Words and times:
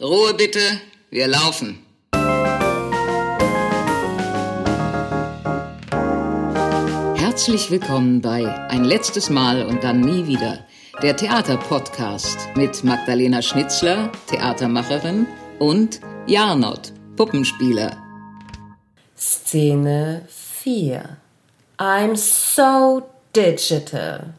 Ruhe 0.00 0.32
bitte, 0.32 0.60
wir 1.10 1.26
laufen. 1.26 1.84
Herzlich 7.16 7.68
willkommen 7.68 8.20
bei 8.20 8.46
Ein 8.70 8.84
letztes 8.84 9.28
Mal 9.28 9.66
und 9.66 9.82
dann 9.82 10.00
nie 10.00 10.28
wieder, 10.28 10.64
der 11.02 11.16
Theaterpodcast 11.16 12.38
mit 12.54 12.84
Magdalena 12.84 13.42
Schnitzler, 13.42 14.12
Theatermacherin, 14.28 15.26
und 15.58 15.98
Jarnot, 16.28 16.92
Puppenspieler. 17.16 17.96
Szene 19.16 20.28
4. 20.28 21.16
I'm 21.78 22.14
so 22.14 23.02
digital. 23.34 24.32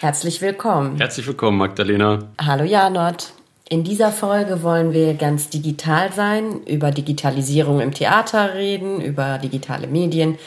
Herzlich 0.00 0.40
willkommen. 0.40 0.96
Herzlich 0.96 1.26
willkommen, 1.26 1.58
Magdalena. 1.58 2.30
Hallo 2.40 2.64
Janot. 2.64 3.34
In 3.74 3.82
dieser 3.82 4.12
Folge 4.12 4.62
wollen 4.62 4.92
wir 4.92 5.14
ganz 5.14 5.48
digital 5.48 6.12
sein, 6.12 6.62
über 6.62 6.92
Digitalisierung 6.92 7.80
im 7.80 7.92
Theater 7.92 8.54
reden, 8.54 9.00
über 9.00 9.38
digitale 9.38 9.88
Medien. 9.88 10.38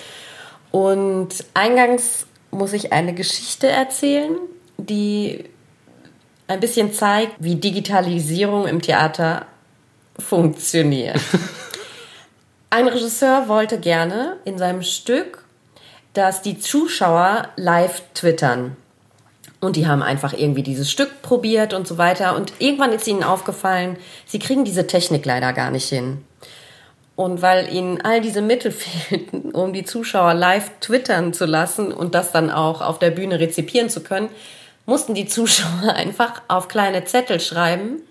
Und 0.71 1.43
eingangs 1.53 2.25
muss 2.51 2.71
ich 2.71 2.93
eine 2.93 3.13
Geschichte 3.13 3.67
erzählen, 3.67 4.37
die 4.77 5.43
ein 6.47 6.61
bisschen 6.61 6.93
zeigt, 6.93 7.33
wie 7.39 7.55
Digitalisierung 7.55 8.65
im 8.65 8.81
Theater 8.81 9.45
funktioniert. 10.17 11.19
Ein 12.69 12.87
Regisseur 12.87 13.49
wollte 13.49 13.77
gerne 13.77 14.37
in 14.45 14.57
seinem 14.57 14.83
Stück, 14.83 15.43
dass 16.13 16.41
die 16.43 16.59
Zuschauer 16.59 17.49
live 17.57 18.03
twittern. 18.13 18.77
Und 19.67 19.75
die 19.75 19.85
haben 19.85 20.01
einfach 20.01 20.31
irgendwie 20.31 20.63
dieses 20.63 20.89
Stück 20.89 21.21
probiert 21.21 21.73
und 21.73 21.85
so 21.85 21.97
weiter. 21.97 22.37
Und 22.37 22.53
irgendwann 22.57 22.93
ist 22.93 23.05
ihnen 23.05 23.21
aufgefallen, 23.21 23.97
sie 24.25 24.39
kriegen 24.39 24.63
diese 24.63 24.87
Technik 24.87 25.25
leider 25.25 25.51
gar 25.51 25.71
nicht 25.71 25.89
hin. 25.89 26.23
Und 27.17 27.41
weil 27.41 27.69
ihnen 27.73 27.99
all 27.99 28.21
diese 28.21 28.41
Mittel 28.41 28.71
fehlten, 28.71 29.51
um 29.51 29.73
die 29.73 29.83
Zuschauer 29.83 30.35
live 30.35 30.71
twittern 30.79 31.33
zu 31.33 31.45
lassen 31.45 31.91
und 31.91 32.15
das 32.15 32.31
dann 32.31 32.49
auch 32.49 32.79
auf 32.79 32.97
der 32.97 33.11
Bühne 33.11 33.41
rezipieren 33.41 33.89
zu 33.89 33.99
können, 33.99 34.29
mussten 34.85 35.13
die 35.13 35.27
Zuschauer 35.27 35.93
einfach 35.95 36.41
auf 36.47 36.69
kleine 36.69 37.03
Zettel 37.03 37.41
schreiben 37.41 38.03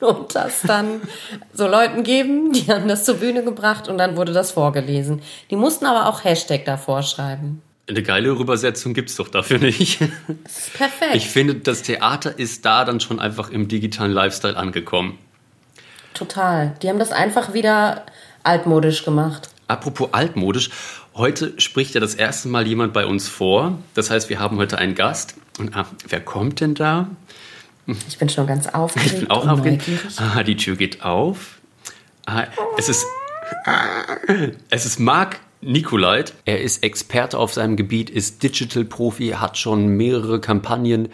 und 0.00 0.34
das 0.34 0.60
dann 0.60 1.00
so 1.54 1.66
Leuten 1.66 2.02
geben, 2.02 2.52
die 2.52 2.70
haben 2.70 2.86
das 2.86 3.04
zur 3.04 3.14
Bühne 3.14 3.42
gebracht 3.42 3.88
und 3.88 3.96
dann 3.96 4.18
wurde 4.18 4.34
das 4.34 4.50
vorgelesen. 4.50 5.22
Die 5.48 5.56
mussten 5.56 5.86
aber 5.86 6.06
auch 6.06 6.24
Hashtag 6.24 6.66
davor 6.66 7.02
schreiben. 7.02 7.62
Eine 7.88 8.02
geile 8.02 8.28
Übersetzung 8.28 8.92
gibt's 8.92 9.16
doch 9.16 9.28
dafür 9.28 9.58
nicht. 9.58 9.98
Perfekt. 10.74 11.14
Ich 11.14 11.28
finde, 11.28 11.54
das 11.54 11.82
Theater 11.82 12.38
ist 12.38 12.66
da 12.66 12.84
dann 12.84 13.00
schon 13.00 13.18
einfach 13.18 13.48
im 13.48 13.66
digitalen 13.66 14.12
Lifestyle 14.12 14.56
angekommen. 14.56 15.18
Total. 16.12 16.76
Die 16.82 16.90
haben 16.90 16.98
das 16.98 17.12
einfach 17.12 17.54
wieder 17.54 18.04
altmodisch 18.42 19.04
gemacht. 19.04 19.48
Apropos 19.68 20.10
altmodisch, 20.12 20.70
heute 21.14 21.58
spricht 21.58 21.94
ja 21.94 22.00
das 22.00 22.14
erste 22.14 22.48
Mal 22.48 22.66
jemand 22.66 22.92
bei 22.92 23.06
uns 23.06 23.26
vor. 23.26 23.78
Das 23.94 24.10
heißt, 24.10 24.28
wir 24.28 24.38
haben 24.38 24.58
heute 24.58 24.76
einen 24.76 24.94
Gast. 24.94 25.36
Und 25.58 25.74
ah, 25.74 25.86
wer 26.08 26.20
kommt 26.20 26.60
denn 26.60 26.74
da? 26.74 27.08
Ich 28.06 28.18
bin 28.18 28.28
schon 28.28 28.46
ganz 28.46 28.66
aufgeregt. 28.66 29.12
Ich 29.14 29.20
bin 29.20 29.30
auch 29.30 29.48
aufgeregt. 29.48 29.84
Ah, 30.18 30.42
die 30.42 30.56
Tür 30.56 30.76
geht 30.76 31.02
auf. 31.02 31.58
Ah, 32.26 32.44
es 32.76 32.90
ist, 32.90 33.06
es 34.68 34.84
ist 34.84 35.00
Marc 35.00 35.40
Nikolait. 35.60 36.34
Er 36.44 36.60
ist 36.60 36.84
Experte 36.84 37.36
auf 37.38 37.52
seinem 37.52 37.76
Gebiet, 37.76 38.10
ist 38.10 38.42
Digital-Profi, 38.42 39.30
hat 39.30 39.58
schon 39.58 39.88
mehrere 39.88 40.40
Kampagnen 40.40 41.08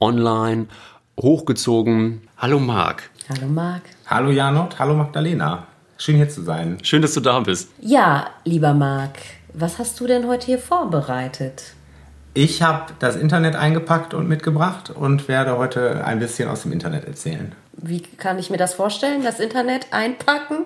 online 0.00 0.66
hochgezogen. 1.20 2.22
Hallo 2.38 2.58
Marc. 2.58 3.10
Hallo 3.28 3.46
Marc. 3.46 3.82
Hallo 4.06 4.30
Janot, 4.30 4.78
hallo 4.78 4.94
Magdalena. 4.94 5.66
Schön 5.98 6.16
hier 6.16 6.28
zu 6.28 6.42
sein. 6.42 6.78
Schön, 6.82 7.02
dass 7.02 7.14
du 7.14 7.20
da 7.20 7.40
bist. 7.40 7.70
Ja, 7.80 8.30
lieber 8.44 8.74
Marc, 8.74 9.18
was 9.52 9.78
hast 9.78 10.00
du 10.00 10.06
denn 10.06 10.26
heute 10.26 10.46
hier 10.46 10.58
vorbereitet? 10.58 11.74
Ich 12.32 12.62
habe 12.62 12.92
das 12.98 13.14
Internet 13.14 13.54
eingepackt 13.54 14.12
und 14.12 14.28
mitgebracht 14.28 14.90
und 14.90 15.28
werde 15.28 15.56
heute 15.56 16.04
ein 16.04 16.18
bisschen 16.18 16.48
aus 16.48 16.62
dem 16.62 16.72
Internet 16.72 17.04
erzählen. 17.04 17.52
Wie 17.72 18.00
kann 18.00 18.38
ich 18.38 18.50
mir 18.50 18.56
das 18.56 18.74
vorstellen? 18.74 19.22
Das 19.22 19.38
Internet 19.38 19.86
einpacken? 19.92 20.64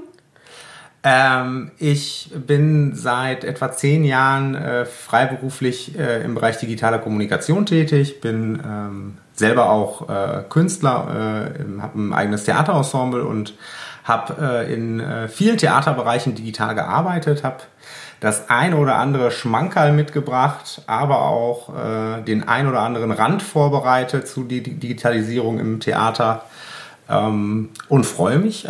Ähm, 1.05 1.71
ich 1.79 2.31
bin 2.35 2.95
seit 2.95 3.45
etwa 3.45 3.71
zehn 3.71 4.05
Jahren 4.05 4.55
äh, 4.57 4.85
freiberuflich 4.85 5.97
äh, 5.97 6.25
im 6.25 6.35
Bereich 6.35 6.59
digitaler 6.59 6.99
Kommunikation 6.99 7.67
tätig, 7.67 8.21
bin 8.21 8.61
ähm, 8.65 9.19
selber 9.33 9.71
auch 9.71 10.09
äh, 10.09 10.43
Künstler, 10.49 11.55
äh, 11.55 11.81
habe 11.81 12.01
ein 12.01 12.13
eigenes 12.13 12.45
Theaterensemble 12.45 13.25
und 13.25 13.55
habe 14.03 14.67
äh, 14.67 14.75
in 14.75 14.99
äh, 14.99 15.29
vielen 15.29 15.57
Theaterbereichen 15.57 16.35
digital 16.35 16.75
gearbeitet, 16.75 17.45
habe 17.45 17.59
das 18.19 18.51
ein 18.51 18.75
oder 18.75 18.97
andere 18.97 19.31
Schmankerl 19.31 19.93
mitgebracht, 19.93 20.83
aber 20.89 21.23
auch 21.23 21.73
den 22.27 22.49
ein 22.49 22.67
oder 22.67 22.81
anderen 22.81 23.13
Rand 23.13 23.43
vorbereitet 23.43 24.27
zu 24.27 24.43
die 24.43 24.61
Digitalisierung 24.61 25.61
im 25.61 25.79
Theater. 25.79 26.43
Ähm, 27.09 27.69
und 27.89 28.07
freue 28.07 28.41
mich 28.41 28.67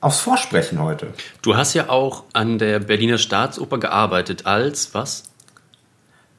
aufs 0.00 0.20
Vorsprechen 0.20 0.80
heute. 0.80 1.08
Du 1.42 1.56
hast 1.56 1.74
ja 1.74 1.88
auch 1.88 2.24
an 2.32 2.58
der 2.58 2.80
Berliner 2.80 3.18
Staatsoper 3.18 3.78
gearbeitet 3.78 4.46
als 4.46 4.94
was? 4.94 5.24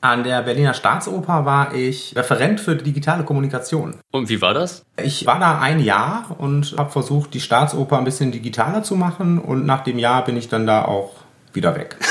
An 0.04 0.24
der 0.24 0.42
Berliner 0.42 0.74
Staatsoper 0.74 1.46
war 1.46 1.76
ich 1.76 2.16
Referent 2.16 2.60
für 2.60 2.76
digitale 2.76 3.24
Kommunikation. 3.24 4.00
Und 4.10 4.30
wie 4.30 4.42
war 4.42 4.56
das? 4.56 4.84
Ich 4.98 5.28
war 5.28 5.40
da 5.40 5.60
ein 5.60 5.80
Jahr 5.80 6.36
und 6.40 6.76
habe 6.76 6.90
versucht, 6.90 7.36
die 7.36 7.40
Staatsoper 7.40 8.00
ein 8.00 8.04
bisschen 8.04 8.32
digitaler 8.32 8.82
zu 8.82 8.96
machen 8.96 9.38
und 9.38 9.68
nach 9.68 9.84
dem 9.84 10.00
Jahr 10.00 10.26
bin 10.26 10.38
ich 10.38 10.50
dann 10.50 10.66
da 10.66 10.86
auch 10.86 11.12
wieder 11.54 11.76
weg. 11.76 11.98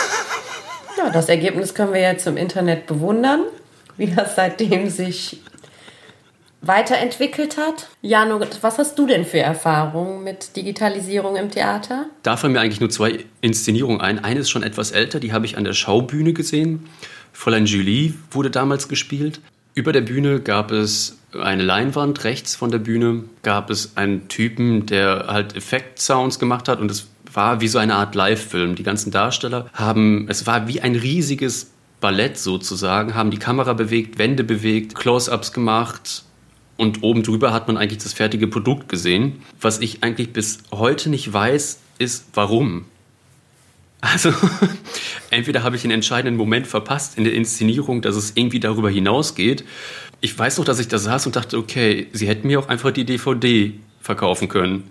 Ja, 0.98 1.08
das 1.08 1.30
Ergebnis 1.30 1.74
können 1.74 1.94
wir 1.94 2.00
jetzt 2.02 2.26
im 2.26 2.36
Internet 2.36 2.86
bewundern, 2.86 3.44
wie 3.96 4.08
das 4.08 4.36
seitdem 4.36 4.90
sich 4.90 5.40
weiterentwickelt 6.62 7.56
hat. 7.56 7.88
Jano, 8.02 8.40
was 8.60 8.78
hast 8.78 8.98
du 8.98 9.06
denn 9.06 9.24
für 9.24 9.38
Erfahrungen 9.38 10.22
mit 10.22 10.56
Digitalisierung 10.56 11.36
im 11.36 11.50
Theater? 11.50 12.06
Da 12.22 12.36
fallen 12.36 12.52
mir 12.52 12.60
eigentlich 12.60 12.80
nur 12.80 12.90
zwei 12.90 13.24
Inszenierungen 13.40 14.00
ein. 14.00 14.22
Eine 14.22 14.40
ist 14.40 14.50
schon 14.50 14.62
etwas 14.62 14.90
älter, 14.90 15.20
die 15.20 15.32
habe 15.32 15.46
ich 15.46 15.56
an 15.56 15.64
der 15.64 15.72
Schaubühne 15.72 16.32
gesehen. 16.32 16.88
Fräulein 17.32 17.66
Julie 17.66 18.14
wurde 18.30 18.50
damals 18.50 18.88
gespielt. 18.88 19.40
Über 19.74 19.92
der 19.92 20.02
Bühne 20.02 20.40
gab 20.40 20.72
es 20.72 21.18
eine 21.32 21.62
Leinwand, 21.62 22.24
rechts 22.24 22.56
von 22.56 22.70
der 22.70 22.78
Bühne 22.78 23.24
gab 23.42 23.70
es 23.70 23.96
einen 23.96 24.28
Typen, 24.28 24.84
der 24.86 25.26
halt 25.28 25.56
Effekt-Sounds 25.56 26.38
gemacht 26.38 26.68
hat 26.68 26.80
und 26.80 26.90
es 26.90 27.06
war 27.32 27.60
wie 27.60 27.68
so 27.68 27.78
eine 27.78 27.94
Art 27.94 28.14
Live-Film. 28.14 28.74
Die 28.74 28.82
ganzen 28.82 29.12
Darsteller 29.12 29.70
haben, 29.72 30.26
es 30.28 30.46
war 30.46 30.66
wie 30.66 30.80
ein 30.80 30.96
riesiges 30.96 31.70
Ballett 32.00 32.38
sozusagen, 32.38 33.14
haben 33.14 33.30
die 33.30 33.38
Kamera 33.38 33.74
bewegt, 33.74 34.18
Wände 34.18 34.42
bewegt, 34.42 34.94
Close-ups 34.94 35.52
gemacht, 35.52 36.24
und 36.80 37.02
oben 37.02 37.22
drüber 37.22 37.52
hat 37.52 37.68
man 37.68 37.76
eigentlich 37.76 38.02
das 38.02 38.14
fertige 38.14 38.46
Produkt 38.46 38.88
gesehen. 38.88 39.42
Was 39.60 39.80
ich 39.80 40.02
eigentlich 40.02 40.32
bis 40.32 40.60
heute 40.72 41.10
nicht 41.10 41.30
weiß, 41.30 41.78
ist 41.98 42.24
warum. 42.32 42.86
Also, 44.00 44.32
entweder 45.30 45.62
habe 45.62 45.76
ich 45.76 45.84
einen 45.84 45.90
entscheidenden 45.90 46.38
Moment 46.38 46.66
verpasst 46.66 47.18
in 47.18 47.24
der 47.24 47.34
Inszenierung, 47.34 48.00
dass 48.00 48.16
es 48.16 48.32
irgendwie 48.34 48.60
darüber 48.60 48.88
hinausgeht. 48.88 49.62
Ich 50.22 50.38
weiß 50.38 50.56
noch, 50.56 50.64
dass 50.64 50.78
ich 50.78 50.88
da 50.88 50.96
saß 50.96 51.26
und 51.26 51.36
dachte, 51.36 51.58
okay, 51.58 52.06
sie 52.14 52.26
hätten 52.26 52.46
mir 52.46 52.58
auch 52.58 52.68
einfach 52.70 52.92
die 52.92 53.04
DVD 53.04 53.74
verkaufen 54.00 54.48
können 54.48 54.84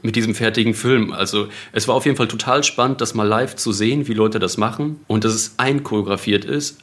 mit 0.00 0.16
diesem 0.16 0.34
fertigen 0.34 0.72
Film. 0.72 1.12
Also 1.12 1.48
es 1.72 1.86
war 1.86 1.96
auf 1.96 2.06
jeden 2.06 2.16
Fall 2.16 2.28
total 2.28 2.64
spannend, 2.64 3.02
das 3.02 3.12
mal 3.12 3.28
live 3.28 3.56
zu 3.56 3.72
sehen, 3.72 4.08
wie 4.08 4.14
Leute 4.14 4.38
das 4.38 4.56
machen 4.56 5.00
und 5.06 5.24
dass 5.24 5.34
es 5.34 5.54
einchoreografiert 5.58 6.46
ist. 6.46 6.78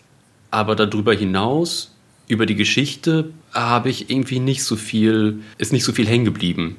Aber 0.52 0.76
darüber 0.76 1.16
hinaus 1.16 1.93
über 2.28 2.46
die 2.46 2.56
Geschichte 2.56 3.32
habe 3.54 3.90
ich 3.90 4.10
irgendwie 4.10 4.40
nicht 4.40 4.64
so 4.64 4.76
viel, 4.76 5.42
ist 5.58 5.74
nicht 5.74 5.84
so 5.84 5.92
viel 5.92 6.08
hängen 6.08 6.26
geblieben. 6.26 6.78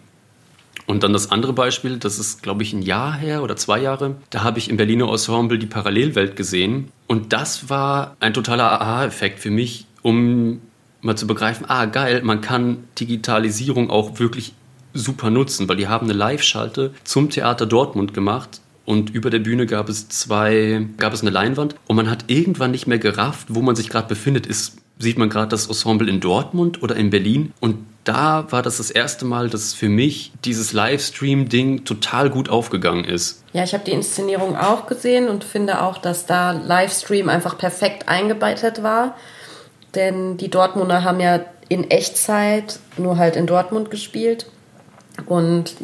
Und 0.86 1.02
dann 1.02 1.12
das 1.12 1.30
andere 1.30 1.52
Beispiel, 1.52 1.96
das 1.96 2.18
ist, 2.18 2.42
glaube 2.42 2.62
ich, 2.62 2.72
ein 2.72 2.82
Jahr 2.82 3.14
her 3.14 3.42
oder 3.42 3.56
zwei 3.56 3.80
Jahre. 3.80 4.16
Da 4.30 4.42
habe 4.42 4.58
ich 4.58 4.68
im 4.68 4.76
Berliner 4.76 5.08
Ensemble 5.08 5.58
die 5.58 5.66
Parallelwelt 5.66 6.36
gesehen. 6.36 6.88
Und 7.06 7.32
das 7.32 7.70
war 7.70 8.16
ein 8.20 8.34
totaler 8.34 8.80
Aha-Effekt 8.80 9.40
für 9.40 9.50
mich, 9.50 9.86
um 10.02 10.60
mal 11.00 11.16
zu 11.16 11.26
begreifen, 11.26 11.66
ah, 11.68 11.86
geil, 11.86 12.22
man 12.22 12.40
kann 12.40 12.84
Digitalisierung 12.98 13.90
auch 13.90 14.18
wirklich 14.18 14.54
super 14.94 15.30
nutzen, 15.30 15.68
weil 15.68 15.76
die 15.76 15.88
haben 15.88 16.06
eine 16.06 16.14
Live-Schalte 16.14 16.92
zum 17.04 17.30
Theater 17.30 17.66
Dortmund 17.66 18.14
gemacht. 18.14 18.60
Und 18.86 19.10
über 19.10 19.30
der 19.30 19.38
Bühne 19.38 19.66
gab 19.66 19.88
es 19.88 20.08
zwei, 20.08 20.86
gab 20.98 21.14
es 21.14 21.22
eine 21.22 21.30
Leinwand 21.30 21.74
und 21.86 21.96
man 21.96 22.10
hat 22.10 22.26
irgendwann 22.28 22.70
nicht 22.70 22.86
mehr 22.86 22.98
gerafft, 22.98 23.48
wo 23.50 23.62
man 23.62 23.76
sich 23.76 23.88
gerade 23.88 24.08
befindet. 24.08 24.46
Ist 24.46 24.76
sieht 24.98 25.18
man 25.18 25.28
gerade 25.28 25.48
das 25.48 25.66
Ensemble 25.66 26.08
in 26.08 26.20
Dortmund 26.20 26.82
oder 26.82 26.96
in 26.96 27.10
Berlin. 27.10 27.52
Und 27.60 27.86
da 28.04 28.46
war 28.50 28.62
das 28.62 28.76
das 28.76 28.90
erste 28.90 29.24
Mal, 29.24 29.48
dass 29.48 29.72
für 29.72 29.88
mich 29.88 30.32
dieses 30.44 30.72
Livestream-Ding 30.72 31.84
total 31.84 32.30
gut 32.30 32.48
aufgegangen 32.48 33.04
ist. 33.04 33.42
Ja, 33.52 33.64
ich 33.64 33.72
habe 33.72 33.84
die 33.84 33.92
Inszenierung 33.92 34.56
auch 34.56 34.86
gesehen 34.86 35.28
und 35.28 35.42
finde 35.42 35.82
auch, 35.82 35.98
dass 35.98 36.26
da 36.26 36.52
Livestream 36.52 37.28
einfach 37.28 37.56
perfekt 37.56 38.08
eingebettet 38.08 38.82
war. 38.82 39.16
Denn 39.94 40.36
die 40.36 40.50
Dortmunder 40.50 41.02
haben 41.02 41.20
ja 41.20 41.40
in 41.68 41.90
Echtzeit 41.90 42.78
nur 42.96 43.16
halt 43.16 43.36
in 43.36 43.46
Dortmund 43.46 43.90
gespielt. 43.90 44.46
Und 45.26 45.76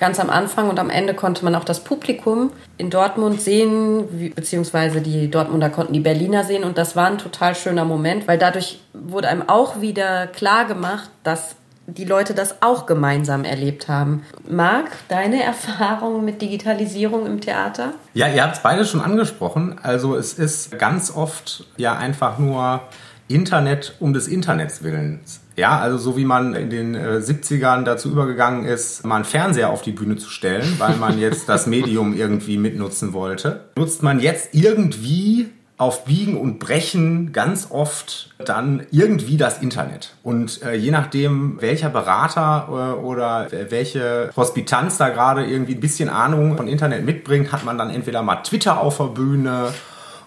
ganz 0.00 0.18
am 0.18 0.30
Anfang 0.30 0.70
und 0.70 0.78
am 0.78 0.88
Ende 0.88 1.12
konnte 1.12 1.44
man 1.44 1.54
auch 1.54 1.62
das 1.62 1.84
Publikum 1.84 2.50
in 2.78 2.88
Dortmund 2.88 3.42
sehen, 3.42 4.32
beziehungsweise 4.34 5.02
die 5.02 5.30
Dortmunder 5.30 5.68
konnten 5.68 5.92
die 5.92 6.00
Berliner 6.00 6.42
sehen. 6.42 6.64
Und 6.64 6.78
das 6.78 6.96
war 6.96 7.06
ein 7.06 7.18
total 7.18 7.54
schöner 7.54 7.84
Moment, 7.84 8.26
weil 8.26 8.38
dadurch 8.38 8.80
wurde 8.94 9.28
einem 9.28 9.46
auch 9.46 9.82
wieder 9.82 10.26
klar 10.26 10.64
gemacht, 10.64 11.10
dass 11.22 11.54
die 11.86 12.06
Leute 12.06 12.32
das 12.32 12.62
auch 12.62 12.86
gemeinsam 12.86 13.44
erlebt 13.44 13.88
haben. 13.88 14.24
Marc, 14.48 14.90
deine 15.08 15.42
Erfahrung 15.44 16.24
mit 16.24 16.40
Digitalisierung 16.40 17.26
im 17.26 17.42
Theater? 17.42 17.92
Ja, 18.14 18.26
ihr 18.28 18.42
habt 18.42 18.56
es 18.56 18.62
beide 18.62 18.86
schon 18.86 19.02
angesprochen. 19.02 19.78
Also 19.82 20.16
es 20.16 20.32
ist 20.32 20.78
ganz 20.78 21.14
oft 21.14 21.66
ja 21.76 21.94
einfach 21.94 22.38
nur 22.38 22.80
Internet 23.28 23.96
um 24.00 24.14
des 24.14 24.28
Internets 24.28 24.82
willens. 24.82 25.40
Ja, 25.60 25.78
also 25.78 25.98
so 25.98 26.16
wie 26.16 26.24
man 26.24 26.54
in 26.54 26.70
den 26.70 26.94
äh, 26.94 27.20
70ern 27.22 27.84
dazu 27.84 28.10
übergegangen 28.10 28.64
ist, 28.64 29.04
mal 29.04 29.16
einen 29.16 29.26
Fernseher 29.26 29.68
auf 29.68 29.82
die 29.82 29.92
Bühne 29.92 30.16
zu 30.16 30.30
stellen, 30.30 30.76
weil 30.78 30.96
man 30.96 31.18
jetzt 31.18 31.50
das 31.50 31.66
Medium 31.66 32.16
irgendwie 32.16 32.56
mitnutzen 32.56 33.12
wollte, 33.12 33.66
nutzt 33.76 34.02
man 34.02 34.20
jetzt 34.20 34.54
irgendwie 34.54 35.50
auf 35.76 36.06
Biegen 36.06 36.38
und 36.38 36.60
Brechen 36.60 37.32
ganz 37.32 37.68
oft 37.70 38.30
dann 38.38 38.86
irgendwie 38.90 39.36
das 39.36 39.60
Internet. 39.60 40.14
Und 40.22 40.62
äh, 40.62 40.76
je 40.76 40.92
nachdem, 40.92 41.60
welcher 41.60 41.90
Berater 41.90 42.68
äh, 42.68 43.04
oder 43.04 43.48
welche 43.68 44.30
Hospitanz 44.34 44.96
da 44.96 45.10
gerade 45.10 45.44
irgendwie 45.44 45.74
ein 45.74 45.80
bisschen 45.80 46.08
Ahnung 46.08 46.56
von 46.56 46.68
Internet 46.68 47.04
mitbringt, 47.04 47.52
hat 47.52 47.66
man 47.66 47.76
dann 47.76 47.90
entweder 47.90 48.22
mal 48.22 48.36
Twitter 48.36 48.80
auf 48.80 48.96
der 48.96 49.04
Bühne 49.08 49.74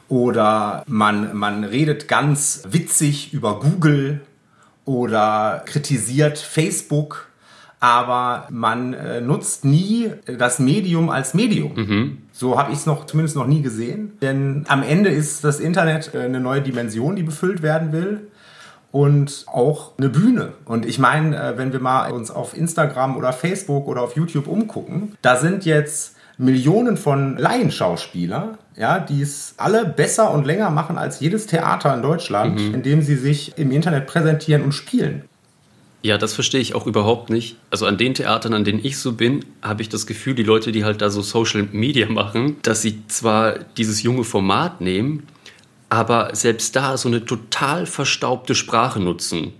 oder 0.09 0.83
man, 0.85 1.35
man 1.35 1.63
redet 1.63 2.07
ganz 2.07 2.61
witzig 2.69 3.33
über 3.33 3.59
Google 3.59 4.21
oder 4.85 5.63
kritisiert 5.65 6.37
Facebook 6.37 7.27
aber 7.83 8.47
man 8.49 8.93
äh, 8.93 9.19
nutzt 9.19 9.65
nie 9.65 10.09
das 10.25 10.57
Medium 10.59 11.09
als 11.09 11.33
Medium. 11.33 11.73
Mhm. 11.75 12.17
So 12.31 12.57
habe 12.57 12.71
ich 12.71 12.77
es 12.77 12.85
noch 12.85 13.05
zumindest 13.07 13.35
noch 13.35 13.45
nie 13.45 13.61
gesehen. 13.61 14.13
Denn 14.21 14.63
am 14.69 14.83
Ende 14.83 15.09
ist 15.09 15.43
das 15.43 15.59
Internet 15.59 16.11
äh, 16.13 16.19
eine 16.19 16.39
neue 16.39 16.61
Dimension, 16.61 17.17
die 17.17 17.23
befüllt 17.23 17.61
werden 17.61 17.91
will. 17.91 18.31
Und 18.93 19.47
auch 19.47 19.97
eine 19.97 20.07
Bühne. 20.07 20.53
Und 20.63 20.85
ich 20.85 20.97
meine, 20.97 21.35
äh, 21.35 21.57
wenn 21.57 21.73
wir 21.73 21.81
mal 21.81 22.09
uns 22.13 22.31
auf 22.31 22.55
Instagram 22.55 23.17
oder 23.17 23.33
Facebook 23.33 23.85
oder 23.89 24.01
auf 24.01 24.15
YouTube 24.15 24.47
umgucken, 24.47 25.17
da 25.21 25.35
sind 25.35 25.65
jetzt 25.65 26.15
Millionen 26.37 26.95
von 26.95 27.35
Laienschauspieler, 27.37 28.59
ja, 28.75 28.99
die 28.99 29.21
es 29.21 29.53
alle 29.57 29.85
besser 29.85 30.31
und 30.31 30.45
länger 30.45 30.69
machen 30.69 30.97
als 30.97 31.19
jedes 31.19 31.47
Theater 31.47 31.93
in 31.93 32.01
Deutschland, 32.01 32.59
mhm. 32.59 32.73
indem 32.75 33.01
sie 33.01 33.15
sich 33.15 33.57
im 33.57 33.71
Internet 33.71 34.07
präsentieren 34.07 34.63
und 34.63 34.71
spielen. 34.71 35.23
Ja, 36.01 36.17
das 36.17 36.33
verstehe 36.33 36.59
ich 36.59 36.75
auch 36.75 36.85
überhaupt 36.85 37.29
nicht. 37.29 37.55
Also 37.69 37.85
an 37.85 37.97
den 37.97 38.13
Theatern, 38.13 38.53
an 38.53 38.65
denen 38.65 38.83
ich 38.83 38.97
so 38.97 39.13
bin, 39.13 39.45
habe 39.61 39.81
ich 39.81 39.87
das 39.87 40.05
Gefühl, 40.05 40.35
die 40.35 40.43
Leute, 40.43 40.73
die 40.73 40.83
halt 40.83 41.01
da 41.01 41.09
so 41.09 41.21
Social 41.21 41.69
Media 41.71 42.09
machen, 42.09 42.57
dass 42.61 42.81
sie 42.81 43.07
zwar 43.07 43.59
dieses 43.77 44.03
junge 44.03 44.25
Format 44.25 44.81
nehmen, 44.81 45.23
aber 45.87 46.35
selbst 46.35 46.75
da 46.75 46.97
so 46.97 47.07
eine 47.07 47.23
total 47.23 47.85
verstaubte 47.85 48.53
Sprache 48.53 48.99
nutzen. 48.99 49.53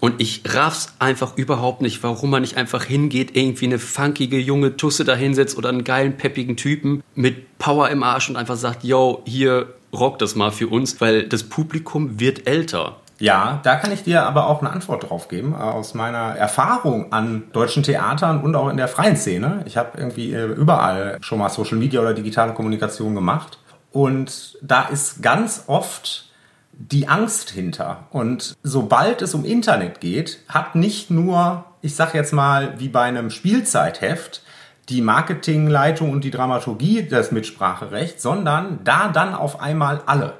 Und 0.00 0.20
ich 0.20 0.42
raff's 0.48 0.94
einfach 0.98 1.36
überhaupt 1.36 1.82
nicht, 1.82 2.02
warum 2.02 2.30
man 2.30 2.40
nicht 2.40 2.56
einfach 2.56 2.84
hingeht, 2.84 3.36
irgendwie 3.36 3.66
eine 3.66 3.78
funkige 3.78 4.38
junge 4.38 4.76
Tusse 4.76 5.04
da 5.04 5.14
hinsetzt 5.14 5.56
oder 5.58 5.68
einen 5.68 5.84
geilen, 5.84 6.16
peppigen 6.16 6.56
Typen 6.56 7.02
mit 7.14 7.58
Power 7.58 7.90
im 7.90 8.02
Arsch 8.02 8.30
und 8.30 8.36
einfach 8.36 8.56
sagt, 8.56 8.82
yo, 8.82 9.22
hier 9.26 9.74
rock 9.92 10.18
das 10.18 10.34
mal 10.34 10.52
für 10.52 10.68
uns, 10.68 11.00
weil 11.00 11.28
das 11.28 11.42
Publikum 11.42 12.18
wird 12.18 12.46
älter. 12.46 12.96
Ja, 13.18 13.60
da 13.62 13.76
kann 13.76 13.92
ich 13.92 14.02
dir 14.02 14.24
aber 14.24 14.46
auch 14.46 14.60
eine 14.62 14.70
Antwort 14.70 15.10
drauf 15.10 15.28
geben, 15.28 15.52
äh, 15.52 15.62
aus 15.62 15.92
meiner 15.92 16.36
Erfahrung 16.36 17.12
an 17.12 17.42
deutschen 17.52 17.82
Theatern 17.82 18.40
und 18.40 18.56
auch 18.56 18.70
in 18.70 18.78
der 18.78 18.88
freien 18.88 19.16
Szene. 19.16 19.62
Ich 19.66 19.76
habe 19.76 19.98
irgendwie 19.98 20.32
äh, 20.32 20.46
überall 20.46 21.18
schon 21.20 21.38
mal 21.38 21.50
Social 21.50 21.76
Media 21.76 22.00
oder 22.00 22.14
digitale 22.14 22.54
Kommunikation 22.54 23.14
gemacht. 23.14 23.58
Und 23.92 24.56
da 24.62 24.84
ist 24.84 25.22
ganz 25.22 25.64
oft 25.66 26.29
die 26.72 27.08
Angst 27.08 27.50
hinter. 27.50 28.06
Und 28.10 28.56
sobald 28.62 29.22
es 29.22 29.34
um 29.34 29.44
Internet 29.44 30.00
geht, 30.00 30.40
hat 30.48 30.74
nicht 30.74 31.10
nur, 31.10 31.64
ich 31.82 31.94
sag 31.94 32.14
jetzt 32.14 32.32
mal, 32.32 32.78
wie 32.78 32.88
bei 32.88 33.02
einem 33.02 33.30
Spielzeitheft, 33.30 34.42
die 34.88 35.02
Marketingleitung 35.02 36.10
und 36.10 36.24
die 36.24 36.30
Dramaturgie 36.30 37.06
das 37.06 37.30
Mitspracherecht, 37.30 38.20
sondern 38.20 38.80
da 38.82 39.08
dann 39.08 39.34
auf 39.34 39.60
einmal 39.60 40.02
alle. 40.06 40.34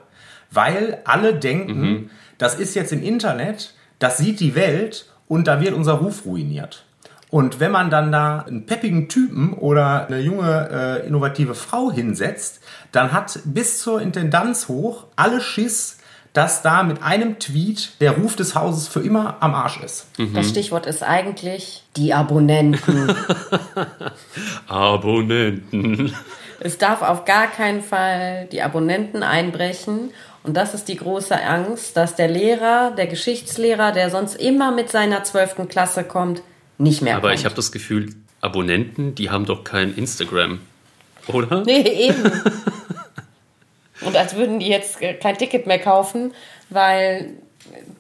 Weil 0.51 0.99
alle 1.05 1.35
denken, 1.35 1.81
mhm 1.81 2.11
das 2.41 2.55
ist 2.55 2.75
jetzt 2.75 2.91
im 2.91 3.03
Internet, 3.03 3.75
das 3.99 4.17
sieht 4.17 4.41
die 4.41 4.55
Welt 4.55 5.05
und 5.29 5.47
da 5.47 5.61
wird 5.61 5.75
unser 5.75 5.93
Ruf 5.93 6.25
ruiniert. 6.25 6.87
Und 7.29 7.61
wenn 7.61 7.71
man 7.71 7.91
dann 7.91 8.11
da 8.11 8.41
einen 8.41 8.65
peppigen 8.65 9.11
Typen 9.11 9.53
oder 9.53 10.07
eine 10.07 10.21
junge, 10.21 10.71
äh, 10.73 11.07
innovative 11.07 11.55
Frau 11.55 11.93
hinsetzt, 11.93 12.61
dann 12.93 13.13
hat 13.13 13.41
bis 13.45 13.79
zur 13.83 14.01
Intendanz 14.01 14.69
hoch 14.69 15.07
alle 15.17 15.43
Schiss, 15.43 15.99
dass 16.33 16.63
da 16.63 16.83
mit 16.83 17.03
einem 17.03 17.39
Tweet 17.39 17.93
der 18.01 18.13
Ruf 18.13 18.37
des 18.37 18.55
Hauses 18.55 18.87
für 18.87 19.01
immer 19.01 19.37
am 19.41 19.55
Arsch 19.55 19.81
ist. 19.83 20.07
Mhm. 20.19 20.35
Das 20.35 20.49
Stichwort 20.49 20.87
ist 20.87 21.03
eigentlich 21.03 21.83
die 21.97 22.15
Abonnenten. 22.15 23.15
Abonnenten. 24.69 26.15
Es 26.61 26.79
darf 26.79 27.03
auf 27.03 27.25
gar 27.25 27.47
keinen 27.47 27.83
Fall 27.83 28.47
die 28.53 28.63
Abonnenten 28.63 29.23
einbrechen 29.23 30.11
und 30.43 30.57
das 30.57 30.75
ist 30.75 30.89
die 30.89 30.97
große 30.97 31.43
Angst, 31.43 31.97
dass 31.97 32.17
der 32.17 32.29
Lehrer, 32.29 32.93
der 32.97 33.07
Geschichtslehrer, 33.07 33.93
der 33.93 34.11
sonst 34.11 34.37
immer 34.37 34.71
mit 34.71 34.91
seiner 34.91 35.25
12. 35.25 35.69
Klasse 35.69 36.05
kommt, 36.05 36.43
nicht 36.79 37.03
mehr 37.03 37.17
Aber 37.17 37.29
kommt. 37.29 37.41
ich 37.41 37.45
habe 37.45 37.55
das 37.55 37.73
Gefühl, 37.73 38.15
Abonnenten, 38.41 39.15
die 39.15 39.31
haben 39.31 39.45
doch 39.45 39.65
kein 39.65 39.95
Instagram, 39.95 40.61
oder? 41.27 41.63
Nee, 41.65 42.09
eben. 42.09 42.33
Und 44.03 44.17
als 44.17 44.35
würden 44.37 44.61
die 44.61 44.69
jetzt 44.69 44.99
kein 45.21 45.37
Ticket 45.37 45.67
mehr 45.67 45.79
kaufen, 45.79 46.33
weil 46.69 47.31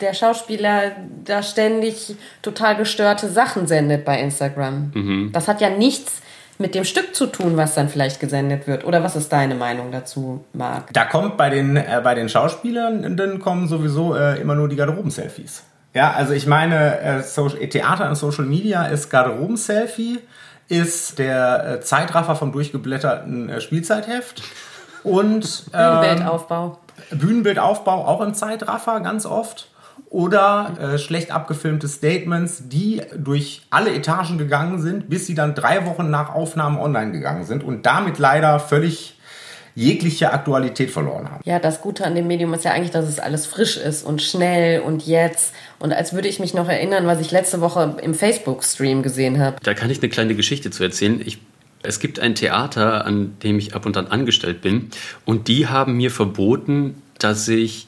der 0.00 0.14
Schauspieler 0.14 0.93
da 1.25 1.43
ständig 1.43 2.14
total 2.43 2.76
gestörte 2.76 3.29
Sachen 3.29 3.67
sendet 3.67 4.05
bei 4.05 4.20
Instagram. 4.20 4.93
Mhm. 4.94 5.31
Das 5.32 5.49
hat 5.49 5.61
ja 5.61 5.70
nichts 5.70 6.23
mit 6.61 6.75
dem 6.75 6.85
Stück 6.85 7.14
zu 7.14 7.26
tun, 7.26 7.56
was 7.56 7.75
dann 7.75 7.88
vielleicht 7.88 8.20
gesendet 8.20 8.67
wird? 8.67 8.85
Oder 8.85 9.02
was 9.02 9.17
ist 9.17 9.32
deine 9.32 9.55
Meinung 9.55 9.91
dazu, 9.91 10.44
Marc? 10.52 10.93
Da 10.93 11.06
kommt 11.06 11.37
bei 11.38 11.49
den, 11.49 11.76
äh, 11.76 12.00
bei 12.05 12.14
den 12.14 12.29
Schauspielern, 12.29 13.17
dann 13.17 13.41
kommen 13.41 13.67
sowieso 13.67 14.14
äh, 14.14 14.38
immer 14.41 14.55
nur 14.55 14.69
die 14.69 14.76
Garderoben-Selfies. 14.76 15.64
Ja, 15.94 16.12
also 16.12 16.35
ich 16.35 16.47
meine, 16.47 17.00
äh, 17.00 17.23
Social, 17.23 17.67
Theater 17.67 18.08
und 18.08 18.14
Social 18.14 18.44
Media 18.44 18.87
ist 18.87 19.08
Garderoben-Selfie, 19.11 20.20
ist 20.69 21.19
der 21.19 21.79
äh, 21.79 21.81
Zeitraffer 21.81 22.37
vom 22.37 22.52
durchgeblätterten 22.52 23.49
äh, 23.49 23.61
Spielzeitheft 23.61 24.42
und 25.02 25.64
ähm, 25.73 26.00
Bühnenbildaufbau. 26.00 26.78
Bühnenbildaufbau 27.11 28.07
auch 28.07 28.21
im 28.21 28.35
Zeitraffer 28.35 29.00
ganz 29.00 29.26
oft 29.26 29.69
oder 30.09 30.73
äh, 30.80 30.99
schlecht 30.99 31.30
abgefilmte 31.30 31.88
Statements, 31.88 32.69
die 32.69 33.02
durch 33.16 33.62
alle 33.71 33.95
Etagen 33.95 34.38
gegangen 34.38 34.80
sind, 34.80 35.09
bis 35.09 35.26
sie 35.26 35.35
dann 35.35 35.54
drei 35.54 35.87
Wochen 35.87 36.11
nach 36.11 36.35
Aufnahme 36.35 36.80
online 36.80 37.12
gegangen 37.12 37.45
sind 37.45 37.62
und 37.62 37.87
damit 37.87 38.19
leider 38.19 38.59
völlig 38.59 39.16
jegliche 39.75 40.33
Aktualität 40.33 40.90
verloren 40.90 41.30
haben. 41.30 41.40
Ja, 41.45 41.61
das 41.61 41.80
Gute 41.80 42.04
an 42.04 42.14
dem 42.14 42.26
Medium 42.26 42.52
ist 42.54 42.64
ja 42.64 42.73
eigentlich, 42.73 42.90
dass 42.90 43.09
es 43.09 43.21
alles 43.21 43.47
frisch 43.47 43.76
ist 43.76 44.04
und 44.04 44.21
schnell 44.21 44.80
und 44.80 45.07
jetzt. 45.07 45.54
Und 45.78 45.92
als 45.92 46.12
würde 46.12 46.28
ich 46.28 46.40
mich 46.40 46.54
noch 46.54 46.69
erinnern, 46.69 47.07
was 47.07 47.21
ich 47.21 47.30
letzte 47.30 47.61
Woche 47.61 47.97
im 48.02 48.14
Facebook-Stream 48.14 49.02
gesehen 49.02 49.38
habe. 49.40 49.57
Da 49.62 49.75
kann 49.75 49.90
ich 49.90 50.00
eine 50.00 50.09
kleine 50.09 50.35
Geschichte 50.35 50.71
zu 50.71 50.83
erzählen. 50.83 51.23
Ich 51.25 51.38
es 51.82 52.00
gibt 52.00 52.20
ein 52.20 52.34
Theater, 52.34 53.06
an 53.06 53.38
dem 53.42 53.58
ich 53.58 53.75
ab 53.75 53.87
und 53.87 53.96
an 53.96 54.06
angestellt 54.06 54.60
bin, 54.60 54.90
und 55.25 55.49
die 55.49 55.66
haben 55.66 55.96
mir 55.96 56.10
verboten, 56.10 57.02
dass 57.18 57.49
ich 57.49 57.87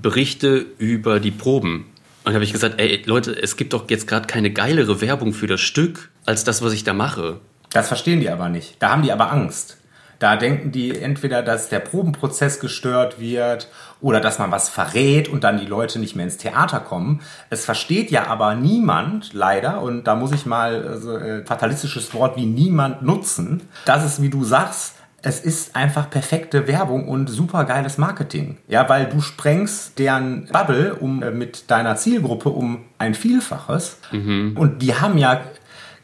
Berichte 0.00 0.66
über 0.78 1.20
die 1.20 1.30
Proben. 1.30 1.86
Und 2.24 2.32
da 2.32 2.34
habe 2.34 2.44
ich 2.44 2.52
gesagt, 2.52 2.80
ey 2.80 3.02
Leute, 3.06 3.32
es 3.32 3.56
gibt 3.56 3.72
doch 3.72 3.88
jetzt 3.90 4.06
gerade 4.06 4.26
keine 4.26 4.50
geilere 4.50 5.00
Werbung 5.00 5.32
für 5.32 5.46
das 5.46 5.60
Stück, 5.60 6.10
als 6.26 6.44
das, 6.44 6.62
was 6.62 6.72
ich 6.72 6.84
da 6.84 6.92
mache. 6.92 7.40
Das 7.70 7.88
verstehen 7.88 8.20
die 8.20 8.28
aber 8.28 8.48
nicht. 8.48 8.76
Da 8.80 8.90
haben 8.90 9.02
die 9.02 9.12
aber 9.12 9.32
Angst. 9.32 9.78
Da 10.18 10.36
denken 10.36 10.72
die 10.72 10.96
entweder, 10.98 11.42
dass 11.42 11.68
der 11.68 11.78
Probenprozess 11.78 12.58
gestört 12.60 13.20
wird 13.20 13.68
oder 14.00 14.20
dass 14.20 14.38
man 14.38 14.50
was 14.50 14.68
verrät 14.68 15.28
und 15.28 15.44
dann 15.44 15.58
die 15.58 15.66
Leute 15.66 15.98
nicht 15.98 16.14
mehr 16.14 16.24
ins 16.24 16.36
Theater 16.36 16.80
kommen. 16.80 17.20
Es 17.50 17.64
versteht 17.64 18.10
ja 18.10 18.26
aber 18.26 18.54
niemand, 18.54 19.32
leider, 19.32 19.82
und 19.82 20.04
da 20.04 20.14
muss 20.14 20.32
ich 20.32 20.46
mal 20.46 20.86
also, 20.86 21.16
äh, 21.16 21.44
fatalistisches 21.44 22.14
Wort 22.14 22.36
wie 22.36 22.46
niemand 22.46 23.02
nutzen, 23.02 23.62
dass 23.84 24.04
es, 24.04 24.22
wie 24.22 24.30
du 24.30 24.44
sagst, 24.44 24.94
es 25.20 25.40
ist 25.40 25.74
einfach 25.74 26.08
perfekte 26.10 26.68
Werbung 26.68 27.08
und 27.08 27.28
super 27.28 27.64
geiles 27.64 27.98
Marketing. 27.98 28.58
Ja, 28.68 28.88
weil 28.88 29.06
du 29.06 29.20
sprengst 29.20 29.98
deren 29.98 30.46
Bubble 30.46 30.94
um, 30.94 31.22
äh, 31.22 31.32
mit 31.32 31.70
deiner 31.70 31.96
Zielgruppe 31.96 32.50
um 32.50 32.84
ein 32.98 33.14
Vielfaches. 33.14 33.98
Mhm. 34.12 34.56
Und 34.56 34.80
die 34.80 34.94
haben 34.94 35.18
ja 35.18 35.40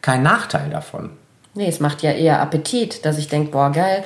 keinen 0.03 0.25
Nachteil 0.25 0.69
davon. 0.71 1.11
Nee, 1.55 1.69
es 1.69 1.81
macht 1.81 2.03
ja 2.03 2.11
eher 2.11 2.41
Appetit, 2.41 3.05
dass 3.05 3.17
ich 3.17 3.29
denke, 3.29 3.53
boah, 3.53 3.71
geil, 3.71 4.05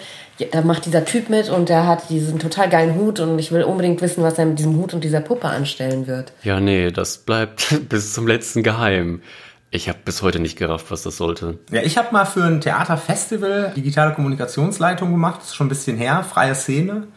da 0.53 0.61
macht 0.63 0.87
dieser 0.87 1.05
Typ 1.05 1.31
mit 1.31 1.49
und 1.49 1.69
der 1.69 1.87
hat 1.87 2.11
diesen 2.11 2.39
total 2.39 2.69
geilen 2.69 2.95
Hut 2.95 3.21
und 3.21 3.39
ich 3.39 3.51
will 3.51 3.63
unbedingt 3.63 4.01
wissen, 4.03 4.23
was 4.23 4.39
er 4.39 4.47
mit 4.47 4.59
diesem 4.59 4.77
Hut 4.77 4.95
und 4.95 5.03
dieser 5.03 5.21
Puppe 5.21 5.49
anstellen 5.49 6.07
wird. 6.07 6.33
Ja, 6.43 6.61
nee, 6.61 6.91
das 6.91 7.19
bleibt 7.19 7.75
bis 7.89 8.13
zum 8.13 8.27
letzten 8.27 8.63
geheim. 8.63 9.23
Ich 9.71 9.89
habe 9.89 9.99
bis 10.05 10.23
heute 10.23 10.41
nicht 10.41 10.57
gerafft, 10.57 10.91
was 10.91 11.03
das 11.03 11.17
sollte. 11.17 11.59
Ja, 11.71 11.83
ich 11.83 11.99
habe 11.99 12.09
mal 12.13 12.25
für 12.25 12.45
ein 12.45 12.61
Theaterfestival 12.61 13.73
digitale 13.77 14.15
Kommunikationsleitung 14.15 15.11
gemacht, 15.11 15.41
das 15.41 15.49
ist 15.49 15.57
schon 15.57 15.67
ein 15.67 15.71
bisschen 15.71 15.97
her, 15.97 16.25
freie 16.25 16.55
Szene. 16.55 17.09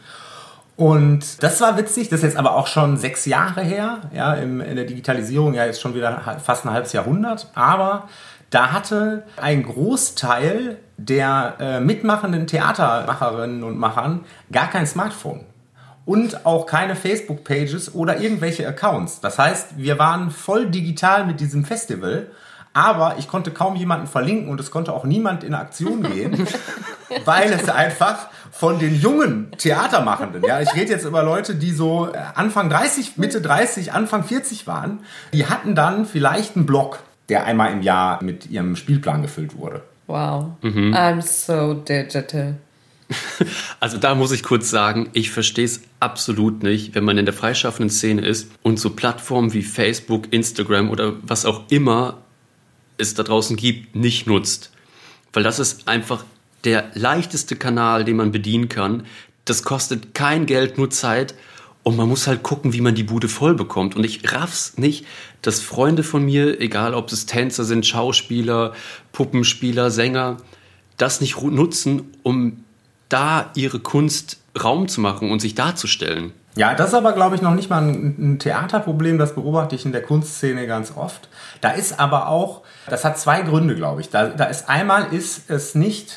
Und 0.76 1.42
das 1.42 1.60
war 1.60 1.76
witzig, 1.78 2.08
das 2.08 2.20
ist 2.20 2.24
jetzt 2.24 2.36
aber 2.36 2.56
auch 2.56 2.66
schon 2.66 2.96
sechs 2.96 3.26
Jahre 3.26 3.62
her, 3.62 4.00
ja, 4.14 4.34
in 4.34 4.58
der 4.58 4.84
Digitalisierung 4.84 5.54
ja 5.54 5.64
jetzt 5.66 5.80
schon 5.80 5.94
wieder 5.94 6.40
fast 6.42 6.66
ein 6.66 6.72
halbes 6.72 6.92
Jahrhundert. 6.92 7.48
Aber 7.54 8.08
da 8.52 8.70
hatte 8.70 9.24
ein 9.38 9.62
Großteil 9.62 10.78
der 10.98 11.56
äh, 11.58 11.80
mitmachenden 11.80 12.46
Theatermacherinnen 12.46 13.64
und 13.64 13.78
Machern 13.78 14.24
gar 14.52 14.68
kein 14.68 14.86
Smartphone 14.86 15.40
und 16.04 16.44
auch 16.44 16.66
keine 16.66 16.94
Facebook-Pages 16.94 17.94
oder 17.94 18.20
irgendwelche 18.20 18.68
Accounts. 18.68 19.20
Das 19.20 19.38
heißt, 19.38 19.78
wir 19.78 19.98
waren 19.98 20.30
voll 20.30 20.66
digital 20.66 21.24
mit 21.24 21.40
diesem 21.40 21.64
Festival, 21.64 22.30
aber 22.74 23.16
ich 23.18 23.26
konnte 23.26 23.52
kaum 23.52 23.74
jemanden 23.74 24.06
verlinken 24.06 24.50
und 24.50 24.60
es 24.60 24.70
konnte 24.70 24.92
auch 24.92 25.04
niemand 25.04 25.44
in 25.44 25.54
Aktion 25.54 26.02
gehen, 26.02 26.46
weil 27.24 27.52
es 27.52 27.70
einfach 27.70 28.28
von 28.50 28.78
den 28.78 29.00
jungen 29.00 29.50
Theatermachenden, 29.52 30.44
ja, 30.44 30.60
ich 30.60 30.74
rede 30.74 30.92
jetzt 30.92 31.06
über 31.06 31.22
Leute, 31.22 31.54
die 31.54 31.72
so 31.72 32.12
äh, 32.12 32.18
Anfang 32.34 32.68
30, 32.68 33.16
Mitte 33.16 33.40
30, 33.40 33.94
Anfang 33.94 34.24
40 34.24 34.66
waren, 34.66 35.00
die 35.32 35.46
hatten 35.46 35.74
dann 35.74 36.04
vielleicht 36.04 36.54
einen 36.54 36.66
Blog, 36.66 36.98
der 37.32 37.46
einmal 37.46 37.72
im 37.72 37.80
Jahr 37.80 38.22
mit 38.22 38.50
ihrem 38.50 38.76
Spielplan 38.76 39.22
gefüllt 39.22 39.56
wurde. 39.56 39.80
Wow, 40.06 40.52
mhm. 40.60 40.94
I'm 40.94 41.22
so 41.22 41.72
digital. 41.72 42.56
Also 43.80 43.98
da 43.98 44.14
muss 44.14 44.32
ich 44.32 44.42
kurz 44.42 44.70
sagen, 44.70 45.08
ich 45.12 45.30
verstehe 45.30 45.64
es 45.64 45.82
absolut 45.98 46.62
nicht, 46.62 46.94
wenn 46.94 47.04
man 47.04 47.18
in 47.18 47.24
der 47.24 47.34
freischaffenden 47.34 47.90
Szene 47.90 48.22
ist 48.22 48.50
und 48.62 48.78
so 48.78 48.90
Plattformen 48.90 49.52
wie 49.54 49.62
Facebook, 49.62 50.32
Instagram 50.32 50.88
oder 50.88 51.14
was 51.22 51.44
auch 51.44 51.64
immer 51.68 52.18
es 52.96 53.14
da 53.14 53.22
draußen 53.22 53.56
gibt, 53.56 53.96
nicht 53.96 54.26
nutzt. 54.26 54.70
Weil 55.32 55.42
das 55.42 55.58
ist 55.58 55.88
einfach 55.88 56.24
der 56.64 56.90
leichteste 56.94 57.56
Kanal, 57.56 58.04
den 58.04 58.16
man 58.16 58.30
bedienen 58.30 58.68
kann. 58.68 59.04
Das 59.44 59.62
kostet 59.62 60.14
kein 60.14 60.46
Geld, 60.46 60.78
nur 60.78 60.90
Zeit. 60.90 61.34
Und 61.84 61.96
man 61.96 62.08
muss 62.08 62.26
halt 62.28 62.42
gucken, 62.42 62.72
wie 62.72 62.80
man 62.80 62.94
die 62.94 63.02
Bude 63.02 63.28
voll 63.28 63.54
bekommt. 63.54 63.96
Und 63.96 64.04
ich 64.04 64.32
raff's 64.32 64.78
nicht, 64.78 65.04
dass 65.42 65.60
Freunde 65.60 66.04
von 66.04 66.24
mir, 66.24 66.60
egal 66.60 66.94
ob 66.94 67.10
es 67.10 67.26
Tänzer 67.26 67.64
sind, 67.64 67.86
Schauspieler, 67.86 68.72
Puppenspieler, 69.10 69.90
Sänger, 69.90 70.36
das 70.96 71.20
nicht 71.20 71.40
nutzen, 71.42 72.12
um 72.22 72.64
da 73.08 73.50
ihre 73.54 73.80
Kunst 73.80 74.38
Raum 74.62 74.86
zu 74.88 75.00
machen 75.00 75.30
und 75.30 75.40
sich 75.40 75.54
darzustellen. 75.54 76.32
Ja, 76.54 76.74
das 76.74 76.88
ist 76.88 76.94
aber, 76.94 77.12
glaube 77.12 77.34
ich, 77.34 77.42
noch 77.42 77.54
nicht 77.54 77.70
mal 77.70 77.82
ein, 77.82 78.38
Theaterproblem. 78.38 79.18
Das 79.18 79.34
beobachte 79.34 79.74
ich 79.74 79.86
in 79.86 79.92
der 79.92 80.02
Kunstszene 80.02 80.66
ganz 80.66 80.92
oft. 80.94 81.28
Da 81.62 81.70
ist 81.70 81.98
aber 81.98 82.28
auch, 82.28 82.62
das 82.88 83.04
hat 83.04 83.18
zwei 83.18 83.40
Gründe, 83.40 83.74
glaube 83.74 84.02
ich. 84.02 84.10
Da, 84.10 84.28
da 84.28 84.44
ist 84.44 84.68
einmal 84.68 85.12
ist 85.12 85.50
es 85.50 85.74
nicht 85.74 86.12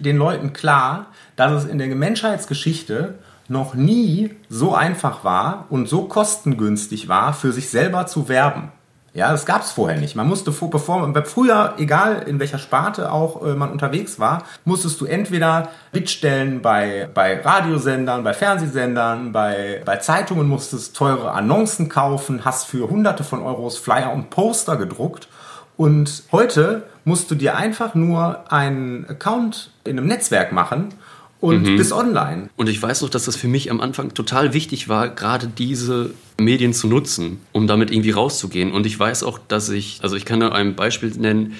den 0.00 0.18
Leuten 0.18 0.52
klar, 0.52 1.06
dass 1.36 1.64
es 1.64 1.70
in 1.70 1.78
der 1.78 1.88
Menschheitsgeschichte 1.88 3.14
noch 3.48 3.74
nie 3.74 4.30
so 4.48 4.74
einfach 4.74 5.24
war 5.24 5.66
und 5.70 5.88
so 5.88 6.04
kostengünstig 6.04 7.08
war, 7.08 7.32
für 7.32 7.52
sich 7.52 7.70
selber 7.70 8.06
zu 8.06 8.28
werben. 8.28 8.72
Ja, 9.14 9.32
das 9.32 9.46
gab 9.46 9.62
es 9.62 9.72
vorher 9.72 9.98
nicht. 9.98 10.14
Man 10.14 10.28
musste 10.28 10.52
vor, 10.52 10.70
bevor 10.70 11.12
früher, 11.24 11.74
egal 11.78 12.22
in 12.28 12.38
welcher 12.38 12.58
Sparte 12.58 13.10
auch 13.10 13.44
äh, 13.44 13.54
man 13.54 13.72
unterwegs 13.72 14.20
war, 14.20 14.44
musstest 14.64 15.00
du 15.00 15.06
entweder 15.06 15.70
Bittstellen 15.92 16.62
bei, 16.62 17.08
bei 17.12 17.40
Radiosendern, 17.40 18.22
bei 18.22 18.34
Fernsehsendern, 18.34 19.32
bei, 19.32 19.82
bei 19.84 19.96
Zeitungen 19.96 20.46
musstest 20.46 20.94
teure 20.94 21.32
Annoncen 21.32 21.88
kaufen, 21.88 22.44
hast 22.44 22.66
für 22.66 22.90
hunderte 22.90 23.24
von 23.24 23.42
Euros 23.42 23.78
Flyer 23.78 24.12
und 24.12 24.30
Poster 24.30 24.76
gedruckt. 24.76 25.28
Und 25.76 26.24
heute 26.30 26.84
musst 27.04 27.30
du 27.30 27.34
dir 27.34 27.56
einfach 27.56 27.94
nur 27.94 28.52
einen 28.52 29.06
Account 29.08 29.72
in 29.84 29.98
einem 29.98 30.06
Netzwerk 30.06 30.52
machen 30.52 30.94
und 31.40 31.62
mhm. 31.62 31.76
bis 31.76 31.92
online. 31.92 32.50
Und 32.56 32.68
ich 32.68 32.82
weiß 32.82 33.02
noch, 33.02 33.10
dass 33.10 33.26
das 33.26 33.36
für 33.36 33.48
mich 33.48 33.70
am 33.70 33.80
Anfang 33.80 34.14
total 34.14 34.54
wichtig 34.54 34.88
war, 34.88 35.08
gerade 35.08 35.46
diese 35.46 36.10
Medien 36.40 36.72
zu 36.72 36.88
nutzen, 36.88 37.40
um 37.52 37.66
damit 37.66 37.90
irgendwie 37.90 38.10
rauszugehen. 38.10 38.72
Und 38.72 38.86
ich 38.86 38.98
weiß 38.98 39.22
auch, 39.22 39.38
dass 39.46 39.68
ich, 39.68 40.00
also 40.02 40.16
ich 40.16 40.24
kann 40.24 40.40
da 40.40 40.50
ein 40.50 40.74
Beispiel 40.74 41.10
nennen, 41.16 41.54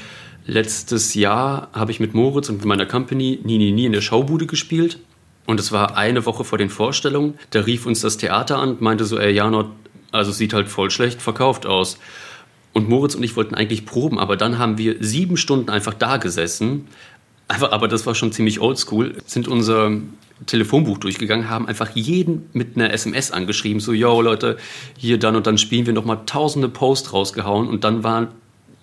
letztes 0.46 1.14
Jahr 1.14 1.68
habe 1.72 1.92
ich 1.92 2.00
mit 2.00 2.14
Moritz 2.14 2.48
und 2.48 2.56
mit 2.56 2.64
meiner 2.64 2.86
Company 2.86 3.38
Nie, 3.44 3.58
Nie, 3.58 3.72
Nie 3.72 3.86
in 3.86 3.92
der 3.92 4.00
Schaubude 4.00 4.46
gespielt. 4.46 4.98
Und 5.46 5.60
es 5.60 5.72
war 5.72 5.96
eine 5.96 6.26
Woche 6.26 6.44
vor 6.44 6.58
den 6.58 6.68
Vorstellungen. 6.68 7.34
Da 7.50 7.60
rief 7.60 7.86
uns 7.86 8.00
das 8.00 8.18
Theater 8.18 8.58
an 8.58 8.70
und 8.70 8.80
meinte 8.80 9.04
so, 9.04 9.18
ey 9.18 9.32
Janot, 9.32 9.68
also 10.10 10.30
es 10.30 10.38
sieht 10.38 10.52
halt 10.52 10.68
voll 10.68 10.90
schlecht 10.90 11.22
verkauft 11.22 11.66
aus. 11.66 11.98
Und 12.72 12.88
Moritz 12.88 13.14
und 13.14 13.22
ich 13.22 13.34
wollten 13.34 13.54
eigentlich 13.54 13.86
proben, 13.86 14.18
aber 14.18 14.36
dann 14.36 14.58
haben 14.58 14.78
wir 14.78 14.96
sieben 15.00 15.36
Stunden 15.36 15.70
einfach 15.70 15.94
da 15.94 16.18
gesessen, 16.18 16.86
aber, 17.48 17.72
aber 17.72 17.88
das 17.88 18.06
war 18.06 18.14
schon 18.14 18.32
ziemlich 18.32 18.60
oldschool. 18.60 19.16
Sind 19.26 19.48
unser 19.48 19.90
Telefonbuch 20.46 20.98
durchgegangen, 20.98 21.48
haben 21.48 21.66
einfach 21.66 21.90
jeden 21.94 22.48
mit 22.52 22.76
einer 22.76 22.92
SMS 22.92 23.30
angeschrieben, 23.32 23.80
so, 23.80 23.92
yo 23.92 24.20
Leute, 24.20 24.56
hier 24.96 25.18
dann 25.18 25.34
und 25.34 25.46
dann 25.46 25.58
spielen 25.58 25.86
wir 25.86 25.92
nochmal 25.92 26.20
tausende 26.26 26.68
Posts 26.68 27.12
rausgehauen 27.12 27.68
und 27.68 27.84
dann 27.84 28.04
waren 28.04 28.28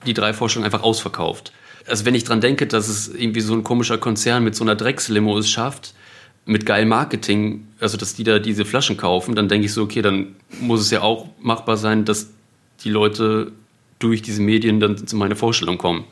die 0.05 0.13
drei 0.13 0.33
Vorstellungen 0.33 0.65
einfach 0.65 0.83
ausverkauft. 0.83 1.53
Also 1.87 2.05
wenn 2.05 2.15
ich 2.15 2.23
dran 2.23 2.41
denke, 2.41 2.67
dass 2.67 2.89
es 2.89 3.07
irgendwie 3.07 3.41
so 3.41 3.53
ein 3.53 3.63
komischer 3.63 3.97
Konzern 3.97 4.43
mit 4.43 4.55
so 4.55 4.63
einer 4.63 4.75
Dreckslimo 4.75 5.37
es 5.37 5.49
schafft, 5.49 5.93
mit 6.45 6.65
geilem 6.65 6.89
Marketing, 6.89 7.67
also 7.79 7.97
dass 7.97 8.15
die 8.15 8.23
da 8.23 8.39
diese 8.39 8.65
Flaschen 8.65 8.97
kaufen, 8.97 9.35
dann 9.35 9.47
denke 9.47 9.65
ich 9.65 9.73
so, 9.73 9.83
okay, 9.83 10.01
dann 10.01 10.35
muss 10.59 10.81
es 10.81 10.91
ja 10.91 11.01
auch 11.01 11.29
machbar 11.41 11.77
sein, 11.77 12.05
dass 12.05 12.29
die 12.83 12.89
Leute 12.89 13.51
durch 13.99 14.21
diese 14.21 14.41
Medien 14.41 14.79
dann 14.79 15.07
zu 15.07 15.15
meiner 15.15 15.35
Vorstellung 15.35 15.77
kommen. 15.77 16.05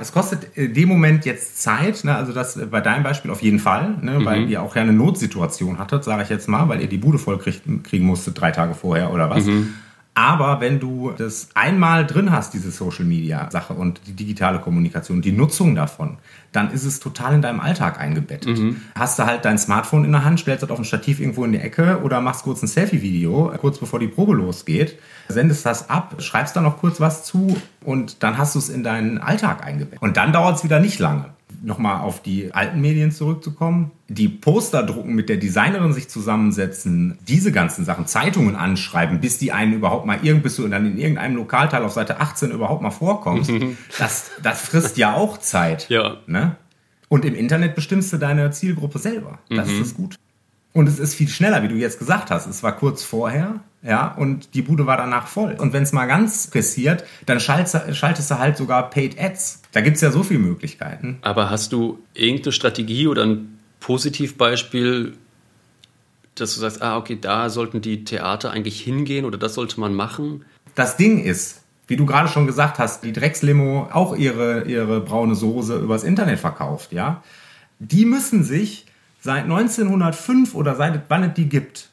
Es 0.00 0.12
kostet 0.12 0.56
in 0.56 0.74
dem 0.74 0.88
Moment 0.88 1.24
jetzt 1.24 1.62
Zeit, 1.62 2.04
ne? 2.04 2.14
also 2.14 2.32
das 2.32 2.58
bei 2.70 2.80
deinem 2.80 3.02
Beispiel 3.02 3.30
auf 3.30 3.42
jeden 3.42 3.58
Fall, 3.58 3.96
ne? 4.00 4.24
weil 4.24 4.42
mhm. 4.42 4.48
ihr 4.48 4.62
auch 4.62 4.74
ja 4.76 4.82
eine 4.82 4.92
Notsituation 4.92 5.78
hattet, 5.78 6.04
sage 6.04 6.22
ich 6.22 6.28
jetzt 6.28 6.48
mal, 6.48 6.68
weil 6.68 6.80
ihr 6.80 6.88
die 6.88 6.98
Bude 6.98 7.18
voll 7.18 7.38
kriegen, 7.38 7.82
kriegen 7.82 8.06
musstet 8.06 8.40
drei 8.40 8.50
Tage 8.50 8.74
vorher 8.74 9.12
oder 9.12 9.30
was. 9.30 9.44
Mhm. 9.44 9.74
Aber 10.16 10.62
wenn 10.62 10.80
du 10.80 11.12
das 11.14 11.50
einmal 11.52 12.06
drin 12.06 12.32
hast, 12.32 12.54
diese 12.54 12.70
Social 12.70 13.04
Media 13.04 13.50
Sache 13.50 13.74
und 13.74 14.00
die 14.06 14.14
digitale 14.14 14.60
Kommunikation, 14.60 15.20
die 15.20 15.30
Nutzung 15.30 15.74
davon, 15.74 16.16
dann 16.52 16.70
ist 16.70 16.84
es 16.84 17.00
total 17.00 17.34
in 17.34 17.42
deinem 17.42 17.60
Alltag 17.60 18.00
eingebettet. 18.00 18.58
Mhm. 18.58 18.80
Hast 18.94 19.18
du 19.18 19.26
halt 19.26 19.44
dein 19.44 19.58
Smartphone 19.58 20.06
in 20.06 20.12
der 20.12 20.24
Hand, 20.24 20.40
stellst 20.40 20.62
das 20.62 20.70
auf 20.70 20.78
ein 20.78 20.86
Stativ 20.86 21.20
irgendwo 21.20 21.44
in 21.44 21.52
die 21.52 21.58
Ecke 21.58 22.00
oder 22.02 22.22
machst 22.22 22.44
kurz 22.44 22.62
ein 22.62 22.66
Selfie-Video, 22.66 23.52
kurz 23.60 23.78
bevor 23.78 24.00
die 24.00 24.08
Probe 24.08 24.32
losgeht, 24.32 24.98
sendest 25.28 25.66
das 25.66 25.90
ab, 25.90 26.14
schreibst 26.18 26.56
da 26.56 26.62
noch 26.62 26.78
kurz 26.78 26.98
was 26.98 27.24
zu 27.24 27.54
und 27.84 28.22
dann 28.22 28.38
hast 28.38 28.54
du 28.54 28.58
es 28.58 28.70
in 28.70 28.82
deinen 28.82 29.18
Alltag 29.18 29.66
eingebettet. 29.66 30.00
Und 30.00 30.16
dann 30.16 30.32
dauert 30.32 30.56
es 30.56 30.64
wieder 30.64 30.80
nicht 30.80 30.98
lange 30.98 31.35
nochmal 31.66 32.00
auf 32.00 32.22
die 32.22 32.54
alten 32.54 32.80
Medien 32.80 33.10
zurückzukommen, 33.10 33.90
die 34.06 34.28
Poster 34.28 34.84
drucken, 34.84 35.16
mit 35.16 35.28
der 35.28 35.36
Designerin 35.36 35.92
sich 35.92 36.08
zusammensetzen, 36.08 37.18
diese 37.26 37.50
ganzen 37.50 37.84
Sachen, 37.84 38.06
Zeitungen 38.06 38.54
anschreiben, 38.54 39.20
bis 39.20 39.38
die 39.38 39.50
einen 39.50 39.72
überhaupt 39.72 40.06
mal 40.06 40.20
irgend, 40.22 40.44
bis 40.44 40.56
du 40.56 40.68
dann 40.68 40.86
in 40.86 40.96
irgendeinem 40.96 41.34
Lokalteil 41.34 41.82
auf 41.82 41.92
Seite 41.92 42.20
18 42.20 42.52
überhaupt 42.52 42.82
mal 42.82 42.92
vorkommst, 42.92 43.50
das, 43.98 44.30
das 44.42 44.60
frisst 44.60 44.96
ja 44.96 45.14
auch 45.14 45.38
Zeit. 45.38 45.88
Ja. 45.88 46.18
Ne? 46.28 46.54
Und 47.08 47.24
im 47.24 47.34
Internet 47.34 47.74
bestimmst 47.74 48.12
du 48.12 48.18
deine 48.18 48.52
Zielgruppe 48.52 49.00
selber. 49.00 49.40
Das 49.50 49.68
mhm. 49.68 49.74
ist 49.74 49.80
das 49.80 49.94
Gute. 49.94 50.16
Und 50.72 50.88
es 50.88 51.00
ist 51.00 51.14
viel 51.14 51.28
schneller, 51.28 51.64
wie 51.64 51.68
du 51.68 51.74
jetzt 51.74 51.98
gesagt 51.98 52.30
hast. 52.30 52.46
Es 52.46 52.62
war 52.62 52.76
kurz 52.76 53.02
vorher, 53.02 53.60
ja, 53.86 54.08
und 54.08 54.54
die 54.54 54.62
Bude 54.62 54.86
war 54.86 54.96
danach 54.96 55.28
voll. 55.28 55.52
Und 55.52 55.72
wenn 55.72 55.84
es 55.84 55.92
mal 55.92 56.06
ganz 56.06 56.48
pressiert, 56.48 57.04
dann 57.24 57.38
schaltest, 57.38 57.96
schaltest, 57.96 58.30
du 58.32 58.38
halt 58.38 58.56
sogar 58.56 58.90
Paid 58.90 59.20
Ads. 59.20 59.62
Da 59.70 59.80
gibt 59.80 59.96
es 59.96 60.02
ja 60.02 60.10
so 60.10 60.24
viele 60.24 60.40
Möglichkeiten. 60.40 61.18
Aber 61.22 61.50
hast 61.50 61.72
du 61.72 62.00
irgendeine 62.12 62.50
Strategie 62.50 63.06
oder 63.06 63.24
ein 63.24 63.58
Positivbeispiel, 63.78 65.16
dass 66.34 66.54
du 66.54 66.60
sagst, 66.60 66.82
ah, 66.82 66.96
okay, 66.96 67.16
da 67.20 67.48
sollten 67.48 67.80
die 67.80 68.02
Theater 68.02 68.50
eigentlich 68.50 68.80
hingehen 68.80 69.24
oder 69.24 69.38
das 69.38 69.54
sollte 69.54 69.78
man 69.78 69.94
machen? 69.94 70.44
Das 70.74 70.96
Ding 70.96 71.22
ist, 71.22 71.62
wie 71.86 71.96
du 71.96 72.06
gerade 72.06 72.28
schon 72.28 72.46
gesagt 72.46 72.80
hast, 72.80 73.04
die 73.04 73.12
Dreckslimo 73.12 73.88
auch 73.92 74.16
ihre, 74.16 74.64
ihre 74.64 75.00
braune 75.00 75.36
Soße 75.36 75.78
übers 75.78 76.02
Internet 76.02 76.40
verkauft, 76.40 76.92
ja. 76.92 77.22
Die 77.78 78.04
müssen 78.04 78.42
sich 78.42 78.86
seit 79.20 79.44
1905 79.44 80.56
oder 80.56 80.74
seit 80.74 81.02
wann 81.08 81.22
es 81.22 81.34
die 81.34 81.48
gibt, 81.48 81.90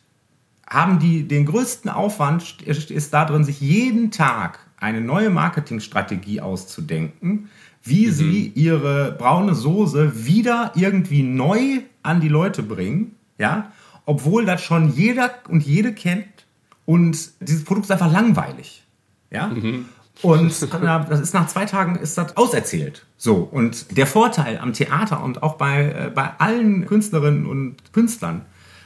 haben 0.73 0.99
die 0.99 1.27
den 1.27 1.45
größten 1.45 1.89
Aufwand, 1.89 2.61
ist 2.63 3.13
da 3.13 3.25
drin, 3.25 3.43
sich 3.43 3.61
jeden 3.61 4.11
Tag 4.11 4.59
eine 4.77 5.01
neue 5.01 5.29
Marketingstrategie 5.29 6.41
auszudenken, 6.41 7.49
wie 7.83 8.07
mhm. 8.07 8.11
sie 8.11 8.47
ihre 8.55 9.11
braune 9.11 9.55
Soße 9.55 10.25
wieder 10.25 10.71
irgendwie 10.75 11.23
neu 11.23 11.81
an 12.01 12.21
die 12.21 12.29
Leute 12.29 12.63
bringen, 12.63 13.15
ja, 13.37 13.71
obwohl 14.05 14.45
das 14.45 14.61
schon 14.61 14.93
jeder 14.93 15.31
und 15.47 15.65
jede 15.65 15.93
kennt 15.93 16.25
und 16.85 17.31
dieses 17.39 17.63
Produkt 17.63 17.85
ist 17.85 17.91
einfach 17.91 18.11
langweilig, 18.11 18.83
ja. 19.31 19.47
Mhm. 19.47 19.85
Und 20.21 20.61
das 21.09 21.19
ist 21.19 21.33
nach 21.33 21.47
zwei 21.47 21.65
Tagen 21.65 21.95
ist 21.95 22.17
das 22.17 22.37
auserzählt. 22.37 23.05
So. 23.17 23.35
Und 23.35 23.97
der 23.97 24.05
Vorteil 24.05 24.59
am 24.59 24.73
Theater 24.73 25.23
und 25.23 25.41
auch 25.41 25.55
bei, 25.55 25.85
äh, 25.85 26.11
bei 26.13 26.31
allen 26.37 26.85
Künstlerinnen 26.85 27.45
und 27.45 27.93
Künstlern, 27.93 28.45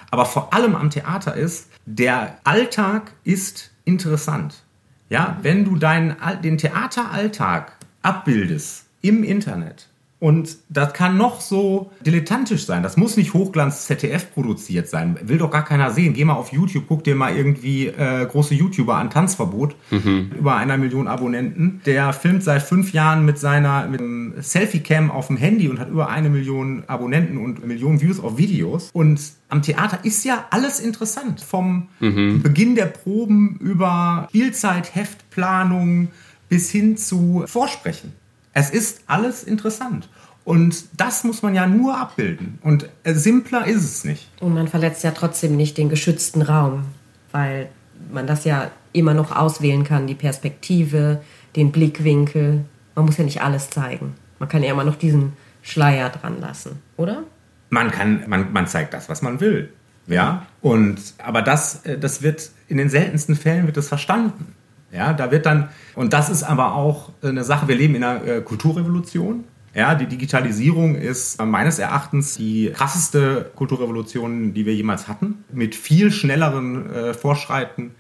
aber 0.10 0.26
vor 0.26 0.54
allem 0.54 0.76
am 0.76 0.90
Theater 0.90 1.36
ist, 1.36 1.70
der 1.88 2.38
Alltag 2.44 3.14
ist 3.24 3.72
interessant. 3.86 4.64
Ja, 5.10 5.38
wenn 5.42 5.64
du 5.64 5.78
deinen, 5.78 6.18
den 6.44 6.58
Theateralltag 6.58 7.78
abbildest 8.02 8.88
im 9.02 9.24
Internet, 9.24 9.88
und 10.20 10.58
das 10.70 10.94
kann 10.94 11.16
noch 11.16 11.42
so 11.42 11.92
dilettantisch 12.04 12.66
sein. 12.66 12.82
Das 12.82 12.98
muss 12.98 13.18
nicht 13.18 13.36
Hochglanz 13.36 13.86
ZDF 13.86 14.34
produziert 14.34 14.90
sein. 14.90 15.20
Will 15.22 15.38
doch 15.38 15.52
gar 15.52 15.64
keiner 15.64 15.92
sehen. 15.92 16.16
Geh 16.16 16.26
mal 16.26 16.34
auf 16.34 16.52
YouTube, 16.52 16.86
guck 16.88 17.04
dir 17.04 17.16
mal 17.16 17.36
irgendwie 17.36 17.86
äh, 17.86 18.26
große 18.26 18.56
YouTuber 18.56 18.96
an 18.96 19.12
Tanzverbot. 19.12 19.76
Mhm. 19.92 20.32
Über 20.40 20.56
einer 20.56 20.78
Million 20.78 21.08
Abonnenten. 21.08 21.82
Der 21.86 22.14
filmt 22.14 22.44
seit 22.44 22.64
fünf 22.64 22.94
Jahren 22.94 23.26
mit 23.26 23.38
seiner 23.38 23.88
mit 23.88 24.02
Selfie-Cam 24.44 25.12
auf 25.12 25.28
dem 25.28 25.38
Handy 25.38 25.70
und 25.70 25.80
hat 25.80 25.90
über 25.90 26.10
eine 26.10 26.30
Million 26.30 26.84
Abonnenten 26.88 27.38
und 27.38 27.64
Millionen 27.68 28.02
Views 28.02 28.20
auf 28.20 28.40
Videos. 28.40 28.90
Und 28.94 29.22
am 29.50 29.62
Theater 29.62 30.00
ist 30.02 30.26
ja 30.26 30.46
alles 30.50 30.80
interessant. 30.80 31.42
Vom 31.42 31.90
mhm. 32.00 32.42
Beginn 32.42 32.74
der 32.74 32.88
Proben 32.88 33.58
über 33.60 34.26
Spielzeit, 34.30 34.96
Heftplanung 34.96 36.08
bis 36.50 36.72
hin 36.72 36.98
zu 36.98 37.44
Vorsprechen. 37.46 38.14
Es 38.58 38.72
ist 38.72 39.02
alles 39.06 39.44
interessant. 39.44 40.10
Und 40.44 40.86
das 41.00 41.24
muss 41.24 41.44
man 41.44 41.54
ja 41.54 41.68
nur 41.68 41.96
abbilden. 41.96 42.58
Und 42.64 42.90
äh, 43.04 43.14
simpler 43.14 43.68
ist 43.68 43.84
es 43.84 44.04
nicht. 44.04 44.32
Und 44.40 44.56
man 44.56 44.68
verletzt 44.68 45.04
ja 45.04 45.12
trotzdem 45.12 45.56
nicht 45.56 45.78
den 45.78 45.90
geschützten 45.90 46.42
Raum, 46.42 46.86
weil 47.32 47.70
man 48.12 48.26
das 48.26 48.46
ja 48.46 48.72
immer 48.94 49.14
noch 49.14 49.36
auswählen 49.36 49.84
kann, 49.84 50.08
die 50.08 50.16
Perspektive, 50.16 51.22
den 51.56 51.72
Blickwinkel. 51.72 52.66
Man 52.96 53.06
muss 53.06 53.18
ja 53.18 53.26
nicht 53.26 53.44
alles 53.44 53.70
zeigen. 53.70 54.16
Man 54.40 54.50
kann 54.50 54.64
ja 54.64 54.72
immer 54.72 54.86
noch 54.86 54.96
diesen 54.96 55.34
Schleier 55.62 56.10
dran 56.10 56.42
lassen, 56.42 56.82
oder? 56.96 57.26
Man 57.70 57.92
kann, 57.92 58.24
man, 58.28 58.52
man 58.54 58.66
zeigt 58.66 58.92
das, 58.96 59.08
was 59.08 59.22
man 59.22 59.40
will. 59.40 59.72
Ja. 60.08 60.48
Und 60.62 61.00
aber 61.20 61.44
das, 61.44 61.86
äh, 61.86 62.00
das 62.00 62.24
wird 62.24 62.50
in 62.68 62.78
den 62.78 62.90
seltensten 62.90 63.36
Fällen 63.36 63.68
wird 63.68 63.78
das 63.78 63.88
verstanden. 63.88 64.56
Ja, 64.98 65.14
da 65.14 65.30
wird 65.30 65.46
dann, 65.46 65.70
und 65.94 66.12
das 66.12 66.28
ist 66.32 66.42
aber 66.42 66.74
auch 66.74 67.12
eine 67.22 67.44
Sache, 67.44 67.68
wir 67.68 67.76
leben 67.76 67.94
in 67.94 68.04
einer 68.04 68.26
äh, 68.26 68.42
Kulturrevolution. 68.42 69.44
Ja, 69.76 69.94
die 69.94 70.08
Digitalisierung 70.08 70.96
ist 70.96 71.40
meines 71.40 71.78
Erachtens 71.78 72.36
die 72.36 72.72
krasseste 72.74 73.52
Kulturrevolution, 73.56 74.56
die 74.56 74.66
wir 74.66 74.74
jemals 74.74 75.08
hatten, 75.08 75.44
mit 75.54 75.76
viel 75.76 76.12
schnelleren 76.12 76.92
äh, 76.92 77.14
Vorschreiten 77.14 77.92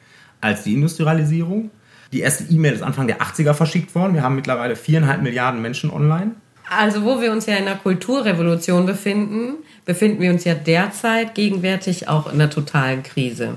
als 0.41 0.63
die 0.63 0.73
Industrialisierung. 0.73 1.69
Die 2.13 2.21
erste 2.21 2.45
E-Mail 2.51 2.73
ist 2.73 2.81
Anfang 2.81 3.05
der 3.05 3.21
80er 3.21 3.53
verschickt 3.53 3.93
worden. 3.93 4.15
Wir 4.15 4.23
haben 4.23 4.35
mittlerweile 4.35 4.75
viereinhalb 4.75 5.21
Milliarden 5.21 5.61
Menschen 5.61 5.91
online. 5.91 6.31
Also 6.67 7.03
wo 7.03 7.21
wir 7.21 7.31
uns 7.31 7.45
ja 7.45 7.57
in 7.57 7.67
einer 7.67 7.77
Kulturrevolution 7.77 8.87
befinden, 8.87 9.57
befinden 9.85 10.19
wir 10.19 10.31
uns 10.31 10.45
ja 10.45 10.55
derzeit 10.55 11.35
gegenwärtig 11.35 12.07
auch 12.07 12.25
in 12.25 12.33
einer 12.33 12.49
totalen 12.49 13.03
Krise. 13.03 13.53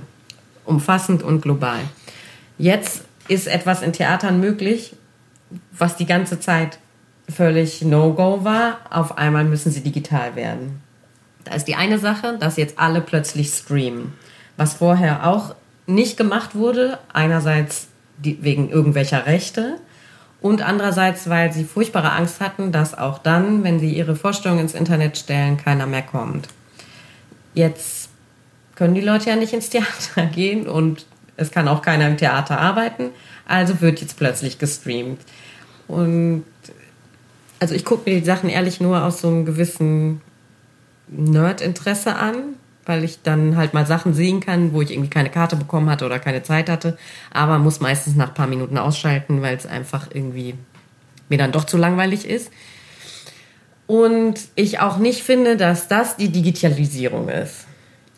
Umfassend 0.67 1.23
und 1.23 1.41
global. 1.41 1.81
Jetzt 2.59 3.05
ist 3.31 3.47
etwas 3.47 3.83
in 3.83 3.93
Theatern 3.93 4.41
möglich, 4.41 4.95
was 5.73 5.97
die 5.97 6.07
ganze 6.07 6.41
Zeit 6.41 6.79
völlig 7.29 7.83
No-Go 7.83 8.45
war. 8.45 8.79
Auf 8.91 9.19
einmal 9.19 9.45
müssen 9.45 9.71
sie 9.71 9.83
digital 9.83 10.35
werden. 10.35 10.81
Da 11.45 11.55
ist 11.55 11.67
die 11.67 11.77
eine 11.77 11.99
Sache, 11.99 12.37
dass 12.39 12.57
jetzt 12.57 12.79
alle 12.79 13.01
plötzlich 13.01 13.51
streamen. 13.51 14.15
Was 14.57 14.75
vorher 14.75 15.27
auch 15.27 15.55
nicht 15.87 16.17
gemacht 16.17 16.55
wurde, 16.55 16.99
einerseits 17.13 17.87
wegen 18.19 18.69
irgendwelcher 18.69 19.27
Rechte 19.27 19.77
und 20.41 20.63
andererseits, 20.63 21.29
weil 21.29 21.53
sie 21.53 21.65
furchtbare 21.65 22.13
Angst 22.13 22.41
hatten, 22.41 22.73
dass 22.73 22.99
auch 22.99 23.19
dann, 23.19 23.63
wenn 23.63 23.79
sie 23.79 23.93
ihre 23.93 24.17
Vorstellung 24.17 24.59
ins 24.59 24.75
Internet 24.75 25.17
stellen, 25.17 25.57
keiner 25.57 25.87
mehr 25.87 26.03
kommt. 26.03 26.49
Jetzt 27.55 28.11
können 28.75 28.95
die 28.95 29.01
Leute 29.01 29.31
ja 29.31 29.37
nicht 29.37 29.53
ins 29.53 29.71
Theater 29.71 30.27
gehen 30.35 30.69
und 30.69 31.07
es 31.41 31.51
kann 31.51 31.69
auch 31.69 31.83
keiner 31.83 32.07
im 32.07 32.19
Theater 32.19 32.61
arbeiten, 32.61 33.11
also 33.47 33.81
wird 33.81 34.01
jetzt 34.01 34.17
plötzlich 34.19 34.59
gestreamt. 34.59 35.21
Und 35.89 36.45
also 37.59 37.75
ich 37.75 37.85
gucke 37.85 38.09
mir 38.09 38.21
die 38.21 38.27
Sachen 38.27 38.49
ehrlich 38.51 38.81
nur 38.81 39.03
aus 39.03 39.23
so 39.23 39.29
einem 39.29 39.45
gewissen 39.47 40.21
Nerd-Interesse 41.09 42.15
an, 42.15 42.37
weil 42.85 43.05
ich 43.05 43.23
dann 43.23 43.57
halt 43.57 43.75
mal 43.75 43.87
Sachen 43.87 44.15
sehen 44.15 44.41
kann, 44.41 44.73
wo 44.73 44.83
ich 44.83 44.91
irgendwie 44.91 45.11
keine 45.11 45.31
Karte 45.31 45.57
bekommen 45.57 45.91
hatte 45.91 46.07
oder 46.07 46.19
keine 46.19 46.43
Zeit 46.43 46.69
hatte, 46.69 46.99
aber 47.33 47.59
muss 47.59 47.81
meistens 47.81 48.17
nach 48.17 48.29
ein 48.29 48.35
paar 48.35 48.47
Minuten 48.47 48.79
ausschalten, 48.79 49.43
weil 49.43 49.57
es 49.57 49.67
einfach 49.67 50.09
irgendwie 50.13 50.55
mir 51.29 51.39
dann 51.39 51.53
doch 51.53 51.65
zu 51.65 51.79
langweilig 51.79 52.29
ist. 52.29 52.51
Und 53.87 54.41
ich 54.55 54.79
auch 54.79 54.99
nicht 54.99 55.23
finde, 55.23 55.57
dass 55.57 55.89
das 55.89 56.17
die 56.17 56.29
Digitalisierung 56.29 57.29
ist, 57.29 57.67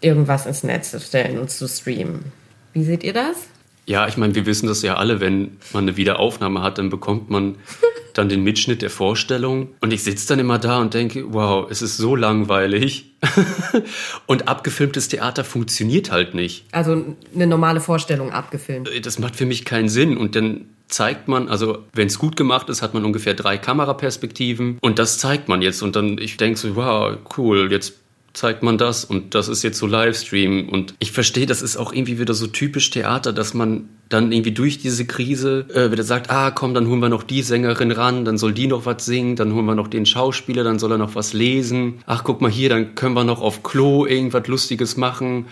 irgendwas 0.01 0.46
ins 0.46 0.64
Netz 0.64 0.90
zu 0.90 1.01
stellen 1.01 1.38
und 1.38 1.51
zu 1.51 1.68
streamen. 1.68 2.41
Wie 2.72 2.85
seht 2.85 3.04
ihr 3.04 3.12
das? 3.12 3.48
Ja, 3.87 4.06
ich 4.06 4.16
meine, 4.16 4.35
wir 4.35 4.46
wissen 4.46 4.68
das 4.68 4.82
ja 4.82 4.94
alle, 4.96 5.20
wenn 5.20 5.58
man 5.72 5.85
eine 5.85 5.96
Wiederaufnahme 5.96 6.62
hat, 6.62 6.78
dann 6.78 6.88
bekommt 6.88 7.30
man 7.30 7.56
dann 8.14 8.28
den 8.28 8.44
Mitschnitt 8.44 8.80
der 8.82 8.90
Vorstellung. 8.90 9.68
Und 9.80 9.92
ich 9.92 10.04
sitze 10.04 10.28
dann 10.28 10.38
immer 10.38 10.58
da 10.58 10.80
und 10.80 10.94
denke, 10.94 11.32
wow, 11.32 11.66
es 11.68 11.82
ist 11.82 11.96
so 11.96 12.14
langweilig. 12.14 13.12
und 14.26 14.48
abgefilmtes 14.48 15.08
Theater 15.08 15.44
funktioniert 15.44 16.11
halt 16.11 16.35
nicht. 16.35 16.64
Also 16.72 17.16
eine 17.35 17.46
normale 17.46 17.80
Vorstellung 17.80 18.32
abgefilmt. 18.32 18.88
Äh, 18.88 19.00
das 19.00 19.18
macht 19.18 19.37
für 19.37 19.46
mich 19.46 19.64
keinen 19.64 19.88
Sinn. 19.88 20.16
Und 20.16 20.37
dann 20.37 20.66
zeigt 20.92 21.26
man, 21.26 21.48
also 21.48 21.78
wenn 21.92 22.06
es 22.06 22.18
gut 22.18 22.37
gemacht 22.37 22.68
ist, 22.68 22.82
hat 22.82 22.94
man 22.94 23.04
ungefähr 23.04 23.35
drei 23.35 23.58
Kameraperspektiven 23.58 24.78
und 24.80 24.98
das 24.98 25.18
zeigt 25.18 25.48
man 25.48 25.62
jetzt 25.62 25.82
und 25.82 25.96
dann 25.96 26.18
ich 26.18 26.37
denke 26.37 26.58
so, 26.58 26.76
wow, 26.76 27.16
cool, 27.37 27.72
jetzt 27.72 27.94
zeigt 28.33 28.62
man 28.62 28.79
das 28.79 29.05
und 29.05 29.35
das 29.35 29.49
ist 29.49 29.62
jetzt 29.62 29.79
so 29.79 29.87
Livestream 29.87 30.68
und 30.68 30.95
ich 30.99 31.12
verstehe, 31.12 31.47
das 31.47 31.61
ist 31.61 31.77
auch 31.77 31.92
irgendwie 31.92 32.18
wieder 32.18 32.35
so 32.35 32.47
typisch 32.47 32.90
Theater, 32.90 33.33
dass 33.33 33.53
man 33.53 33.88
dann 34.09 34.33
irgendwie 34.33 34.53
durch 34.53 34.79
diese 34.79 35.07
Krise 35.07 35.66
äh, 35.75 35.90
wieder 35.90 36.03
sagt, 36.03 36.31
ah 36.31 36.51
komm, 36.51 36.75
dann 36.75 36.87
holen 36.88 37.01
wir 37.01 37.09
noch 37.09 37.23
die 37.23 37.42
Sängerin 37.42 37.90
ran, 37.90 38.25
dann 38.25 38.38
soll 38.38 38.53
die 38.53 38.66
noch 38.66 38.87
was 38.87 39.05
singen, 39.05 39.37
dann 39.37 39.55
holen 39.55 39.66
wir 39.66 39.75
noch 39.75 39.88
den 39.88 40.07
Schauspieler, 40.07 40.64
dann 40.64 40.79
soll 40.79 40.92
er 40.92 40.99
noch 40.99 41.14
was 41.14 41.33
lesen. 41.33 42.03
Ach 42.07 42.25
guck 42.25 42.40
mal 42.40 42.51
hier, 42.51 42.68
dann 42.68 42.95
können 42.95 43.14
wir 43.14 43.25
noch 43.25 43.40
auf 43.40 43.62
Klo 43.62 44.07
irgendwas 44.07 44.47
Lustiges 44.47 44.97
machen. 44.97 45.47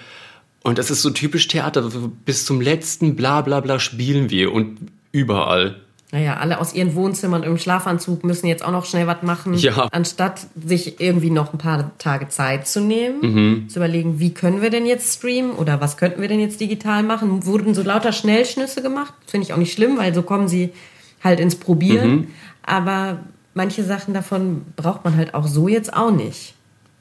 Und 0.63 0.79
das 0.79 0.91
ist 0.91 1.03
so 1.03 1.11
typisch 1.11 1.49
Theater, 1.49 1.91
bis 2.25 2.45
zum 2.45 2.61
letzten 2.61 3.17
bla 3.17 3.41
bla 3.41 3.61
bla 3.61 3.79
spielen 3.79 4.31
wir 4.31 4.53
und 4.53 4.79
überall. 5.13 5.81
Naja, 6.13 6.39
alle 6.39 6.59
aus 6.59 6.75
ihren 6.75 6.97
Wohnzimmern 6.97 7.45
im 7.45 7.57
Schlafanzug 7.57 8.25
müssen 8.25 8.49
jetzt 8.49 8.65
auch 8.65 8.73
noch 8.73 8.85
schnell 8.85 9.07
was 9.07 9.23
machen, 9.23 9.55
ja. 9.55 9.87
anstatt 9.93 10.41
sich 10.61 11.01
irgendwie 11.01 11.31
noch 11.31 11.53
ein 11.53 11.59
paar 11.59 11.97
Tage 11.99 12.29
Zeit 12.29 12.67
zu 12.67 12.81
nehmen, 12.81 13.21
mhm. 13.21 13.69
zu 13.69 13.79
überlegen, 13.79 14.19
wie 14.19 14.35
können 14.35 14.61
wir 14.61 14.71
denn 14.71 14.87
jetzt 14.87 15.19
streamen 15.19 15.53
oder 15.53 15.81
was 15.81 15.97
könnten 15.97 16.21
wir 16.21 16.27
denn 16.27 16.41
jetzt 16.41 16.61
digital 16.61 17.05
machen. 17.05 17.47
Wurden 17.47 17.75
so 17.75 17.83
lauter 17.83 18.13
Schnellschnüsse 18.13 18.83
gemacht, 18.83 19.15
finde 19.27 19.47
ich 19.47 19.53
auch 19.53 19.59
nicht 19.59 19.73
schlimm, 19.73 19.99
weil 19.99 20.13
so 20.13 20.23
kommen 20.23 20.49
sie 20.49 20.73
halt 21.23 21.39
ins 21.39 21.55
Probieren. 21.55 22.11
Mhm. 22.11 22.27
Aber 22.65 23.21
manche 23.55 23.85
Sachen 23.85 24.13
davon 24.13 24.63
braucht 24.75 25.05
man 25.05 25.17
halt 25.17 25.35
auch 25.35 25.47
so 25.47 25.69
jetzt 25.69 25.95
auch 25.95 26.11
nicht. 26.11 26.55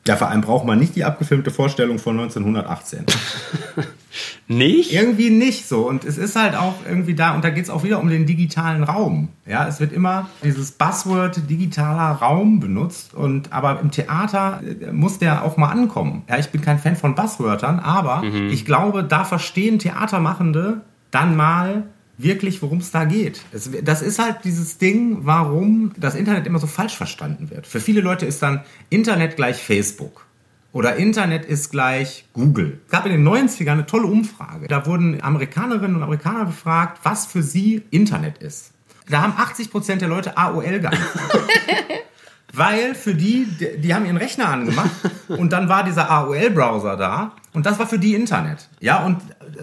Ja, 0.07 0.17
vor 0.17 0.29
allem 0.29 0.41
braucht 0.41 0.65
man 0.65 0.77
nicht 0.79 0.95
die 0.95 1.03
abgefilmte 1.03 1.51
Vorstellung 1.51 1.97
von 1.97 2.19
1918. 2.19 3.05
nicht? 4.47 4.93
Irgendwie 4.93 5.29
nicht 5.29 5.67
so. 5.67 5.87
Und 5.87 6.05
es 6.05 6.17
ist 6.17 6.35
halt 6.35 6.55
auch 6.55 6.75
irgendwie 6.87 7.15
da, 7.15 7.35
und 7.35 7.43
da 7.43 7.49
geht 7.49 7.63
es 7.63 7.69
auch 7.69 7.83
wieder 7.83 7.99
um 7.99 8.09
den 8.09 8.25
digitalen 8.25 8.83
Raum. 8.83 9.29
Ja, 9.45 9.67
es 9.67 9.79
wird 9.79 9.93
immer 9.93 10.29
dieses 10.43 10.71
Buzzword 10.71 11.49
digitaler 11.49 12.17
Raum 12.17 12.59
benutzt. 12.59 13.13
Und 13.13 13.53
aber 13.53 13.79
im 13.79 13.91
Theater 13.91 14.61
äh, 14.63 14.91
muss 14.91 15.19
der 15.19 15.43
auch 15.43 15.57
mal 15.57 15.69
ankommen. 15.69 16.23
Ja, 16.29 16.37
ich 16.37 16.49
bin 16.49 16.61
kein 16.61 16.79
Fan 16.79 16.95
von 16.95 17.15
Buzzwörtern, 17.15 17.79
aber 17.79 18.23
mhm. 18.23 18.49
ich 18.49 18.65
glaube, 18.65 19.03
da 19.03 19.23
verstehen 19.23 19.79
Theatermachende 19.79 20.81
dann 21.11 21.35
mal, 21.35 21.85
wirklich, 22.19 22.61
worum 22.61 22.79
es 22.79 22.91
da 22.91 23.05
geht. 23.05 23.41
Das, 23.51 23.69
das, 23.81 24.01
ist 24.01 24.19
halt 24.19 24.39
dieses 24.43 24.77
Ding, 24.77 25.19
warum 25.21 25.93
das 25.97 26.15
Internet 26.15 26.45
immer 26.45 26.59
so 26.59 26.67
falsch 26.67 26.95
verstanden 26.95 27.49
wird. 27.49 27.65
Für 27.65 27.79
viele 27.79 28.01
Leute 28.01 28.25
ist 28.25 28.43
dann 28.43 28.61
Internet 28.89 29.37
gleich 29.37 29.57
Facebook. 29.57 30.25
Oder 30.71 30.97
Internet 30.97 31.45
ist 31.45 31.71
gleich 31.71 32.25
Google. 32.33 32.79
Es 32.85 32.91
gab 32.91 33.05
in 33.05 33.11
den 33.11 33.27
90ern 33.27 33.71
eine 33.71 33.85
tolle 33.85 34.05
Umfrage. 34.05 34.67
Da 34.67 34.85
wurden 34.85 35.21
Amerikanerinnen 35.21 35.95
und 35.95 36.03
Amerikaner 36.03 36.45
befragt, 36.45 36.99
was 37.03 37.25
für 37.25 37.41
sie 37.41 37.83
Internet 37.89 38.37
ist. 38.37 38.71
Da 39.09 39.23
haben 39.23 39.33
80 39.35 39.71
Prozent 39.71 40.01
der 40.01 40.09
Leute 40.09 40.37
AOL 40.37 40.79
geantwortet. 40.79 41.49
Weil 42.53 42.95
für 42.95 43.13
die, 43.13 43.47
die 43.77 43.93
haben 43.93 44.05
ihren 44.05 44.17
Rechner 44.17 44.49
angemacht 44.49 44.89
und 45.27 45.53
dann 45.53 45.69
war 45.69 45.83
dieser 45.83 46.09
AOL-Browser 46.09 46.97
da 46.97 47.33
und 47.53 47.65
das 47.65 47.77
war 47.77 47.85
für 47.85 47.99
die 47.99 48.15
Internet. 48.15 48.69
Ja, 48.79 49.05
und 49.05 49.17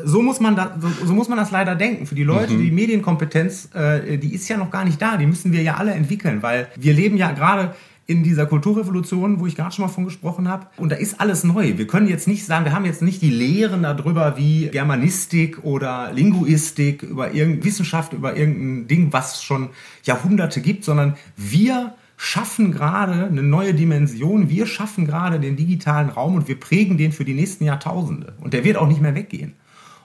so 0.05 0.23
muss 0.23 0.39
man, 0.39 0.55
da, 0.55 0.77
so, 0.79 1.07
so 1.07 1.13
muss 1.13 1.29
man 1.29 1.37
das 1.37 1.51
leider 1.51 1.75
denken. 1.75 2.07
Für 2.07 2.15
die 2.15 2.23
Leute, 2.23 2.53
mhm. 2.53 2.63
die 2.63 2.71
Medienkompetenz, 2.71 3.71
äh, 3.75 4.19
die 4.19 4.35
ist 4.35 4.49
ja 4.49 4.57
noch 4.57 4.71
gar 4.71 4.85
nicht 4.85 5.03
da. 5.03 5.17
Die 5.17 5.27
müssen 5.27 5.53
wir 5.53 5.63
ja 5.63 5.75
alle 5.75 5.93
entwickeln, 5.93 6.43
weil 6.43 6.69
wir 6.77 6.93
leben 6.93 7.17
ja 7.17 7.33
gerade 7.33 7.75
in 8.07 8.23
dieser 8.23 8.47
Kulturrevolution, 8.47 9.41
wo 9.41 9.47
ich 9.47 9.57
gerade 9.57 9.75
schon 9.75 9.85
mal 9.85 9.91
von 9.91 10.05
gesprochen 10.05 10.49
habe. 10.49 10.69
Und 10.77 10.91
da 10.91 10.97
ist 10.97 11.21
alles 11.21 11.43
neu. 11.43 11.77
Wir 11.77 11.87
können 11.87 12.07
jetzt 12.07 12.29
nicht 12.29 12.47
sagen, 12.47 12.65
wir 12.65 12.73
haben 12.73 12.85
jetzt 12.85 13.03
nicht 13.03 13.21
die 13.21 13.31
Lehren 13.31 13.83
darüber 13.83 14.37
wie 14.37 14.69
Germanistik 14.69 15.65
oder 15.65 16.13
Linguistik, 16.13 17.03
über 17.03 17.33
irgendeine 17.33 17.65
Wissenschaft, 17.65 18.13
über 18.13 18.37
irgendein 18.37 18.87
Ding, 18.87 19.13
was 19.13 19.43
schon 19.43 19.71
Jahrhunderte 20.05 20.61
gibt, 20.61 20.85
sondern 20.85 21.17
wir 21.37 21.95
schaffen 22.17 22.73
gerade 22.73 23.27
eine 23.27 23.43
neue 23.43 23.75
Dimension. 23.75 24.49
Wir 24.49 24.67
schaffen 24.67 25.07
gerade 25.07 25.41
den 25.41 25.57
digitalen 25.57 26.09
Raum 26.09 26.37
und 26.37 26.49
wir 26.49 26.59
prägen 26.59 26.97
den 26.97 27.13
für 27.13 27.25
die 27.25 27.35
nächsten 27.35 27.65
Jahrtausende. 27.65 28.35
Und 28.41 28.55
der 28.55 28.65
wird 28.65 28.77
auch 28.77 28.89
nicht 28.89 29.03
mehr 29.03 29.15
weggehen. 29.15 29.55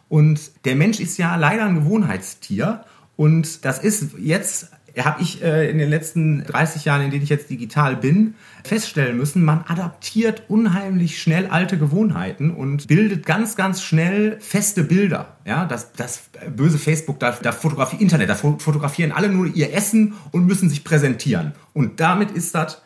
Und 0.09 0.65
der 0.65 0.75
Mensch 0.75 0.99
ist 0.99 1.17
ja 1.17 1.35
leider 1.35 1.65
ein 1.65 1.75
Gewohnheitstier. 1.75 2.83
Und 3.15 3.63
das 3.63 3.79
ist 3.79 4.17
jetzt 4.19 4.71
habe 4.99 5.21
ich 5.21 5.41
äh, 5.43 5.69
in 5.69 5.77
den 5.77 5.89
letzten 5.89 6.43
30 6.43 6.85
Jahren, 6.85 7.01
in 7.01 7.11
denen 7.11 7.23
ich 7.23 7.29
jetzt 7.29 7.49
digital 7.49 7.95
bin, 7.95 8.35
feststellen 8.63 9.17
müssen, 9.17 9.43
man 9.43 9.63
adaptiert 9.67 10.43
unheimlich 10.47 11.21
schnell 11.21 11.47
alte 11.47 11.77
Gewohnheiten 11.77 12.51
und 12.51 12.87
bildet 12.87 13.25
ganz, 13.25 13.55
ganz 13.55 13.81
schnell 13.81 14.37
feste 14.39 14.83
Bilder. 14.83 15.37
Ja, 15.45 15.65
das, 15.65 15.93
das 15.93 16.23
böse 16.55 16.77
Facebook, 16.77 17.19
da, 17.19 17.31
da 17.31 17.51
fotografiert 17.51 18.01
Internet, 18.01 18.29
da 18.29 18.35
fotografieren 18.35 19.11
alle 19.11 19.29
nur 19.29 19.47
ihr 19.47 19.73
Essen 19.73 20.13
und 20.31 20.45
müssen 20.45 20.69
sich 20.69 20.83
präsentieren. 20.83 21.53
Und 21.73 21.99
damit 21.99 22.31
ist 22.31 22.53
das 22.55 22.81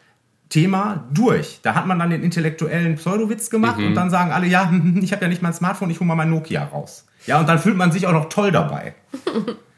Thema 0.50 1.08
durch. 1.12 1.60
Da 1.63 1.76
hat 1.76 1.88
man 1.88 1.98
dann 2.00 2.12
den 2.12 2.24
intellektuellen 2.24 2.96
Pseudowitz 2.96 3.50
gemacht 3.50 3.80
mhm. 3.80 3.88
und 3.88 3.96
dann 3.96 4.10
sagen 4.10 4.32
alle, 4.32 4.48
ja, 4.48 4.72
ich 5.02 5.12
habe 5.12 5.24
ja 5.24 5.28
nicht 5.28 5.41
mein 5.41 5.54
Smartphone, 5.54 5.89
ich 5.89 6.00
hole 6.00 6.08
mal 6.08 6.15
mein 6.15 6.30
Nokia 6.30 6.63
raus. 6.63 7.06
Ja, 7.28 7.40
und 7.40 7.50
dann 7.50 7.60
fühlt 7.60 7.78
man 7.78 7.92
sich 7.92 8.08
auch 8.08 8.14
noch 8.14 8.30
toll 8.30 8.52
dabei. 8.52 8.94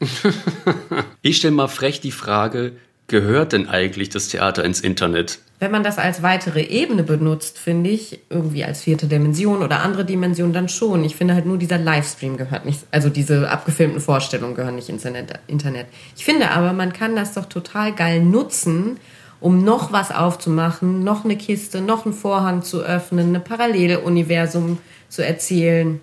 ich 1.22 1.38
stelle 1.38 1.54
mal 1.54 1.68
frech 1.68 2.02
die 2.02 2.12
Frage, 2.12 2.74
gehört 3.08 3.54
denn 3.54 3.70
eigentlich 3.70 4.10
das 4.10 4.28
Theater 4.28 4.64
ins 4.64 4.82
Internet? 4.82 5.40
Wenn 5.60 5.72
man 5.72 5.84
das 5.84 5.98
als 5.98 6.22
weitere 6.22 6.62
Ebene 6.62 7.02
benutzt, 7.02 7.58
finde 7.58 7.90
ich, 7.90 8.20
irgendwie 8.30 8.64
als 8.64 8.82
vierte 8.82 9.08
Dimension 9.08 9.64
oder 9.64 9.80
andere 9.80 10.06
Dimension, 10.06 10.54
dann 10.54 10.70
schon. 10.70 11.04
Ich 11.04 11.16
finde 11.16 11.34
halt 11.34 11.48
nur 11.48 11.58
dieser 11.58 11.80
Livestream 11.80 12.38
gehört 12.38 12.66
nicht, 12.66 12.82
also 12.92 13.10
diese 13.10 13.50
abgefilmten 13.50 14.02
Vorstellungen 14.02 14.54
gehören 14.54 14.76
nicht 14.76 14.90
ins 14.90 15.06
Internet. 15.48 15.88
Ich 16.16 16.26
finde 16.26 16.52
aber, 16.52 16.74
man 16.74 16.94
kann 16.94 17.16
das 17.16 17.34
doch 17.34 17.46
total 17.46 17.94
geil 17.94 18.22
nutzen, 18.22 19.00
um 19.40 19.64
noch 19.64 19.92
was 19.92 20.12
aufzumachen, 20.12 21.04
noch 21.04 21.24
eine 21.24 21.38
Kiste, 21.38 21.82
noch 21.82 22.06
einen 22.06 22.14
Vorhang 22.14 22.62
zu 22.62 22.82
öffnen, 22.82 23.36
ein 23.36 23.44
Paralleluniversum 23.44 24.78
zu 25.10 25.26
erzählen, 25.26 26.02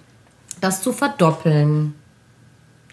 das 0.64 0.81
zu 0.81 0.92
verdoppeln 0.92 1.94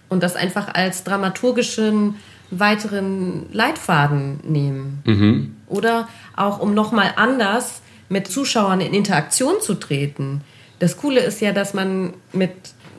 und 0.10 0.22
das 0.22 0.36
einfach 0.36 0.74
als 0.74 1.06
dramaturgischen 1.06 2.16
weiteren 2.52 3.46
Leitfaden 3.54 4.42
nehmen. 4.44 5.02
Mhm. 5.06 5.56
Oder 5.68 6.10
auch 6.36 6.60
um 6.60 6.74
nochmal 6.74 7.14
anders 7.16 7.82
mit 8.10 8.28
Zuschauern 8.28 8.82
in 8.82 8.94
Interaktion 8.94 9.62
zu 9.62 9.76
treten. 9.76 10.42
Das 10.80 10.98
Coole 10.98 11.22
ist 11.22 11.40
ja, 11.40 11.54
dass 11.54 11.74
man 11.74 12.14
mit 12.34 12.52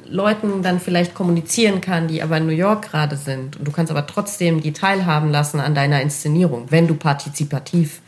Leuten 0.07 0.63
dann 0.63 0.81
vielleicht 0.81 1.15
kommunizieren 1.15 1.83
kann, 1.83 2.09
die 2.09 2.23
aber 2.23 2.39
in 2.39 2.47
New 2.47 2.53
York 2.53 2.91
gerade 2.91 3.17
sind. 3.17 3.59
Und 3.59 3.69
du 3.69 3.73
kannst 3.73 3.91
aber 3.91 4.07
trotzdem 4.07 4.63
die 4.63 4.73
teilhaben 4.73 5.31
lassen 5.31 5.61
an 5.61 5.75
deiner 5.75 6.01
Inszenierung, 6.01 6.67
wenn 6.71 6.87
du 6.87 6.95
partizipativ 6.95 8.01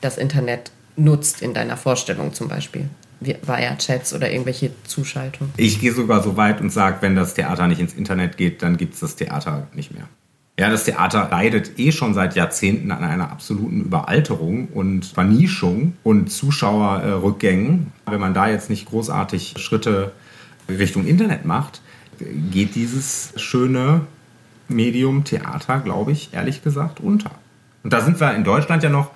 das 0.00 0.16
Internet 0.16 0.70
nutzt 0.96 1.42
in 1.42 1.52
deiner 1.52 1.76
Vorstellung 1.76 2.32
zum 2.32 2.48
Beispiel. 2.48 2.88
Via 3.20 3.76
Chats 3.76 4.12
oder 4.14 4.30
irgendwelche 4.30 4.70
Zuschaltungen. 4.84 5.52
Ich 5.56 5.80
gehe 5.80 5.92
sogar 5.92 6.22
so 6.22 6.36
weit 6.36 6.60
und 6.60 6.70
sage, 6.70 6.98
wenn 7.00 7.16
das 7.16 7.34
Theater 7.34 7.66
nicht 7.66 7.80
ins 7.80 7.94
Internet 7.94 8.36
geht, 8.36 8.62
dann 8.62 8.76
gibt 8.76 8.94
es 8.94 9.00
das 9.00 9.16
Theater 9.16 9.68
nicht 9.74 9.92
mehr. 9.92 10.08
Ja, 10.58 10.70
das 10.70 10.84
Theater 10.84 11.28
leidet 11.30 11.78
eh 11.78 11.92
schon 11.92 12.14
seit 12.14 12.34
Jahrzehnten 12.34 12.90
an 12.90 13.04
einer 13.04 13.30
absoluten 13.30 13.82
Überalterung 13.82 14.68
und 14.68 15.04
Vernischung 15.04 15.94
und 16.02 16.30
Zuschauerrückgängen. 16.30 17.92
Wenn 18.06 18.20
man 18.20 18.32
da 18.32 18.48
jetzt 18.48 18.70
nicht 18.70 18.86
großartig 18.86 19.54
Schritte 19.58 20.12
Richtung 20.68 21.06
Internet 21.06 21.44
macht, 21.44 21.82
geht 22.50 22.74
dieses 22.74 23.34
schöne 23.36 24.02
Medium 24.68 25.24
Theater, 25.24 25.80
glaube 25.80 26.12
ich, 26.12 26.32
ehrlich 26.32 26.62
gesagt, 26.64 27.00
unter. 27.00 27.30
Und 27.84 27.92
da 27.92 28.00
sind 28.00 28.18
wir 28.18 28.34
in 28.34 28.42
Deutschland 28.42 28.82
ja 28.82 28.88
noch 28.88 29.10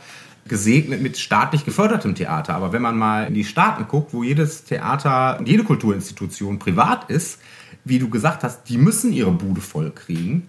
gesegnet 0.48 1.02
mit 1.02 1.18
staatlich 1.18 1.64
gefördertem 1.64 2.14
Theater. 2.14 2.54
Aber 2.54 2.72
wenn 2.72 2.82
man 2.82 2.96
mal 2.96 3.26
in 3.26 3.34
die 3.34 3.44
Staaten 3.44 3.86
guckt, 3.88 4.12
wo 4.12 4.22
jedes 4.22 4.64
Theater, 4.64 5.40
jede 5.44 5.64
Kulturinstitution 5.64 6.58
privat 6.58 7.10
ist, 7.10 7.40
wie 7.84 7.98
du 7.98 8.10
gesagt 8.10 8.42
hast, 8.44 8.64
die 8.64 8.78
müssen 8.78 9.12
ihre 9.12 9.30
Bude 9.30 9.60
voll 9.60 9.90
kriegen. 9.90 10.48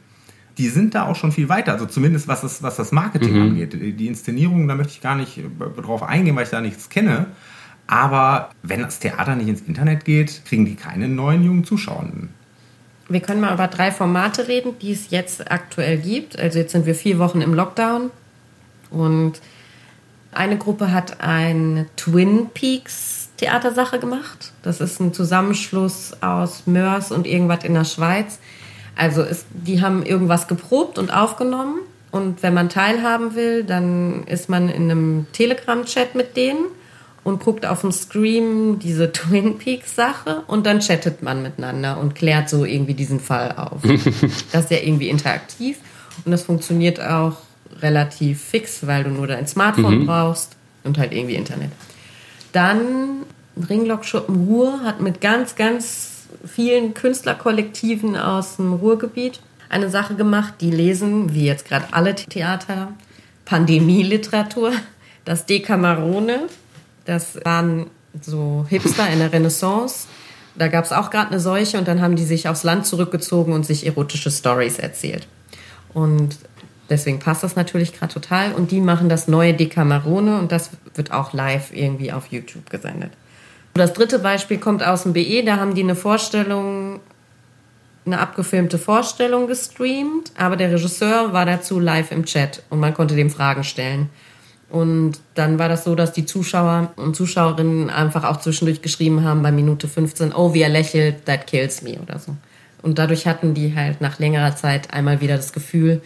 Die 0.58 0.68
sind 0.68 0.96
da 0.96 1.06
auch 1.06 1.16
schon 1.16 1.32
viel 1.32 1.50
weiter, 1.50 1.72
also 1.72 1.86
zumindest 1.86 2.28
was 2.28 2.42
das, 2.42 2.62
was 2.62 2.76
das 2.76 2.92
Marketing 2.92 3.36
mhm. 3.36 3.42
angeht. 3.42 3.74
Die 3.74 4.08
Inszenierung, 4.08 4.68
da 4.68 4.76
möchte 4.76 4.94
ich 4.94 5.02
gar 5.02 5.16
nicht 5.16 5.40
drauf 5.78 6.04
eingehen, 6.04 6.36
weil 6.36 6.44
ich 6.44 6.50
da 6.50 6.62
nichts 6.62 6.90
kenne. 6.90 7.28
Aber 7.88 8.50
wenn 8.64 8.82
das 8.82 9.00
Theater 9.00 9.36
nicht 9.36 9.48
ins 9.48 9.62
Internet 9.62 10.06
geht, 10.06 10.44
kriegen 10.46 10.66
die 10.66 10.76
keine 10.76 11.08
neuen 11.08 11.44
jungen 11.44 11.64
Zuschauer. 11.64 12.06
Wir 13.10 13.20
können 13.20 13.42
mal 13.42 13.54
über 13.54 13.68
drei 13.68 13.92
Formate 13.92 14.48
reden, 14.48 14.74
die 14.82 14.92
es 14.92 15.10
jetzt 15.10 15.52
aktuell 15.52 15.98
gibt. 15.98 16.40
Also 16.40 16.60
jetzt 16.60 16.72
sind 16.72 16.86
wir 16.86 16.96
vier 16.96 17.20
Wochen 17.20 17.42
im 17.42 17.54
Lockdown 17.54 18.12
und 18.90 19.42
eine 20.34 20.58
Gruppe 20.58 20.94
hat 20.94 21.22
ein 21.22 21.88
Twin 21.96 22.50
Peaks 22.54 23.30
Theatersache 23.38 24.00
gemacht. 24.00 24.52
Das 24.62 24.82
ist 24.82 25.00
ein 25.00 25.14
Zusammenschluss 25.14 26.14
aus 26.22 26.68
Mörs 26.68 27.12
und 27.12 27.26
irgendwas 27.26 27.64
in 27.64 27.74
der 27.74 27.86
Schweiz. 27.86 28.40
Also 28.96 29.22
es, 29.22 29.46
die 29.52 29.82
haben 29.82 30.06
irgendwas 30.06 30.48
geprobt 30.48 31.00
und 31.00 31.12
aufgenommen. 31.12 31.80
Und 32.12 32.44
wenn 32.44 32.54
man 32.54 32.70
teilhaben 32.70 33.36
will, 33.36 33.64
dann 33.64 34.24
ist 34.26 34.50
man 34.50 34.70
in 34.70 34.92
einem 34.92 35.26
Telegram-Chat 35.32 36.14
mit 36.14 36.38
denen 36.38 36.66
und 37.24 37.44
guckt 37.44 37.66
auf 37.66 37.82
dem 37.82 37.92
Screen 37.92 38.80
diese 38.80 39.12
Twin 39.14 39.58
Peaks 39.58 39.96
Sache 39.96 40.44
und 40.48 40.66
dann 40.66 40.80
chattet 40.80 41.24
man 41.24 41.42
miteinander 41.42 42.00
und 42.00 42.16
klärt 42.16 42.50
so 42.50 42.66
irgendwie 42.66 42.94
diesen 42.94 43.20
Fall 43.20 43.54
auf. 43.54 43.82
das 44.52 44.66
ist 44.66 44.72
ja 44.72 44.78
irgendwie 44.78 45.10
interaktiv 45.10 45.78
und 46.26 46.32
das 46.32 46.44
funktioniert 46.44 47.02
auch 47.02 47.38
relativ 47.82 48.42
fix, 48.42 48.86
weil 48.88 49.04
du 49.04 49.10
nur 49.10 49.28
dein 49.28 49.48
Smartphone 49.48 50.00
mhm. 50.00 50.06
brauchst 50.08 50.56
und 50.84 50.98
halt 50.98 51.14
irgendwie 51.14 51.36
Internet. 51.36 51.72
Dann 52.52 53.24
Ringlockschuppen 53.70 54.48
Ruhr 54.48 54.82
hat 54.84 55.02
mit 55.02 55.22
ganz, 55.22 55.56
ganz 55.56 56.28
vielen 56.46 56.94
Künstlerkollektiven 56.94 58.16
aus 58.16 58.58
dem 58.58 58.74
Ruhrgebiet 58.74 59.40
eine 59.70 59.90
Sache 59.90 60.16
gemacht, 60.16 60.56
die 60.62 60.72
lesen, 60.72 61.34
wie 61.34 61.46
jetzt 61.46 61.66
gerade 61.66 61.86
alle 61.92 62.16
Theater, 62.16 62.94
Pandemieliteratur, 63.46 64.72
das 65.26 65.46
Decamerone 65.46 66.48
das 67.06 67.44
waren 67.44 67.88
so 68.22 68.66
Hipster 68.70 69.10
in 69.10 69.20
der 69.20 69.32
Renaissance. 69.32 70.08
Da 70.56 70.68
gab 70.68 70.86
es 70.86 70.92
auch 70.92 71.10
gerade 71.10 71.32
eine 71.32 71.40
Seuche 71.40 71.78
und 71.78 71.88
dann 71.88 72.02
haben 72.02 72.16
die 72.16 72.26
sich 72.26 72.48
aufs 72.48 72.64
Land 72.64 72.86
zurückgezogen 72.86 73.54
und 73.54 73.66
sich 73.66 73.86
erotische 73.86 74.32
Stories 74.32 74.80
erzählt. 74.80 75.28
Und 75.94 76.38
deswegen 76.92 77.20
passt 77.20 77.44
das 77.44 77.56
natürlich 77.56 77.98
gerade 77.98 78.14
total. 78.14 78.54
Und 78.54 78.72
die 78.72 78.82
machen 78.82 79.10
das 79.10 79.28
neue 79.28 79.54
Decamerone 79.54 80.38
und 80.38 80.52
das 80.52 80.70
wird 80.94 81.12
auch 81.12 81.34
live 81.34 81.72
irgendwie 81.74 82.12
auf 82.12 82.28
YouTube 82.28 82.70
gesendet. 82.70 83.12
Das 83.74 83.94
dritte 83.94 84.20
Beispiel 84.20 84.58
kommt 84.58 84.86
aus 84.86 85.04
dem 85.04 85.14
BE. 85.14 85.44
Da 85.44 85.58
haben 85.58 85.74
die 85.74 85.82
eine 85.82 85.96
Vorstellung, 85.96 87.00
eine 88.06 88.20
abgefilmte 88.20 88.78
Vorstellung 88.78 89.48
gestreamt, 89.48 90.32
aber 90.38 90.58
der 90.58 90.72
Regisseur 90.72 91.34
war 91.34 91.46
dazu 91.46 91.80
live 91.80 92.12
im 92.12 92.26
Chat 92.26 92.64
und 92.70 92.80
man 92.80 92.94
konnte 92.94 93.16
dem 93.16 93.30
Fragen 93.30 93.64
stellen. 93.64 94.10
Und 94.70 95.20
dann 95.36 95.60
war 95.60 95.68
das 95.68 95.84
so, 95.84 95.96
dass 95.96 96.14
die 96.14 96.26
Zuschauer 96.26 96.94
und 96.96 97.16
Zuschauerinnen 97.16 97.90
einfach 97.90 98.24
auch 98.24 98.38
zwischendurch 98.38 98.82
geschrieben 98.82 99.24
haben 99.24 99.42
bei 99.42 99.52
Minute 99.52 99.88
15, 99.88 100.34
oh, 100.34 100.54
wie 100.54 100.62
er 100.62 100.70
lächelt, 100.70 101.26
that 101.26 101.46
kills 101.48 101.82
me 101.82 101.98
oder 102.02 102.20
so. 102.20 102.36
Und 102.82 102.98
dadurch 102.98 103.28
hatten 103.28 103.54
die 103.54 103.76
halt 103.76 104.02
nach 104.02 104.20
längerer 104.20 104.56
Zeit 104.56 104.94
einmal 104.94 105.22
wieder 105.22 105.36
das 105.36 105.54
Gefühl, 105.54 106.02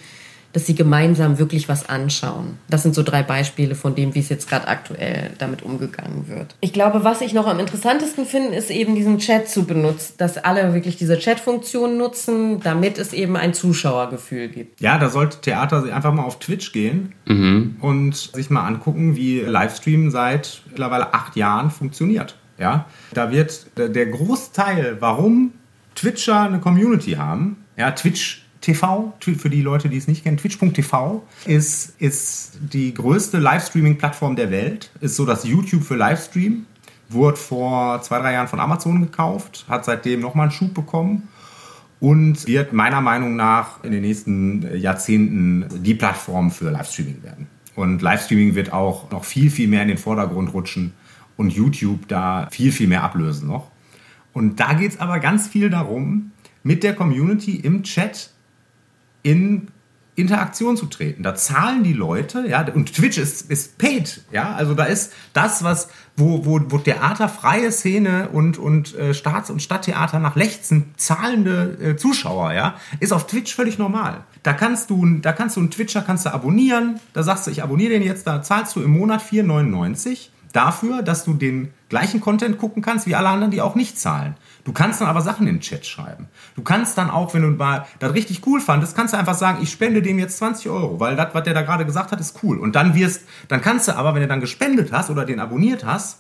dass 0.56 0.65
sie 0.65 0.74
gemeinsam 0.74 1.38
wirklich 1.38 1.68
was 1.68 1.89
anschauen. 1.89 2.58
Das 2.70 2.82
sind 2.82 2.96
so 2.96 3.04
drei 3.04 3.24
Beispiele 3.24 3.76
von 3.76 3.94
dem, 3.94 4.15
wie 4.15 4.20
es 4.20 4.30
jetzt 4.30 4.48
gerade 4.48 4.70
aktuell 4.70 5.32
damit 5.38 5.63
umgegangen 5.63 6.30
wird. 6.30 6.56
Ich 6.62 6.72
glaube, 6.72 7.04
was 7.04 7.20
ich 7.20 7.34
noch 7.34 7.46
am 7.46 7.60
interessantesten 7.60 8.26
finde, 8.26 8.56
ist 8.56 8.72
eben 8.72 8.96
diesen 8.96 9.18
Chat 9.18 9.50
zu 9.50 9.65
benutzen, 9.65 10.13
dass 10.18 10.38
alle 10.38 10.74
wirklich 10.74 10.96
diese 10.96 11.20
Chat-Funktion 11.20 11.98
nutzen, 11.98 12.62
damit 12.62 12.98
es 12.98 13.12
eben 13.12 13.36
ein 13.36 13.54
Zuschauergefühl 13.54 14.48
gibt. 14.48 14.80
Ja, 14.80 14.98
da 14.98 15.10
sollte 15.10 15.41
Theater 15.41 15.84
einfach 15.94 16.13
mal 16.13 16.24
auf 16.24 16.39
Twitch 16.39 16.72
gehen 16.72 17.13
mhm. 17.26 17.76
und 17.82 18.15
sich 18.15 18.50
mal 18.50 18.65
angucken, 18.65 19.18
wie 19.18 19.41
Livestream 19.41 20.10
seit 20.10 20.62
mittlerweile 20.70 21.13
acht 21.13 21.36
Jahren 21.36 21.70
funktioniert. 21.70 22.38
Ja, 22.58 22.86
da 23.13 23.30
wird 23.30 23.68
der 23.76 24.06
Großteil, 24.06 25.02
warum 25.02 25.52
Twitcher 25.96 26.44
eine 26.44 26.62
Community 26.62 27.15
haben, 27.15 27.58
ja, 27.76 27.91
Twitch 27.91 28.45
TV, 28.65 29.13
für 29.19 29.49
die 29.49 29.62
Leute, 29.62 29.89
die 29.89 29.97
es 29.97 30.08
nicht 30.08 30.23
kennen, 30.23 30.38
twitch.tv 30.38 31.23
ist, 31.45 31.93
ist 31.99 32.58
die 32.60 32.93
größte 32.93 33.38
Livestreaming-Plattform 33.38 34.36
der 34.36 34.49
Welt. 34.49 34.91
Ist 35.01 35.15
so 35.15 35.25
das 35.25 35.43
YouTube 35.43 35.84
für 35.84 35.95
Livestream. 35.95 36.65
Wurde 37.10 37.38
vor 37.38 38.01
zwei, 38.01 38.19
drei 38.19 38.34
Jahren 38.34 38.47
von 38.47 38.60
Amazon 38.60 39.01
gekauft, 39.01 39.65
hat 39.69 39.86
seitdem 39.86 40.21
nochmal 40.21 40.45
einen 40.45 40.51
Schub 40.51 40.73
bekommen 40.73 41.28
und 41.99 42.47
wird 42.47 42.73
meiner 42.73 43.01
Meinung 43.01 43.36
nach 43.36 43.84
in 43.84 43.91
den 43.91 44.01
nächsten 44.01 44.75
Jahrzehnten 44.75 45.84
die 45.84 45.93
Plattform 45.93 46.49
für 46.49 46.71
Livestreaming 46.71 47.21
werden. 47.21 47.47
Und 47.75 48.01
Livestreaming 48.01 48.56
wird 48.56 48.73
auch 48.73 49.12
noch 49.12 49.23
viel, 49.23 49.51
viel 49.51 49.67
mehr 49.67 49.84
in 49.84 49.89
den 49.89 49.97
Vordergrund 49.99 50.54
rutschen 50.54 50.93
und 51.38 51.54
YouTube 51.54 52.08
da 52.08 52.47
viel, 52.49 52.71
viel 52.71 52.88
mehr 52.88 53.04
ablösen 53.04 53.47
noch. 53.47 53.69
Und 54.34 54.60
da 54.60 54.73
geht 54.73 54.93
es 54.93 54.99
aber 54.99 55.19
ganz 55.19 55.47
viel 55.47 55.69
darum, 55.69 56.32
mit 56.63 56.84
der 56.84 56.95
Community 56.95 57.58
im 57.58 57.84
Chat 57.84 58.32
in 59.26 59.70
Interaktion 60.16 60.78
zu 60.78 60.86
treten. 60.86 61.24
Da 61.24 61.36
zahlen 61.36 61.84
die 61.84 61.92
Leute, 61.92 62.48
ja, 62.48 62.66
und 62.74 62.94
Twitch 62.94 63.18
ist, 63.18 63.50
ist 63.52 63.78
paid, 63.78 64.22
ja, 64.32 64.54
also 64.54 64.74
da 64.74 64.86
ist 64.86 65.12
das, 65.34 65.64
was, 65.64 65.90
wo, 66.16 66.46
wo, 66.46 66.62
wo 66.70 66.78
Theater, 66.78 67.28
freie 67.28 67.72
Szene 67.72 68.30
und, 68.30 68.58
und 68.58 68.96
äh, 68.96 69.14
Staats- 69.14 69.50
und 69.50 69.62
Stadttheater 69.62 70.20
nach 70.20 70.38
lechzen, 70.38 70.94
zahlende 70.96 71.78
äh, 71.82 71.96
Zuschauer, 71.98 72.54
ja, 72.54 72.76
ist 73.02 73.12
auf 73.12 73.28
Twitch 73.28 73.54
völlig 73.54 73.78
normal. 73.78 74.24
Da 74.44 74.54
kannst 74.54 74.90
du, 74.90 75.06
da 75.20 75.34
kannst 75.34 75.58
du 75.58 75.60
einen 75.60 75.72
Twitcher 75.72 76.02
kannst 76.02 76.26
du 76.26 76.34
abonnieren, 76.34 77.00
da 77.12 77.24
sagst 77.24 77.48
du, 77.48 77.52
ich 77.52 77.62
abonniere 77.62 77.94
den 77.94 78.04
jetzt, 78.04 78.26
da 78.26 78.42
zahlst 78.42 78.76
du 78.78 78.84
im 78.84 78.92
Monat 78.92 79.22
4,99 79.22 80.30
dafür, 80.54 81.02
dass 81.02 81.26
du 81.26 81.34
den 81.34 81.74
gleichen 81.90 82.22
Content 82.22 82.58
gucken 82.58 82.82
kannst 82.82 83.06
wie 83.06 83.16
alle 83.16 83.28
anderen, 83.28 83.52
die 83.52 83.62
auch 83.62 83.76
nicht 83.76 84.00
zahlen. 84.00 84.36
Du 84.65 84.73
kannst 84.73 84.99
dann 84.99 85.08
aber 85.08 85.21
Sachen 85.21 85.47
in 85.47 85.56
den 85.56 85.62
Chat 85.62 85.86
schreiben. 85.86 86.28
Du 86.56 86.63
kannst 86.63 86.97
dann 86.97 87.12
auch, 87.12 87.34
wenn 87.36 87.43
du 87.43 87.49
mal 87.49 87.86
das 87.99 88.13
richtig 88.15 88.45
cool 88.47 88.60
fandest, 88.60 88.95
kannst 88.95 89.13
du 89.13 89.17
einfach 89.17 89.36
sagen, 89.36 89.60
ich 89.62 89.69
spende 89.69 90.01
dem 90.01 90.17
jetzt 90.17 90.39
20 90.39 90.69
Euro, 90.69 90.99
weil 90.99 91.15
das, 91.15 91.34
was 91.34 91.43
der 91.43 91.54
da 91.54 91.62
gerade 91.62 91.86
gesagt 91.86 92.12
hat, 92.12 92.19
ist 92.19 92.39
cool. 92.43 92.58
Und 92.58 92.75
dann 92.75 92.95
wirst, 92.95 93.21
dann 93.47 93.62
kannst 93.62 93.88
du 93.88 93.95
aber, 93.95 94.15
wenn 94.15 94.23
du 94.23 94.28
dann 94.28 94.41
gespendet 94.41 94.91
hast 94.91 95.12
oder 95.12 95.23
den 95.23 95.39
abonniert 95.39 95.86
hast, 95.86 96.19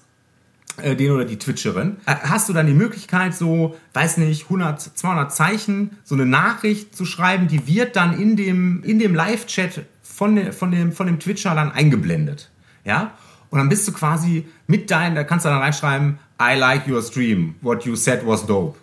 äh, 0.77 0.95
den 0.95 1.11
oder 1.11 1.25
die 1.25 1.39
Twitcherin, 1.39 1.97
äh, 2.05 2.15
hast 2.21 2.47
du 2.47 2.53
dann 2.53 2.67
die 2.67 2.75
Möglichkeit, 2.75 3.33
so, 3.33 3.75
weiß 3.93 4.17
nicht, 4.17 4.43
100, 4.43 4.79
200 4.79 5.33
Zeichen, 5.33 5.97
so 6.03 6.13
eine 6.13 6.27
Nachricht 6.27 6.95
zu 6.95 7.05
schreiben, 7.05 7.47
die 7.47 7.65
wird 7.65 7.95
dann 7.95 8.19
in 8.19 8.35
dem, 8.35 8.83
in 8.83 8.99
dem 8.99 9.15
Live-Chat 9.15 9.85
von, 10.03 10.53
von, 10.53 10.69
dem, 10.69 10.91
von 10.91 11.07
dem 11.07 11.19
Twitcher 11.19 11.55
dann 11.55 11.71
eingeblendet. 11.71 12.51
Ja? 12.83 13.13
Und 13.55 13.59
dann 13.59 13.69
bist 13.69 13.87
du 13.87 13.93
quasi 13.93 14.45
mit 14.67 14.91
deinem, 14.91 15.15
da 15.15 15.23
kannst 15.23 15.45
du 15.45 15.49
dann 15.49 15.59
reinschreiben, 15.59 16.19
I 16.41 16.57
like 16.57 16.89
your 16.89 17.01
stream, 17.01 17.55
what 17.61 17.85
you 17.85 17.95
said 17.95 18.27
was 18.27 18.45
dope. 18.45 18.77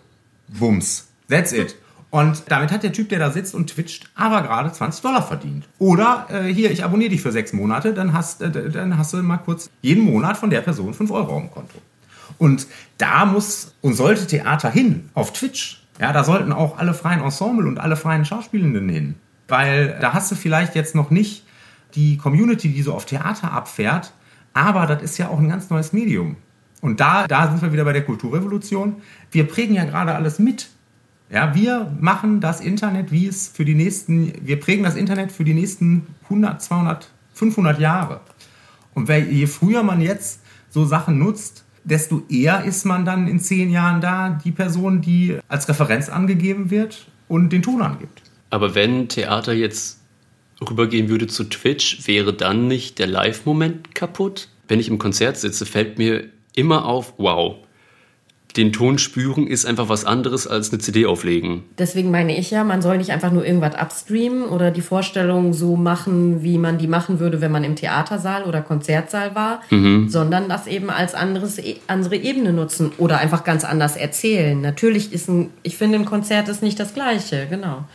Bums. 0.47 1.09
That's 1.29 1.53
it. 1.53 1.75
Und 2.09 2.43
damit 2.47 2.71
hat 2.71 2.81
der 2.81 2.91
Typ, 2.91 3.09
der 3.09 3.19
da 3.19 3.29
sitzt 3.29 3.53
und 3.53 3.67
twitcht, 3.67 4.09
aber 4.15 4.41
gerade 4.41 4.71
20 4.71 5.03
Dollar 5.03 5.21
verdient. 5.21 5.67
Oder 5.77 6.25
äh, 6.31 6.51
hier, 6.51 6.71
ich 6.71 6.83
abonniere 6.83 7.11
dich 7.11 7.21
für 7.21 7.31
sechs 7.31 7.53
Monate, 7.53 7.93
dann 7.93 8.13
hast, 8.13 8.41
äh, 8.41 8.71
dann 8.71 8.97
hast 8.97 9.13
du 9.13 9.17
mal 9.21 9.37
kurz 9.37 9.69
jeden 9.83 10.03
Monat 10.05 10.37
von 10.37 10.49
der 10.49 10.61
Person 10.61 10.95
5 10.95 11.11
Euro 11.11 11.37
im 11.37 11.51
Konto. 11.51 11.77
Und 12.39 12.65
da 12.97 13.25
muss 13.25 13.75
und 13.81 13.93
sollte 13.93 14.25
Theater 14.25 14.71
hin, 14.71 15.07
auf 15.13 15.33
Twitch. 15.33 15.83
Ja, 15.99 16.13
da 16.13 16.23
sollten 16.23 16.51
auch 16.51 16.79
alle 16.79 16.95
freien 16.95 17.21
Ensemble 17.21 17.67
und 17.67 17.79
alle 17.79 17.95
freien 17.95 18.25
Schauspielenden 18.25 18.89
hin. 18.89 19.15
Weil 19.47 19.99
da 20.01 20.13
hast 20.13 20.31
du 20.31 20.35
vielleicht 20.35 20.73
jetzt 20.73 20.95
noch 20.95 21.11
nicht 21.11 21.43
die 21.93 22.17
Community, 22.17 22.69
die 22.69 22.81
so 22.81 22.95
auf 22.95 23.05
Theater 23.05 23.51
abfährt, 23.51 24.13
aber 24.53 24.85
das 24.85 25.01
ist 25.01 25.17
ja 25.17 25.29
auch 25.29 25.39
ein 25.39 25.49
ganz 25.49 25.69
neues 25.69 25.93
Medium. 25.93 26.37
Und 26.81 26.99
da, 26.99 27.27
da 27.27 27.47
sind 27.47 27.61
wir 27.61 27.71
wieder 27.71 27.85
bei 27.85 27.93
der 27.93 28.03
Kulturrevolution. 28.03 28.97
Wir 29.31 29.47
prägen 29.47 29.75
ja 29.75 29.85
gerade 29.85 30.13
alles 30.15 30.37
mit. 30.37 30.69
Ja, 31.29 31.55
wir 31.55 31.95
machen 31.99 32.41
das 32.41 32.61
Internet, 32.61 33.11
wie 33.11 33.25
es 33.25 33.47
für 33.47 33.65
die 33.65 33.73
nächsten, 33.73 34.33
wir 34.45 34.59
prägen 34.59 34.83
das 34.83 34.95
Internet 34.95 35.31
für 35.31 35.43
die 35.43 35.53
nächsten 35.53 36.05
100, 36.25 36.61
200, 36.61 37.09
500 37.33 37.79
Jahre. 37.79 38.21
Und 38.93 39.09
je 39.09 39.47
früher 39.47 39.81
man 39.81 40.01
jetzt 40.01 40.41
so 40.69 40.85
Sachen 40.85 41.17
nutzt, 41.17 41.63
desto 41.83 42.23
eher 42.29 42.63
ist 42.65 42.85
man 42.85 43.05
dann 43.05 43.27
in 43.27 43.39
zehn 43.39 43.71
Jahren 43.71 44.01
da, 44.01 44.29
die 44.43 44.51
Person, 44.51 45.01
die 45.01 45.39
als 45.47 45.67
Referenz 45.67 46.09
angegeben 46.09 46.69
wird 46.69 47.07
und 47.27 47.49
den 47.51 47.61
Ton 47.61 47.81
angibt. 47.81 48.21
Aber 48.49 48.75
wenn 48.75 49.09
Theater 49.09 49.53
jetzt 49.53 50.02
rübergehen 50.61 51.09
würde 51.09 51.27
zu 51.27 51.45
Twitch, 51.45 52.07
wäre 52.07 52.33
dann 52.33 52.67
nicht 52.67 52.99
der 52.99 53.07
Live-Moment 53.07 53.95
kaputt? 53.95 54.49
Wenn 54.67 54.79
ich 54.79 54.87
im 54.87 54.97
Konzert 54.97 55.37
sitze, 55.37 55.65
fällt 55.65 55.97
mir 55.97 56.25
immer 56.55 56.85
auf, 56.85 57.13
wow, 57.17 57.57
den 58.55 58.71
Ton 58.71 58.99
spüren 58.99 59.47
ist 59.47 59.65
einfach 59.65 59.89
was 59.89 60.05
anderes 60.05 60.45
als 60.47 60.71
eine 60.71 60.79
CD 60.79 61.05
auflegen. 61.05 61.63
Deswegen 61.79 62.11
meine 62.11 62.37
ich 62.37 62.51
ja, 62.51 62.63
man 62.63 62.81
soll 62.81 62.97
nicht 62.97 63.11
einfach 63.11 63.31
nur 63.31 63.45
irgendwas 63.45 63.73
upstreamen 63.75 64.43
oder 64.43 64.69
die 64.69 64.81
Vorstellung 64.81 65.53
so 65.53 65.75
machen, 65.75 66.43
wie 66.43 66.57
man 66.57 66.77
die 66.77 66.87
machen 66.87 67.19
würde, 67.19 67.41
wenn 67.41 67.51
man 67.51 67.63
im 67.63 67.75
Theatersaal 67.75 68.43
oder 68.43 68.61
Konzertsaal 68.61 69.33
war, 69.33 69.61
mhm. 69.71 70.07
sondern 70.07 70.49
das 70.49 70.67
eben 70.67 70.89
als 70.89 71.15
anderes, 71.15 71.57
e, 71.57 71.77
andere 71.87 72.15
Ebene 72.15 72.53
nutzen 72.53 72.91
oder 72.99 73.17
einfach 73.17 73.43
ganz 73.43 73.63
anders 73.65 73.95
erzählen. 73.95 74.59
Natürlich 74.61 75.11
ist 75.13 75.29
ein, 75.29 75.49
ich 75.63 75.77
finde, 75.77 75.97
ein 75.97 76.05
Konzert 76.05 76.47
ist 76.47 76.61
nicht 76.61 76.79
das 76.79 76.93
Gleiche, 76.93 77.47
genau. 77.49 77.85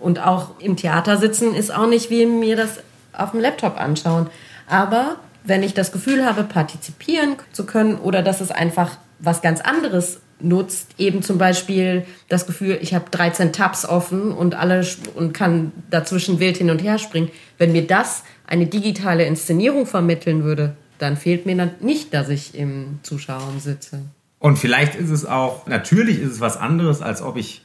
Und 0.00 0.20
auch 0.20 0.58
im 0.60 0.76
Theater 0.76 1.16
sitzen 1.16 1.54
ist 1.54 1.74
auch 1.74 1.88
nicht 1.88 2.10
wie 2.10 2.26
mir 2.26 2.56
das 2.56 2.80
auf 3.12 3.32
dem 3.32 3.40
Laptop 3.40 3.80
anschauen. 3.80 4.28
Aber 4.68 5.16
wenn 5.44 5.62
ich 5.62 5.74
das 5.74 5.92
Gefühl 5.92 6.24
habe, 6.24 6.44
partizipieren 6.44 7.36
zu 7.52 7.66
können 7.66 7.96
oder 7.96 8.22
dass 8.22 8.40
es 8.40 8.50
einfach 8.50 8.98
was 9.18 9.42
ganz 9.42 9.60
anderes 9.60 10.20
nutzt, 10.40 10.90
eben 10.98 11.22
zum 11.22 11.38
Beispiel 11.38 12.04
das 12.28 12.46
Gefühl, 12.46 12.78
ich 12.80 12.94
habe 12.94 13.10
13 13.10 13.52
Tabs 13.52 13.84
offen 13.84 14.30
und 14.30 14.54
alle 14.54 14.86
und 15.14 15.32
kann 15.32 15.72
dazwischen 15.90 16.38
wild 16.38 16.58
hin 16.58 16.70
und 16.70 16.82
her 16.82 16.98
springen. 16.98 17.30
Wenn 17.56 17.72
mir 17.72 17.86
das 17.86 18.22
eine 18.46 18.66
digitale 18.66 19.24
Inszenierung 19.24 19.86
vermitteln 19.86 20.44
würde, 20.44 20.76
dann 20.98 21.16
fehlt 21.16 21.46
mir 21.46 21.56
dann 21.56 21.72
nicht, 21.80 22.14
dass 22.14 22.28
ich 22.28 22.54
im 22.54 23.00
Zuschauer 23.02 23.52
sitze. 23.58 24.00
Und 24.38 24.58
vielleicht 24.58 24.94
ist 24.94 25.10
es 25.10 25.24
auch, 25.26 25.66
natürlich 25.66 26.20
ist 26.20 26.32
es 26.32 26.40
was 26.40 26.56
anderes, 26.56 27.02
als 27.02 27.22
ob 27.22 27.36
ich 27.36 27.62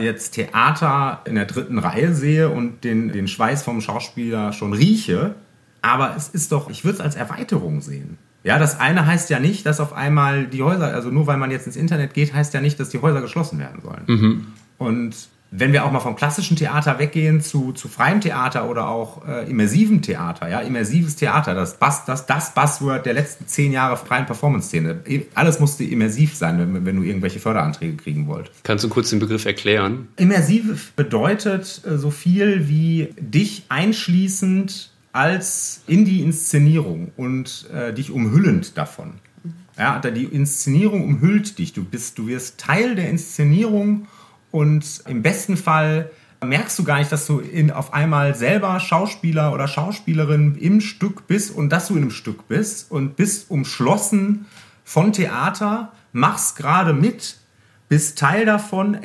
jetzt 0.00 0.32
Theater 0.32 1.22
in 1.24 1.34
der 1.34 1.46
dritten 1.46 1.78
Reihe 1.78 2.14
sehe 2.14 2.50
und 2.50 2.84
den, 2.84 3.12
den 3.12 3.28
Schweiß 3.28 3.62
vom 3.62 3.80
Schauspieler 3.80 4.52
schon 4.52 4.72
rieche. 4.72 5.34
Aber 5.82 6.14
es 6.16 6.28
ist 6.28 6.52
doch, 6.52 6.68
ich 6.70 6.84
würde 6.84 6.98
es 6.98 7.00
als 7.00 7.16
Erweiterung 7.16 7.80
sehen. 7.80 8.18
Ja, 8.44 8.58
das 8.58 8.78
eine 8.78 9.06
heißt 9.06 9.30
ja 9.30 9.40
nicht, 9.40 9.66
dass 9.66 9.80
auf 9.80 9.92
einmal 9.92 10.46
die 10.46 10.62
Häuser, 10.62 10.94
also 10.94 11.10
nur 11.10 11.26
weil 11.26 11.36
man 11.36 11.50
jetzt 11.50 11.66
ins 11.66 11.76
Internet 11.76 12.14
geht, 12.14 12.32
heißt 12.32 12.54
ja 12.54 12.60
nicht, 12.60 12.78
dass 12.78 12.90
die 12.90 13.00
Häuser 13.00 13.20
geschlossen 13.20 13.58
werden 13.58 13.82
sollen. 13.82 14.04
Mhm. 14.06 14.46
Und 14.78 15.28
wenn 15.50 15.72
wir 15.72 15.84
auch 15.84 15.92
mal 15.92 16.00
vom 16.00 16.16
klassischen 16.16 16.56
Theater 16.56 16.98
weggehen 16.98 17.40
zu, 17.40 17.72
zu 17.72 17.88
freiem 17.88 18.20
Theater 18.20 18.68
oder 18.68 18.88
auch 18.88 19.26
äh, 19.26 19.48
immersivem 19.48 20.02
Theater, 20.02 20.48
ja, 20.48 20.60
immersives 20.60 21.16
Theater, 21.16 21.54
das, 21.54 21.78
Buzz, 21.78 22.04
das, 22.04 22.26
das 22.26 22.52
Buzzword 22.54 23.06
der 23.06 23.14
letzten 23.14 23.46
zehn 23.46 23.72
Jahre 23.72 23.96
freien 23.96 24.26
Performance-Szene. 24.26 25.00
Alles 25.34 25.60
musste 25.60 25.84
immersiv 25.84 26.34
sein, 26.34 26.58
wenn, 26.58 26.84
wenn 26.84 26.96
du 26.96 27.02
irgendwelche 27.02 27.38
Förderanträge 27.38 27.96
kriegen 27.96 28.26
wollt. 28.26 28.50
Kannst 28.64 28.84
du 28.84 28.88
kurz 28.88 29.10
den 29.10 29.20
Begriff 29.20 29.44
erklären? 29.46 30.08
Immersiv 30.16 30.92
bedeutet 30.92 31.82
äh, 31.86 31.96
so 31.96 32.10
viel 32.10 32.68
wie 32.68 33.14
dich 33.18 33.64
einschließend 33.68 34.90
als 35.12 35.82
in 35.86 36.04
die 36.04 36.20
Inszenierung 36.20 37.12
und 37.16 37.70
äh, 37.72 37.94
dich 37.94 38.10
umhüllend 38.10 38.76
davon. 38.76 39.14
Ja, 39.78 39.98
die 39.98 40.24
Inszenierung 40.24 41.04
umhüllt 41.04 41.58
dich. 41.58 41.72
Du 41.72 41.84
bist, 41.84 42.18
du 42.18 42.28
wirst 42.28 42.58
Teil 42.58 42.94
der 42.94 43.10
Inszenierung 43.10 44.08
und 44.56 45.02
im 45.06 45.20
besten 45.20 45.58
Fall 45.58 46.10
merkst 46.42 46.78
du 46.78 46.84
gar 46.84 46.98
nicht, 46.98 47.12
dass 47.12 47.26
du 47.26 47.40
in, 47.40 47.70
auf 47.70 47.92
einmal 47.92 48.34
selber 48.34 48.80
Schauspieler 48.80 49.52
oder 49.52 49.68
Schauspielerin 49.68 50.54
im 50.54 50.80
Stück 50.80 51.26
bist 51.26 51.54
und 51.54 51.68
dass 51.68 51.88
du 51.88 51.94
in 51.94 52.04
einem 52.04 52.10
Stück 52.10 52.48
bist 52.48 52.90
und 52.90 53.16
bist 53.16 53.50
umschlossen 53.50 54.46
von 54.82 55.12
Theater, 55.12 55.92
machst 56.12 56.56
gerade 56.56 56.94
mit, 56.94 57.36
bist 57.90 58.18
Teil 58.18 58.46
davon, 58.46 58.96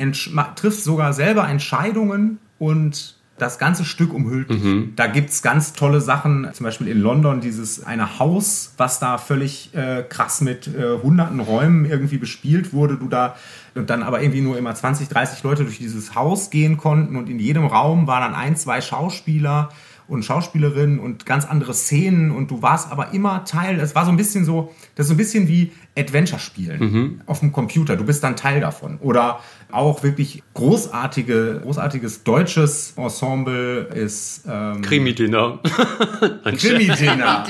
triffst 0.56 0.86
sogar 0.86 1.12
selber 1.12 1.50
Entscheidungen 1.50 2.40
und 2.58 3.18
das 3.42 3.58
ganze 3.58 3.86
Stück 3.86 4.14
umhüllt. 4.14 4.50
Mhm. 4.50 4.94
Da 4.96 5.08
gibt 5.08 5.32
es 5.32 5.42
ganz 5.42 5.74
tolle 5.74 6.00
Sachen, 6.00 6.48
zum 6.54 6.64
Beispiel 6.64 6.88
in 6.88 7.02
London 7.02 7.42
dieses 7.42 7.84
eine 7.84 8.20
Haus, 8.20 8.74
was 8.78 9.00
da 9.00 9.18
völlig 9.18 9.74
äh, 9.74 10.04
krass 10.08 10.42
mit 10.42 10.68
äh, 10.68 11.00
hunderten 11.02 11.40
Räumen 11.40 11.86
irgendwie 11.86 12.18
bespielt 12.18 12.72
wurde. 12.72 12.98
Du 12.98 13.08
da 13.08 13.36
und 13.74 13.90
dann 13.90 14.04
aber 14.04 14.22
irgendwie 14.22 14.42
nur 14.42 14.58
immer 14.58 14.76
20, 14.76 15.08
30 15.08 15.44
Leute 15.44 15.64
durch 15.64 15.78
dieses 15.78 16.14
Haus 16.14 16.50
gehen 16.50 16.78
konnten 16.78 17.16
und 17.16 17.30
in 17.30 17.40
jedem 17.40 17.66
Raum 17.66 18.06
waren 18.06 18.22
dann 18.22 18.36
ein, 18.36 18.56
zwei 18.56 18.82
Schauspieler 18.82 19.70
und 20.08 20.24
Schauspielerinnen 20.24 21.00
und 21.00 21.26
ganz 21.26 21.46
andere 21.46 21.74
Szenen 21.74 22.32
und 22.32 22.52
du 22.52 22.62
warst 22.62 22.92
aber 22.92 23.14
immer 23.14 23.46
Teil, 23.46 23.80
es 23.80 23.96
war 23.96 24.06
so 24.06 24.12
ein 24.12 24.18
bisschen 24.18 24.46
so, 24.46 24.74
das 24.96 25.06
ist 25.06 25.08
so 25.10 25.14
ein 25.14 25.18
bisschen 25.18 25.48
wie 25.48 25.72
Adventure 25.98 26.40
spielen 26.40 26.80
mhm. 26.80 27.22
auf 27.26 27.40
dem 27.40 27.52
Computer, 27.52 27.96
du 27.96 28.06
bist 28.06 28.24
dann 28.24 28.36
Teil 28.36 28.62
davon 28.62 28.98
oder 29.00 29.40
auch 29.72 30.04
wirklich 30.04 30.44
großartige, 30.54 31.62
großartiges 31.64 32.24
deutsches 32.24 32.94
Ensemble 32.98 33.88
ist 33.94 34.44
ähm, 34.48 34.82
Krimi-Dinner. 34.82 35.60
Krimi-Dinner. 36.44 37.46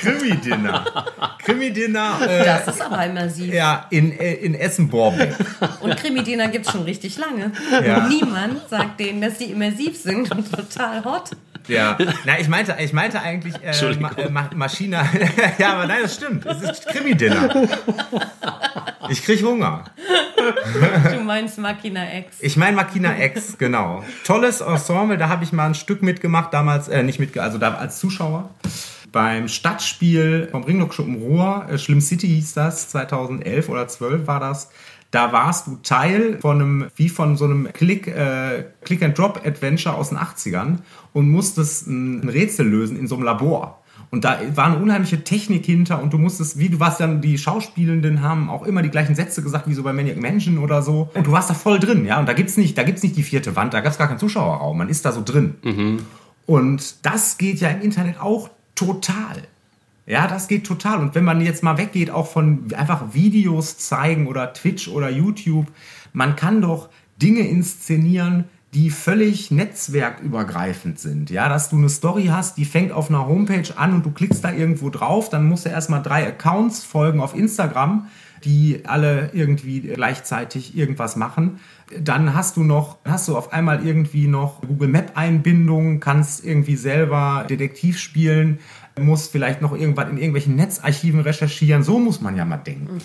Krimi-Dinner. 0.00 0.84
Krimi-Dinner. 1.38 2.18
Äh, 2.22 2.44
das 2.44 2.68
ist 2.68 2.82
aber 2.82 3.04
immersiv. 3.06 3.52
Ja, 3.52 3.86
in, 3.90 4.12
äh, 4.12 4.34
in 4.34 4.54
Essen-Borbeck. 4.54 5.34
Und 5.80 5.96
Krimi-Dinner 5.96 6.48
gibt 6.48 6.66
es 6.66 6.72
schon 6.72 6.82
richtig 6.82 7.18
lange. 7.18 7.52
Ja. 7.84 8.04
Und 8.04 8.08
niemand 8.08 8.68
sagt 8.68 9.00
denen, 9.00 9.20
dass 9.20 9.38
die 9.38 9.46
immersiv 9.46 9.96
sind 9.96 10.30
und 10.30 10.50
total 10.50 11.04
hot. 11.04 11.30
Ja, 11.68 11.98
na, 12.24 12.38
ich 12.38 12.48
meinte, 12.48 12.76
ich 12.78 12.92
meinte 12.92 13.20
eigentlich 13.20 13.54
äh, 13.62 13.94
Ma 13.98 14.10
äh, 14.12 14.30
Ma 14.30 14.50
Maschine. 14.54 15.08
ja, 15.58 15.74
aber 15.74 15.86
nein, 15.86 15.98
das 16.02 16.14
stimmt. 16.14 16.46
Es 16.46 16.62
ist 16.62 16.86
Krimi-Dinner. 16.86 17.68
Ich 19.08 19.22
krieg 19.22 19.42
Hunger. 19.42 19.84
Du 21.12 21.20
meinst 21.20 21.58
Machina 21.58 22.02
X. 22.18 22.36
Ich 22.40 22.56
meine 22.56 22.76
Machina 22.76 23.18
X, 23.18 23.56
genau. 23.58 24.04
Tolles 24.24 24.60
Ensemble, 24.60 25.16
da 25.16 25.28
habe 25.28 25.44
ich 25.44 25.52
mal 25.52 25.66
ein 25.66 25.74
Stück 25.74 26.02
mitgemacht, 26.02 26.52
damals, 26.52 26.88
äh, 26.88 27.02
nicht 27.02 27.18
mitgemacht, 27.18 27.48
also 27.48 27.58
da 27.58 27.74
als 27.74 27.98
Zuschauer. 27.98 28.50
Beim 29.12 29.48
Stadtspiel 29.48 30.48
vom 30.50 30.64
Ringlockschuppen 30.64 31.16
Ruhr, 31.16 31.66
äh, 31.70 31.78
Schlimm 31.78 32.00
City 32.00 32.28
hieß 32.28 32.54
das, 32.54 32.90
2011 32.90 33.68
oder 33.68 33.88
12 33.88 34.26
war 34.26 34.40
das 34.40 34.70
Da 35.16 35.32
warst 35.32 35.66
du 35.66 35.76
Teil 35.76 36.36
von 36.42 36.60
einem, 36.60 36.86
wie 36.94 37.08
von 37.08 37.38
so 37.38 37.46
einem 37.46 37.72
Click, 37.72 38.06
äh, 38.06 38.64
Click-and-Drop-Adventure 38.84 39.94
aus 39.94 40.10
den 40.10 40.18
80ern 40.18 40.80
und 41.14 41.30
musstest 41.30 41.86
ein, 41.86 42.20
ein 42.20 42.28
Rätsel 42.28 42.68
lösen 42.68 42.98
in 42.98 43.08
so 43.08 43.14
einem 43.14 43.24
Labor. 43.24 43.82
Und 44.10 44.26
da 44.26 44.38
war 44.54 44.66
eine 44.66 44.76
unheimliche 44.76 45.24
Technik 45.24 45.64
hinter 45.64 46.02
und 46.02 46.12
du 46.12 46.18
musstest, 46.18 46.58
wie 46.58 46.68
du 46.68 46.80
warst 46.80 47.00
dann, 47.00 47.22
die 47.22 47.38
Schauspielenden 47.38 48.20
haben 48.20 48.50
auch 48.50 48.62
immer 48.64 48.82
die 48.82 48.90
gleichen 48.90 49.14
Sätze 49.14 49.42
gesagt, 49.42 49.66
wie 49.66 49.72
so 49.72 49.82
bei 49.82 49.94
Maniac 49.94 50.20
Mansion 50.20 50.58
oder 50.58 50.82
so. 50.82 51.08
Und 51.14 51.26
du 51.26 51.32
warst 51.32 51.48
da 51.48 51.54
voll 51.54 51.78
drin, 51.78 52.04
ja. 52.04 52.20
Und 52.20 52.28
da 52.28 52.34
gibt's 52.34 52.58
nicht, 52.58 52.76
da 52.76 52.82
gibt's 52.82 53.02
nicht 53.02 53.16
die 53.16 53.22
vierte 53.22 53.56
Wand, 53.56 53.72
da 53.72 53.80
gab's 53.80 53.96
gar 53.96 54.08
keinen 54.08 54.18
Zuschauerraum. 54.18 54.76
Man 54.76 54.90
ist 54.90 55.06
da 55.06 55.12
so 55.12 55.22
drin. 55.24 55.54
Mhm. 55.64 56.00
Und 56.44 57.06
das 57.06 57.38
geht 57.38 57.58
ja 57.60 57.70
im 57.70 57.80
Internet 57.80 58.20
auch 58.20 58.50
total. 58.74 59.44
Ja, 60.06 60.28
das 60.28 60.46
geht 60.46 60.64
total. 60.66 61.00
Und 61.00 61.14
wenn 61.14 61.24
man 61.24 61.40
jetzt 61.40 61.62
mal 61.64 61.78
weggeht, 61.78 62.10
auch 62.10 62.28
von 62.28 62.72
einfach 62.76 63.12
Videos 63.12 63.76
zeigen 63.78 64.28
oder 64.28 64.52
Twitch 64.52 64.88
oder 64.88 65.10
YouTube, 65.10 65.66
man 66.12 66.36
kann 66.36 66.62
doch 66.62 66.88
Dinge 67.20 67.40
inszenieren, 67.40 68.44
die 68.72 68.90
völlig 68.90 69.50
netzwerkübergreifend 69.50 70.98
sind. 70.98 71.30
Ja, 71.30 71.48
dass 71.48 71.70
du 71.70 71.76
eine 71.76 71.88
Story 71.88 72.26
hast, 72.26 72.58
die 72.58 72.64
fängt 72.64 72.92
auf 72.92 73.08
einer 73.08 73.26
Homepage 73.26 73.76
an 73.76 73.94
und 73.94 74.04
du 74.04 74.10
klickst 74.10 74.44
da 74.44 74.52
irgendwo 74.52 74.90
drauf, 74.90 75.30
dann 75.30 75.46
musst 75.46 75.64
du 75.64 75.70
erstmal 75.70 76.02
drei 76.02 76.26
Accounts 76.26 76.84
folgen 76.84 77.20
auf 77.20 77.34
Instagram, 77.34 78.08
die 78.44 78.82
alle 78.84 79.30
irgendwie 79.32 79.80
gleichzeitig 79.80 80.76
irgendwas 80.76 81.16
machen. 81.16 81.58
Dann 81.98 82.34
hast 82.34 82.58
du 82.58 82.64
noch, 82.64 82.98
hast 83.04 83.28
du 83.28 83.36
auf 83.36 83.52
einmal 83.52 83.86
irgendwie 83.86 84.26
noch 84.26 84.60
Google 84.60 84.88
Map 84.88 85.12
Einbindung, 85.14 85.98
kannst 86.00 86.44
irgendwie 86.44 86.76
selber 86.76 87.46
Detektiv 87.48 87.98
spielen, 87.98 88.58
musst 88.98 89.32
vielleicht 89.32 89.60
noch 89.60 89.76
irgendwas 89.76 90.08
in 90.08 90.16
irgendwelchen 90.16 90.56
Netzarchiven 90.56 91.20
recherchieren. 91.20 91.82
So 91.82 91.98
muss 91.98 92.20
man 92.20 92.36
ja 92.36 92.44
mal 92.44 92.56
denken. 92.56 92.98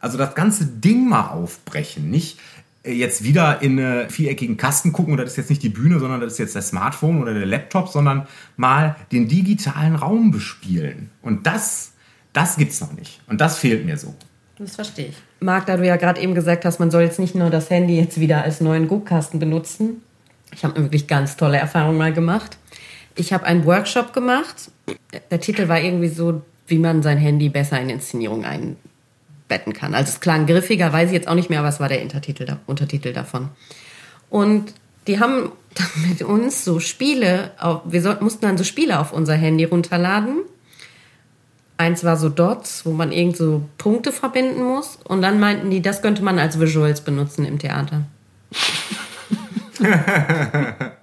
Also 0.00 0.18
das 0.18 0.34
ganze 0.34 0.66
Ding 0.66 1.08
mal 1.08 1.28
aufbrechen, 1.28 2.10
nicht 2.10 2.38
jetzt 2.86 3.24
wieder 3.24 3.62
in 3.62 3.78
einen 3.80 4.10
viereckigen 4.10 4.56
Kasten 4.56 4.92
gucken 4.92 5.12
und 5.12 5.18
das 5.18 5.30
ist 5.30 5.36
jetzt 5.36 5.50
nicht 5.50 5.62
die 5.62 5.68
Bühne, 5.68 5.98
sondern 5.98 6.20
das 6.20 6.34
ist 6.34 6.38
jetzt 6.38 6.56
das 6.56 6.68
Smartphone 6.68 7.20
oder 7.20 7.34
der 7.34 7.46
Laptop, 7.46 7.88
sondern 7.88 8.26
mal 8.56 8.96
den 9.12 9.28
digitalen 9.28 9.96
Raum 9.96 10.30
bespielen. 10.30 11.10
Und 11.22 11.46
das, 11.46 11.92
das 12.32 12.56
gibt's 12.56 12.80
noch 12.80 12.92
nicht. 12.92 13.20
Und 13.26 13.40
das 13.40 13.58
fehlt 13.58 13.84
mir 13.84 13.96
so. 13.96 14.14
Das 14.58 14.76
verstehe 14.76 15.08
ich. 15.08 15.16
Marc, 15.40 15.66
da 15.66 15.76
du 15.76 15.86
ja 15.86 15.96
gerade 15.96 16.20
eben 16.20 16.34
gesagt 16.34 16.64
hast, 16.64 16.78
man 16.78 16.90
soll 16.90 17.02
jetzt 17.02 17.18
nicht 17.18 17.34
nur 17.34 17.50
das 17.50 17.68
Handy 17.68 17.98
jetzt 17.98 18.20
wieder 18.20 18.42
als 18.42 18.60
neuen 18.60 18.88
Guckkasten 18.88 19.40
benutzen. 19.40 20.02
Ich 20.52 20.64
habe 20.64 20.80
wirklich 20.80 21.08
ganz 21.08 21.36
tolle 21.36 21.58
Erfahrungen 21.58 21.98
mal 21.98 22.12
gemacht. 22.12 22.56
Ich 23.16 23.32
habe 23.32 23.44
einen 23.44 23.64
Workshop 23.64 24.12
gemacht. 24.12 24.70
Der 25.30 25.40
Titel 25.40 25.68
war 25.68 25.80
irgendwie 25.80 26.08
so, 26.08 26.42
wie 26.66 26.78
man 26.78 27.02
sein 27.02 27.18
Handy 27.18 27.48
besser 27.48 27.80
in 27.80 27.88
Inszenierung 27.88 28.44
einbetten 28.44 29.72
kann. 29.72 29.94
Also 29.94 30.10
es 30.10 30.20
klang 30.20 30.46
griffiger, 30.46 30.92
weiß 30.92 31.08
ich 31.08 31.14
jetzt 31.14 31.28
auch 31.28 31.34
nicht 31.34 31.48
mehr, 31.50 31.60
aber 31.60 31.68
es 31.68 31.80
war 31.80 31.88
der 31.88 32.02
Untertitel, 32.02 32.58
Untertitel 32.66 33.12
davon. 33.12 33.48
Und 34.28 34.74
die 35.06 35.18
haben 35.18 35.52
mit 36.08 36.22
uns 36.22 36.64
so 36.64 36.78
Spiele, 36.78 37.52
wir 37.84 38.18
mussten 38.20 38.42
dann 38.42 38.58
so 38.58 38.64
Spiele 38.64 39.00
auf 39.00 39.12
unser 39.12 39.34
Handy 39.34 39.64
runterladen. 39.64 40.42
Eins 41.78 42.04
war 42.04 42.16
so 42.16 42.28
Dots, 42.28 42.86
wo 42.86 42.92
man 42.92 43.12
irgend 43.12 43.36
so 43.36 43.62
Punkte 43.76 44.12
verbinden 44.12 44.62
muss. 44.62 44.98
Und 45.04 45.20
dann 45.22 45.40
meinten 45.40 45.70
die, 45.70 45.82
das 45.82 46.00
könnte 46.00 46.22
man 46.22 46.38
als 46.38 46.58
Visuals 46.58 47.02
benutzen 47.02 47.44
im 47.44 47.58
Theater. 47.58 48.06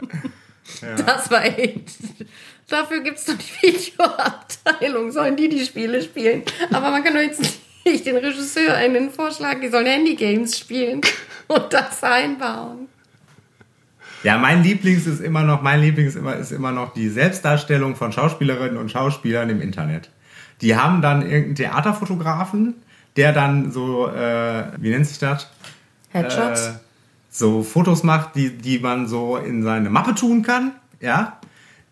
Das 1.05 1.29
war 1.31 1.45
echt. 1.45 1.97
Dafür 2.67 3.01
gibt 3.01 3.17
es 3.17 3.25
doch 3.25 3.35
die 3.35 3.67
Videoabteilung, 3.67 5.11
sollen 5.11 5.35
die 5.35 5.49
die 5.49 5.63
Spiele 5.65 6.01
spielen. 6.01 6.43
Aber 6.71 6.91
man 6.91 7.03
kann 7.03 7.13
doch 7.13 7.21
jetzt 7.21 7.41
nicht 7.85 8.05
den 8.05 8.17
Regisseur 8.17 8.75
einen 8.75 9.11
vorschlagen, 9.11 9.61
die 9.61 9.69
sollen 9.69 9.85
Handygames 9.85 10.57
spielen 10.57 11.01
und 11.47 11.73
das 11.73 12.03
einbauen. 12.03 12.87
Ja, 14.23 14.37
mein 14.37 14.63
Lieblings 14.63 15.05
ist 15.05 15.19
immer 15.19 15.43
noch, 15.43 15.61
mein 15.61 15.81
Lieblings 15.81 16.15
immer, 16.15 16.37
ist 16.37 16.51
immer 16.51 16.71
noch 16.71 16.93
die 16.93 17.09
Selbstdarstellung 17.09 17.95
von 17.97 18.13
Schauspielerinnen 18.13 18.77
und 18.77 18.89
Schauspielern 18.89 19.49
im 19.49 19.61
Internet. 19.61 20.09
Die 20.61 20.77
haben 20.77 21.01
dann 21.01 21.23
irgendeinen 21.23 21.55
Theaterfotografen, 21.55 22.75
der 23.17 23.33
dann 23.33 23.71
so, 23.71 24.07
äh, 24.07 24.63
wie 24.77 24.91
nennt 24.91 25.05
sich 25.05 25.19
das? 25.19 25.49
Headshots? 26.11 26.67
Äh, 26.67 26.71
so 27.33 27.63
Fotos 27.63 28.03
macht, 28.03 28.35
die, 28.35 28.55
die 28.55 28.79
man 28.79 29.07
so 29.07 29.37
in 29.37 29.63
seine 29.63 29.89
Mappe 29.89 30.13
tun 30.13 30.43
kann, 30.43 30.73
ja, 31.01 31.39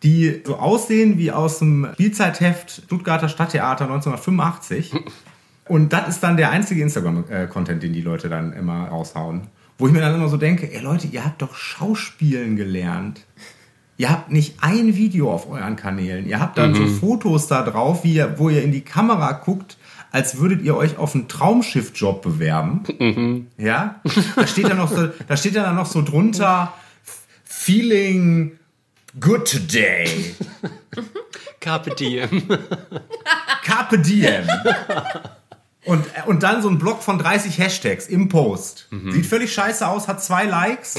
die 0.04 0.42
so 0.46 0.58
aussehen 0.58 1.18
wie 1.18 1.32
aus 1.32 1.60
dem 1.60 1.88
Spielzeitheft 1.94 2.84
Stuttgarter 2.86 3.28
Stadttheater 3.28 3.86
1985. 3.86 4.94
Und 5.68 5.94
das 5.94 6.10
ist 6.10 6.24
dann 6.24 6.38
der 6.38 6.52
einzige 6.52 6.82
Instagram-Content, 6.84 7.82
den 7.82 7.94
die 7.94 8.02
Leute 8.02 8.30
dann 8.30 8.54
immer 8.54 8.90
raushauen. 8.90 9.48
Wo 9.78 9.88
ich 9.88 9.94
mir 9.94 10.02
dann 10.02 10.14
immer 10.14 10.28
so 10.28 10.38
denke, 10.38 10.72
ey 10.72 10.82
Leute, 10.82 11.08
ihr 11.08 11.26
habt 11.26 11.42
doch 11.42 11.56
Schauspielen 11.56 12.56
gelernt. 12.56 13.26
Ihr 13.98 14.10
habt 14.10 14.32
nicht 14.32 14.58
ein 14.62 14.96
Video 14.96 15.32
auf 15.32 15.50
euren 15.50 15.76
Kanälen. 15.76 16.28
Ihr 16.28 16.40
habt 16.40 16.58
dann 16.58 16.76
so 16.76 16.86
Fotos 16.88 17.48
da 17.48 17.64
drauf, 17.64 18.04
wie 18.04 18.16
ihr, 18.16 18.38
wo 18.38 18.50
ihr 18.50 18.64
in 18.64 18.72
die 18.72 18.82
Kamera 18.82 19.32
guckt, 19.34 19.78
als 20.12 20.38
würdet 20.38 20.62
ihr 20.62 20.76
euch 20.76 20.98
auf 20.98 21.16
einen 21.16 21.28
Traumschiffjob 21.28 22.22
bewerben. 22.22 23.48
Ja? 23.58 24.02
Da 24.36 24.46
steht 24.46 24.70
dann 24.70 24.78
noch 24.78 24.92
so, 24.92 25.08
da 25.28 25.38
steht 25.38 25.56
dann 25.56 25.76
noch 25.76 25.86
so 25.86 26.02
drunter, 26.02 26.74
feeling 27.44 28.60
good 29.20 29.50
today. 29.50 30.36
Carpe 31.60 31.96
diem. 31.96 32.48
Carpe 33.64 34.00
diem. 34.00 34.48
Und, 35.86 36.06
und 36.28 36.44
dann 36.44 36.62
so 36.62 36.70
ein 36.70 36.78
Block 36.78 37.02
von 37.04 37.18
30 37.18 37.58
Hashtags 37.58 38.08
im 38.08 38.30
Post. 38.30 38.88
Sieht 39.12 39.26
völlig 39.26 39.54
scheiße 39.54 39.88
aus, 39.88 40.08
hat 40.08 40.24
zwei 40.24 40.46
Likes. 40.46 40.96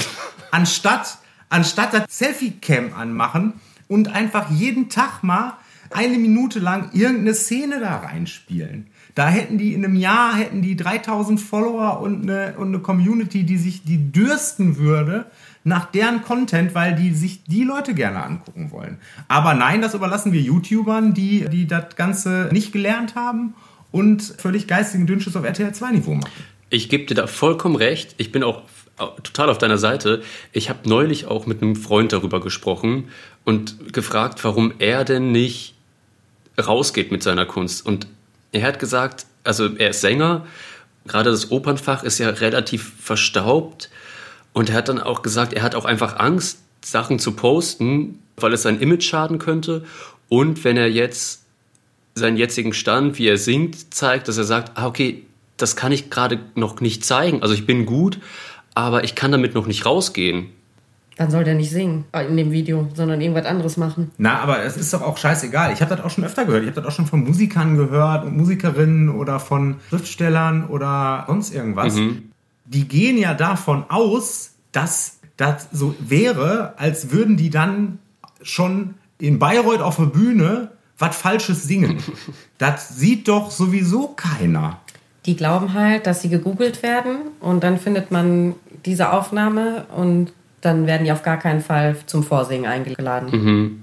Anstatt, 0.51 1.17
anstatt 1.49 1.93
das 1.93 2.03
Selfie-Cam 2.09 2.93
anmachen 2.93 3.53
und 3.87 4.09
einfach 4.13 4.49
jeden 4.49 4.89
Tag 4.89 5.23
mal 5.23 5.57
eine 5.91 6.17
Minute 6.17 6.59
lang 6.59 6.89
irgendeine 6.93 7.33
Szene 7.33 7.79
da 7.79 7.97
reinspielen. 7.97 8.87
Da 9.15 9.29
hätten 9.29 9.57
die 9.57 9.73
in 9.73 9.85
einem 9.85 9.95
Jahr 9.95 10.35
hätten 10.35 10.61
die 10.61 10.75
3000 10.75 11.39
Follower 11.39 11.99
und 12.01 12.23
eine, 12.23 12.55
und 12.57 12.69
eine 12.69 12.79
Community, 12.79 13.43
die 13.43 13.57
sich 13.57 13.83
die 13.83 14.11
dürsten 14.11 14.77
würde 14.77 15.25
nach 15.63 15.85
deren 15.85 16.23
Content, 16.23 16.75
weil 16.75 16.95
die 16.95 17.13
sich 17.13 17.43
die 17.43 17.63
Leute 17.63 17.93
gerne 17.93 18.23
angucken 18.23 18.71
wollen. 18.71 18.97
Aber 19.27 19.53
nein, 19.53 19.81
das 19.81 19.93
überlassen 19.93 20.33
wir 20.33 20.41
YouTubern, 20.41 21.13
die, 21.13 21.47
die 21.49 21.67
das 21.67 21.95
Ganze 21.95 22.49
nicht 22.51 22.73
gelernt 22.73 23.15
haben 23.15 23.53
und 23.91 24.21
völlig 24.23 24.67
geistigen 24.67 25.07
Dünnschiss 25.07 25.35
auf 25.35 25.45
RTL 25.45 25.73
2 25.73 25.91
Niveau 25.91 26.15
machen. 26.15 26.31
Ich 26.69 26.89
gebe 26.89 27.05
dir 27.05 27.13
da 27.15 27.27
vollkommen 27.27 27.75
recht. 27.75 28.15
Ich 28.17 28.31
bin 28.31 28.43
auch 28.43 28.63
total 28.97 29.49
auf 29.49 29.57
deiner 29.57 29.77
Seite. 29.77 30.23
Ich 30.51 30.69
habe 30.69 30.89
neulich 30.89 31.27
auch 31.27 31.45
mit 31.45 31.61
einem 31.61 31.75
Freund 31.75 32.11
darüber 32.11 32.41
gesprochen 32.41 33.05
und 33.43 33.93
gefragt, 33.93 34.43
warum 34.43 34.73
er 34.79 35.05
denn 35.05 35.31
nicht 35.31 35.75
rausgeht 36.59 37.11
mit 37.11 37.23
seiner 37.23 37.45
Kunst. 37.45 37.85
Und 37.85 38.07
er 38.53 38.63
hat 38.63 38.79
gesagt, 38.79 39.25
also 39.43 39.75
er 39.75 39.89
ist 39.89 40.01
Sänger, 40.01 40.45
gerade 41.05 41.31
das 41.31 41.51
Opernfach 41.51 42.03
ist 42.03 42.19
ja 42.19 42.29
relativ 42.29 42.93
verstaubt. 42.99 43.89
Und 44.53 44.69
er 44.69 44.75
hat 44.75 44.87
dann 44.87 45.01
auch 45.01 45.21
gesagt, 45.21 45.53
er 45.53 45.63
hat 45.63 45.75
auch 45.75 45.85
einfach 45.85 46.19
Angst, 46.19 46.59
Sachen 46.85 47.19
zu 47.19 47.33
posten, 47.33 48.19
weil 48.37 48.53
es 48.53 48.61
sein 48.61 48.79
Image 48.79 49.03
schaden 49.03 49.39
könnte. 49.39 49.83
Und 50.29 50.63
wenn 50.63 50.77
er 50.77 50.89
jetzt 50.89 51.43
seinen 52.15 52.37
jetzigen 52.37 52.73
Stand, 52.73 53.17
wie 53.17 53.27
er 53.27 53.37
singt, 53.37 53.93
zeigt, 53.93 54.27
dass 54.27 54.37
er 54.37 54.43
sagt, 54.43 54.77
ah, 54.77 54.85
okay, 54.85 55.25
das 55.57 55.75
kann 55.75 55.91
ich 55.91 56.09
gerade 56.09 56.39
noch 56.55 56.81
nicht 56.81 57.03
zeigen. 57.03 57.41
Also 57.41 57.53
ich 57.55 57.65
bin 57.65 57.85
gut, 57.85 58.19
aber 58.75 59.03
ich 59.03 59.15
kann 59.15 59.31
damit 59.31 59.55
noch 59.55 59.65
nicht 59.65 59.85
rausgehen. 59.85 60.49
Dann 61.15 61.29
soll 61.29 61.43
der 61.43 61.53
nicht 61.53 61.69
singen 61.69 62.05
äh, 62.11 62.25
in 62.25 62.37
dem 62.37 62.51
Video, 62.51 62.87
sondern 62.95 63.21
irgendwas 63.21 63.45
anderes 63.45 63.77
machen. 63.77 64.11
Na, 64.17 64.39
aber 64.39 64.63
es 64.63 64.77
ist 64.77 64.93
doch 64.93 65.01
auch 65.01 65.17
scheißegal. 65.17 65.71
Ich 65.71 65.81
habe 65.81 65.95
das 65.95 66.03
auch 66.03 66.09
schon 66.09 66.23
öfter 66.23 66.45
gehört. 66.45 66.63
Ich 66.63 66.69
habe 66.69 66.81
das 66.81 66.91
auch 66.91 66.95
schon 66.95 67.05
von 67.05 67.23
Musikern 67.23 67.77
gehört 67.77 68.25
und 68.25 68.35
Musikerinnen 68.35 69.09
oder 69.09 69.39
von 69.39 69.75
Schriftstellern 69.89 70.67
oder 70.67 71.25
sonst 71.27 71.53
irgendwas. 71.53 71.95
Die 72.65 72.87
gehen 72.87 73.17
ja 73.17 73.33
davon 73.33 73.85
aus, 73.89 74.53
dass 74.71 75.19
das 75.37 75.67
so 75.71 75.95
wäre, 75.99 76.73
als 76.77 77.11
würden 77.11 77.37
die 77.37 77.49
dann 77.49 77.99
schon 78.41 78.95
in 79.19 79.39
Bayreuth 79.39 79.81
auf 79.81 79.97
der 79.97 80.05
Bühne 80.05 80.71
was 80.97 81.15
Falsches 81.15 81.63
singen. 81.63 82.01
das 82.57 82.97
sieht 82.97 83.27
doch 83.27 83.51
sowieso 83.51 84.09
keiner. 84.09 84.79
Die 85.25 85.35
glauben 85.35 85.73
halt, 85.73 86.05
dass 86.05 86.21
sie 86.21 86.29
gegoogelt 86.29 86.83
werden 86.83 87.17
und 87.39 87.63
dann 87.63 87.79
findet 87.79 88.11
man 88.11 88.55
diese 88.85 89.13
Aufnahme 89.13 89.85
und 89.95 90.33
dann 90.63 90.87
werden 90.87 91.03
die 91.03 91.11
auf 91.11 91.23
gar 91.23 91.37
keinen 91.37 91.61
Fall 91.61 91.95
zum 92.05 92.23
Vorsingen 92.23 92.65
eingeladen. 92.65 93.29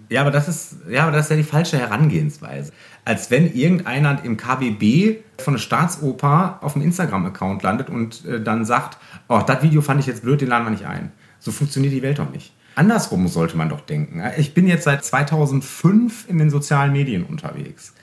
Ja, 0.08 0.22
aber 0.22 0.30
das 0.30 0.48
ist, 0.48 0.76
ja, 0.88 1.02
aber 1.02 1.12
das 1.12 1.26
ist 1.26 1.30
ja 1.30 1.36
die 1.36 1.42
falsche 1.42 1.78
Herangehensweise. 1.78 2.72
Als 3.04 3.30
wenn 3.30 3.52
irgendeiner 3.52 4.24
im 4.24 4.36
KBB 4.36 5.18
von 5.38 5.54
der 5.54 5.58
Staatsoper 5.58 6.58
auf 6.62 6.72
dem 6.74 6.82
Instagram-Account 6.82 7.62
landet 7.62 7.90
und 7.90 8.24
äh, 8.24 8.40
dann 8.40 8.64
sagt, 8.64 8.98
oh, 9.28 9.40
das 9.46 9.62
Video 9.62 9.82
fand 9.82 10.00
ich 10.00 10.06
jetzt 10.06 10.22
blöd, 10.22 10.40
den 10.40 10.48
laden 10.48 10.64
wir 10.64 10.70
nicht 10.70 10.86
ein. 10.86 11.12
So 11.38 11.52
funktioniert 11.52 11.92
die 11.92 12.02
Welt 12.02 12.18
doch 12.18 12.30
nicht. 12.30 12.54
Andersrum 12.76 13.28
sollte 13.28 13.56
man 13.56 13.68
doch 13.68 13.80
denken. 13.80 14.22
Ich 14.38 14.54
bin 14.54 14.66
jetzt 14.66 14.84
seit 14.84 15.04
2005 15.04 16.28
in 16.28 16.38
den 16.38 16.50
sozialen 16.50 16.92
Medien 16.92 17.24
unterwegs. 17.24 17.94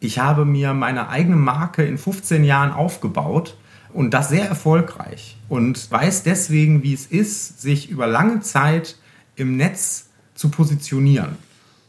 Ich 0.00 0.18
habe 0.18 0.44
mir 0.44 0.74
meine 0.74 1.08
eigene 1.08 1.36
Marke 1.36 1.84
in 1.84 1.96
15 1.96 2.44
Jahren 2.44 2.72
aufgebaut 2.72 3.56
und 3.96 4.10
das 4.12 4.28
sehr 4.28 4.46
erfolgreich 4.46 5.38
und 5.48 5.90
weiß 5.90 6.22
deswegen, 6.22 6.82
wie 6.82 6.92
es 6.92 7.06
ist, 7.06 7.62
sich 7.62 7.88
über 7.88 8.06
lange 8.06 8.40
Zeit 8.40 8.96
im 9.36 9.56
Netz 9.56 10.10
zu 10.34 10.50
positionieren. 10.50 11.38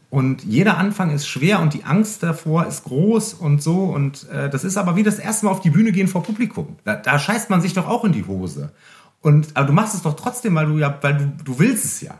Und 0.08 0.42
jeder 0.42 0.78
Anfang 0.78 1.10
ist 1.10 1.28
schwer 1.28 1.60
und 1.60 1.74
die 1.74 1.84
Angst 1.84 2.22
davor 2.22 2.66
ist 2.66 2.84
groß 2.84 3.34
und 3.34 3.62
so. 3.62 3.84
Und 3.84 4.26
äh, 4.30 4.48
das 4.48 4.64
ist 4.64 4.78
aber 4.78 4.96
wie 4.96 5.02
das 5.02 5.18
erste 5.18 5.44
Mal 5.44 5.52
auf 5.52 5.60
die 5.60 5.68
Bühne 5.68 5.92
gehen 5.92 6.08
vor 6.08 6.22
Publikum. 6.22 6.76
Da, 6.84 6.96
da 6.96 7.18
scheißt 7.18 7.50
man 7.50 7.60
sich 7.60 7.74
doch 7.74 7.86
auch 7.86 8.04
in 8.04 8.12
die 8.12 8.24
Hose. 8.24 8.72
Und, 9.20 9.54
aber 9.54 9.66
du 9.66 9.74
machst 9.74 9.94
es 9.94 10.00
doch 10.00 10.16
trotzdem, 10.16 10.54
weil 10.54 10.64
du 10.64 10.78
ja, 10.78 10.96
weil 11.02 11.18
du, 11.18 11.44
du 11.44 11.58
willst 11.58 11.84
es 11.84 12.00
ja. 12.00 12.18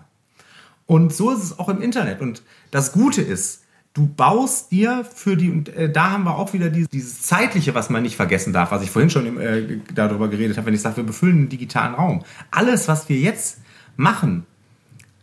Und 0.85 1.15
so 1.15 1.31
ist 1.31 1.43
es 1.43 1.59
auch 1.59 1.71
im 1.71 1.81
Internet. 1.81 2.21
Und 2.21 2.43
das 2.71 2.93
Gute 2.93 3.23
ist, 3.23 3.63
du 3.99 4.07
baust 4.07 4.71
dir 4.71 5.05
für 5.13 5.37
die, 5.37 5.51
und 5.51 5.69
äh, 5.71 5.91
da 5.91 6.13
haben 6.13 6.25
wir 6.25 6.37
auch 6.37 6.53
wieder 6.53 6.71
dieses, 6.71 6.89
dieses 6.89 7.23
Zeitliche, 7.23 7.75
was 7.75 7.91
man 7.91 8.03
nicht 8.03 8.15
vergessen 8.15 8.53
darf, 8.53 8.71
was 8.71 8.83
ich 8.83 8.91
vorhin 8.91 9.11
schon 9.11 9.27
im, 9.27 9.41
äh, 9.41 9.81
darüber 9.93 10.29
geredet 10.29 10.57
habe, 10.57 10.69
wenn 10.69 10.75
ich 10.75 10.81
sage, 10.81 10.99
wir 10.99 11.05
befüllen 11.05 11.37
einen 11.37 11.49
digitalen 11.49 11.95
Raum. 11.95 12.23
Alles, 12.53 12.87
was 12.87 13.09
wir 13.09 13.19
jetzt 13.19 13.59
machen, 13.97 14.47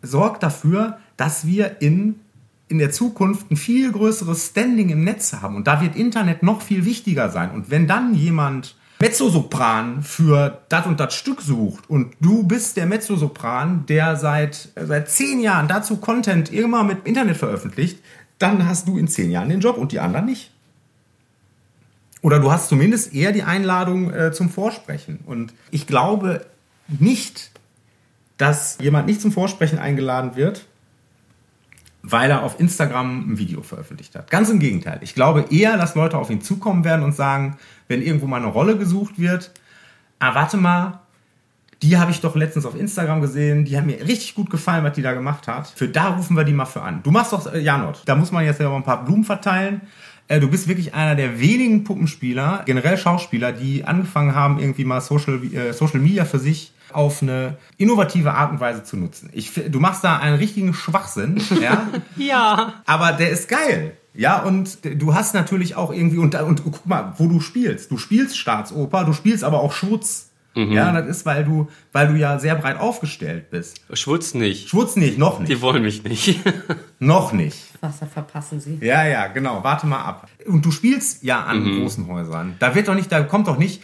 sorgt 0.02 0.44
dafür, 0.44 0.98
dass 1.16 1.48
wir 1.48 1.82
in, 1.82 2.20
in 2.68 2.80
der 2.80 2.92
Zukunft 2.92 3.50
ein 3.50 3.56
viel 3.56 3.92
größeres 3.94 4.48
Standing 4.48 4.90
im 4.90 5.06
Netz 5.06 5.34
haben. 5.34 5.56
Und 5.56 5.68
da 5.68 5.82
wird 5.82 5.96
Internet 5.96 6.44
noch 6.44 6.62
viel 6.62 6.84
wichtiger 6.84 7.30
sein. 7.30 7.52
Und 7.52 7.72
wenn 7.72 7.88
dann 7.88 8.14
jemand 8.14 8.76
Mezzosopran 9.00 10.04
für 10.04 10.62
das 10.70 10.86
und 10.86 11.00
das 11.00 11.16
Stück 11.16 11.42
sucht 11.42 11.90
und 11.90 12.14
du 12.20 12.44
bist 12.44 12.76
der 12.76 12.86
Mezzosopran, 12.86 13.86
der 13.88 14.16
seit, 14.18 14.70
seit 14.76 15.10
zehn 15.10 15.40
Jahren 15.40 15.68
dazu 15.68 15.98
Content 15.98 16.52
immer 16.52 16.84
mit 16.84 17.06
Internet 17.06 17.38
veröffentlicht, 17.38 18.00
dann 18.48 18.68
hast 18.68 18.88
du 18.88 18.98
in 18.98 19.08
zehn 19.08 19.32
Jahren 19.32 19.50
den 19.50 19.60
Job 19.60 19.78
und 19.78 19.92
die 19.92 20.00
anderen 20.00 20.26
nicht. 20.26 20.52
Oder 22.22 22.40
du 22.40 22.52
hast 22.52 22.70
zumindest 22.70 23.14
eher 23.14 23.32
die 23.32 23.44
Einladung 23.44 24.12
äh, 24.12 24.32
zum 24.32 24.50
Vorsprechen. 24.50 25.20
Und 25.26 25.54
ich 25.70 25.86
glaube 25.86 26.46
nicht, 26.88 27.52
dass 28.38 28.78
jemand 28.82 29.08
nicht 29.08 29.22
zum 29.22 29.32
Vorsprechen 29.32 29.80
eingeladen 29.80 30.36
wird, 30.36 30.66
weil 32.02 32.30
er 32.30 32.44
auf 32.44 32.60
Instagram 32.60 33.32
ein 33.32 33.38
Video 33.38 33.62
veröffentlicht 33.62 34.16
hat. 34.16 34.30
Ganz 34.30 34.50
im 34.50 34.60
Gegenteil. 34.60 35.00
Ich 35.02 35.16
glaube 35.16 35.46
eher, 35.50 35.78
dass 35.78 35.96
Leute 35.96 36.18
auf 36.18 36.30
ihn 36.30 36.42
zukommen 36.42 36.84
werden 36.84 37.04
und 37.04 37.16
sagen, 37.16 37.58
wenn 37.88 38.02
irgendwo 38.02 38.28
mal 38.28 38.38
eine 38.38 38.48
Rolle 38.48 38.78
gesucht 38.78 39.20
wird, 39.20 39.52
ah, 40.20 40.36
warte 40.36 40.58
mal, 40.58 41.02
die 41.82 41.98
habe 41.98 42.12
ich 42.12 42.22
doch 42.22 42.36
letztens 42.36 42.66
auf 42.66 42.78
Instagram 42.80 43.22
gesehen, 43.22 43.66
die 43.66 43.78
haben 43.78 43.88
mir 43.88 44.00
richtig 44.02 44.36
gut 44.36 44.50
gefallen, 44.50 44.84
was 44.84 44.94
die 44.94 45.02
da 45.02 45.14
gemacht 45.14 45.48
hat. 45.48 45.68
Für 45.68 45.88
da 45.88 46.10
rufen 46.10 46.36
wir 46.36 46.44
die 46.44 46.54
mal 46.54 46.66
für 46.66 46.82
an. 46.82 47.02
Du 47.04 47.12
machst 47.12 47.34
doch, 47.34 47.52
äh, 47.52 47.60
Janot, 47.60 48.02
da 48.06 48.16
muss 48.16 48.32
man 48.32 48.46
jetzt 48.46 48.60
ja 48.60 48.70
mal 48.70 48.78
ein 48.78 48.84
paar 48.84 49.04
Blumen 49.04 49.24
verteilen. 49.24 49.82
Äh, 50.28 50.40
du 50.40 50.50
bist 50.50 50.68
wirklich 50.68 50.94
einer 50.94 51.16
der 51.16 51.40
wenigen 51.40 51.84
Puppenspieler, 51.84 52.64
generell 52.66 52.98
Schauspieler, 52.98 53.52
die 53.52 53.84
angefangen 53.84 54.34
haben, 54.34 54.60
irgendwie 54.60 54.86
mal 54.86 55.02
Social, 55.02 55.42
äh, 55.44 55.74
Social 55.74 56.00
Media 56.00 56.26
für 56.26 56.40
sich 56.40 56.72
auf 56.92 57.22
eine 57.22 57.58
innovative 57.78 58.34
Art 58.34 58.52
und 58.52 58.60
Weise 58.60 58.84
zu 58.84 58.96
nutzen. 58.98 59.30
Ich, 59.34 59.52
du 59.54 59.80
machst 59.80 60.04
da 60.04 60.18
einen 60.18 60.38
richtigen 60.38 60.74
Schwachsinn, 60.74 61.42
ja? 61.62 61.88
ja. 62.16 62.74
Aber 62.86 63.12
der 63.12 63.32
ist 63.32 63.50
geil. 63.50 63.98
Ja, 64.14 64.42
und 64.42 64.80
du 64.84 65.14
hast 65.14 65.34
natürlich 65.34 65.76
auch 65.76 65.92
irgendwie, 65.92 66.18
und, 66.20 66.36
und 66.36 66.64
guck 66.64 66.86
mal, 66.86 67.14
wo 67.18 67.28
du 67.28 67.42
spielst. 67.42 67.92
Du 67.92 67.98
spielst 67.98 68.38
Staatsoper, 68.38 69.04
du 69.04 69.12
spielst 69.12 69.44
aber 69.44 69.60
auch 69.60 69.74
Schutz. 69.74 70.32
Mhm. 70.56 70.72
Ja, 70.72 70.92
das 70.92 71.08
ist, 71.08 71.26
weil 71.26 71.44
du, 71.44 71.70
weil 71.92 72.08
du 72.08 72.16
ja 72.16 72.40
sehr 72.40 72.56
breit 72.56 72.80
aufgestellt 72.80 73.50
bist. 73.50 73.82
Schwutz 73.94 74.34
nicht. 74.34 74.70
Schwutz 74.70 74.96
nicht, 74.96 75.18
noch 75.18 75.40
nicht. 75.40 75.52
Die 75.52 75.62
wollen 75.62 75.84
mich 75.84 76.04
nicht. 76.04 76.40
noch 77.00 77.34
nicht. 77.34 77.58
Wasser 77.82 78.08
verpassen 78.08 78.62
sie. 78.62 78.80
Ja, 78.82 79.06
ja, 79.06 79.28
genau. 79.28 79.64
Warte 79.64 79.86
mal 79.86 80.04
ab. 80.04 80.28
Und 80.48 80.66
du 80.66 80.72
spielst 80.72 81.24
ja 81.24 81.44
an 81.44 81.64
mhm. 81.64 81.82
großen 81.82 82.08
Häusern. 82.08 82.56
Da 82.60 82.74
wird 82.74 82.88
doch 82.88 82.96
nicht, 82.96 83.12
da 83.12 83.22
kommt 83.24 83.48
doch 83.48 83.58
nicht, 83.58 83.82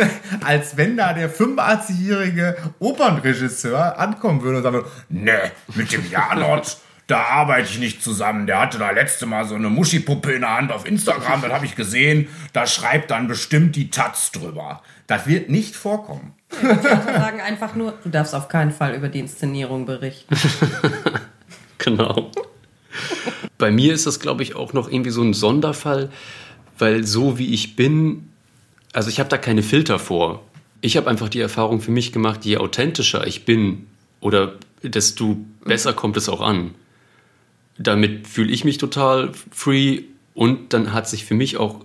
als 0.44 0.76
wenn 0.76 0.96
da 0.96 1.12
der 1.12 1.32
85-jährige 1.32 2.56
Opernregisseur 2.78 3.98
ankommen 3.98 4.42
würde 4.42 4.58
und 4.58 4.62
sagen 4.62 4.76
würde, 4.76 4.88
ne, 5.10 5.52
mit 5.74 5.92
dem 5.92 6.10
Janot 6.10 6.78
da 7.06 7.22
arbeite 7.22 7.68
ich 7.68 7.78
nicht 7.78 8.02
zusammen. 8.02 8.46
Der 8.46 8.60
hatte 8.60 8.78
da 8.78 8.90
letzte 8.90 9.26
Mal 9.26 9.44
so 9.44 9.54
eine 9.54 9.68
Muschipuppe 9.68 10.32
in 10.32 10.40
der 10.40 10.56
Hand 10.56 10.72
auf 10.72 10.86
Instagram, 10.86 11.42
das 11.42 11.52
habe 11.52 11.66
ich 11.66 11.76
gesehen. 11.76 12.28
Da 12.52 12.66
schreibt 12.66 13.10
dann 13.10 13.28
bestimmt 13.28 13.76
die 13.76 13.90
Taz 13.90 14.32
drüber. 14.32 14.82
Das 15.06 15.26
wird 15.26 15.50
nicht 15.50 15.76
vorkommen. 15.76 16.32
Ja, 16.62 16.74
die 16.74 17.12
sagen 17.12 17.40
einfach 17.40 17.74
nur, 17.74 17.94
du 18.02 18.08
darfst 18.08 18.34
auf 18.34 18.48
keinen 18.48 18.72
Fall 18.72 18.94
über 18.94 19.08
die 19.08 19.18
Inszenierung 19.18 19.86
berichten. 19.86 20.34
genau. 21.78 22.30
Bei 23.58 23.70
mir 23.70 23.92
ist 23.92 24.06
das, 24.06 24.20
glaube 24.20 24.42
ich, 24.42 24.56
auch 24.56 24.72
noch 24.72 24.88
irgendwie 24.90 25.10
so 25.10 25.22
ein 25.22 25.34
Sonderfall, 25.34 26.10
weil 26.78 27.04
so 27.04 27.38
wie 27.38 27.52
ich 27.52 27.76
bin, 27.76 28.30
also 28.92 29.08
ich 29.08 29.20
habe 29.20 29.28
da 29.28 29.36
keine 29.36 29.62
Filter 29.62 29.98
vor. 29.98 30.42
Ich 30.80 30.96
habe 30.96 31.10
einfach 31.10 31.28
die 31.28 31.40
Erfahrung 31.40 31.80
für 31.80 31.90
mich 31.90 32.12
gemacht, 32.12 32.44
je 32.44 32.58
authentischer 32.58 33.26
ich 33.26 33.44
bin 33.44 33.86
oder 34.20 34.54
desto 34.82 35.36
besser 35.64 35.92
kommt 35.92 36.16
es 36.16 36.28
auch 36.28 36.40
an 36.40 36.74
damit 37.78 38.26
fühle 38.26 38.52
ich 38.52 38.64
mich 38.64 38.78
total 38.78 39.32
free 39.50 40.02
und 40.34 40.72
dann 40.72 40.92
hat 40.92 41.08
sich 41.08 41.24
für 41.24 41.34
mich 41.34 41.56
auch 41.56 41.80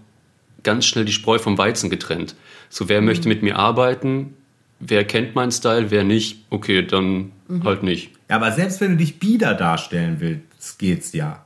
ganz 0.63 0.85
schnell 0.85 1.05
die 1.05 1.11
Spreu 1.11 1.39
vom 1.39 1.57
Weizen 1.57 1.89
getrennt. 1.89 2.35
So, 2.69 2.89
wer 2.89 3.01
mhm. 3.01 3.07
möchte 3.07 3.27
mit 3.27 3.43
mir 3.43 3.57
arbeiten? 3.57 4.33
Wer 4.79 5.05
kennt 5.05 5.35
meinen 5.35 5.51
Style? 5.51 5.91
Wer 5.91 6.03
nicht? 6.03 6.45
Okay, 6.49 6.85
dann 6.85 7.31
mhm. 7.47 7.63
halt 7.63 7.83
nicht. 7.83 8.11
Ja, 8.29 8.37
aber 8.37 8.51
selbst 8.51 8.79
wenn 8.81 8.91
du 8.91 8.97
dich 8.97 9.19
bieder 9.19 9.53
darstellen 9.53 10.17
willst, 10.19 10.79
geht's 10.79 11.13
ja. 11.13 11.45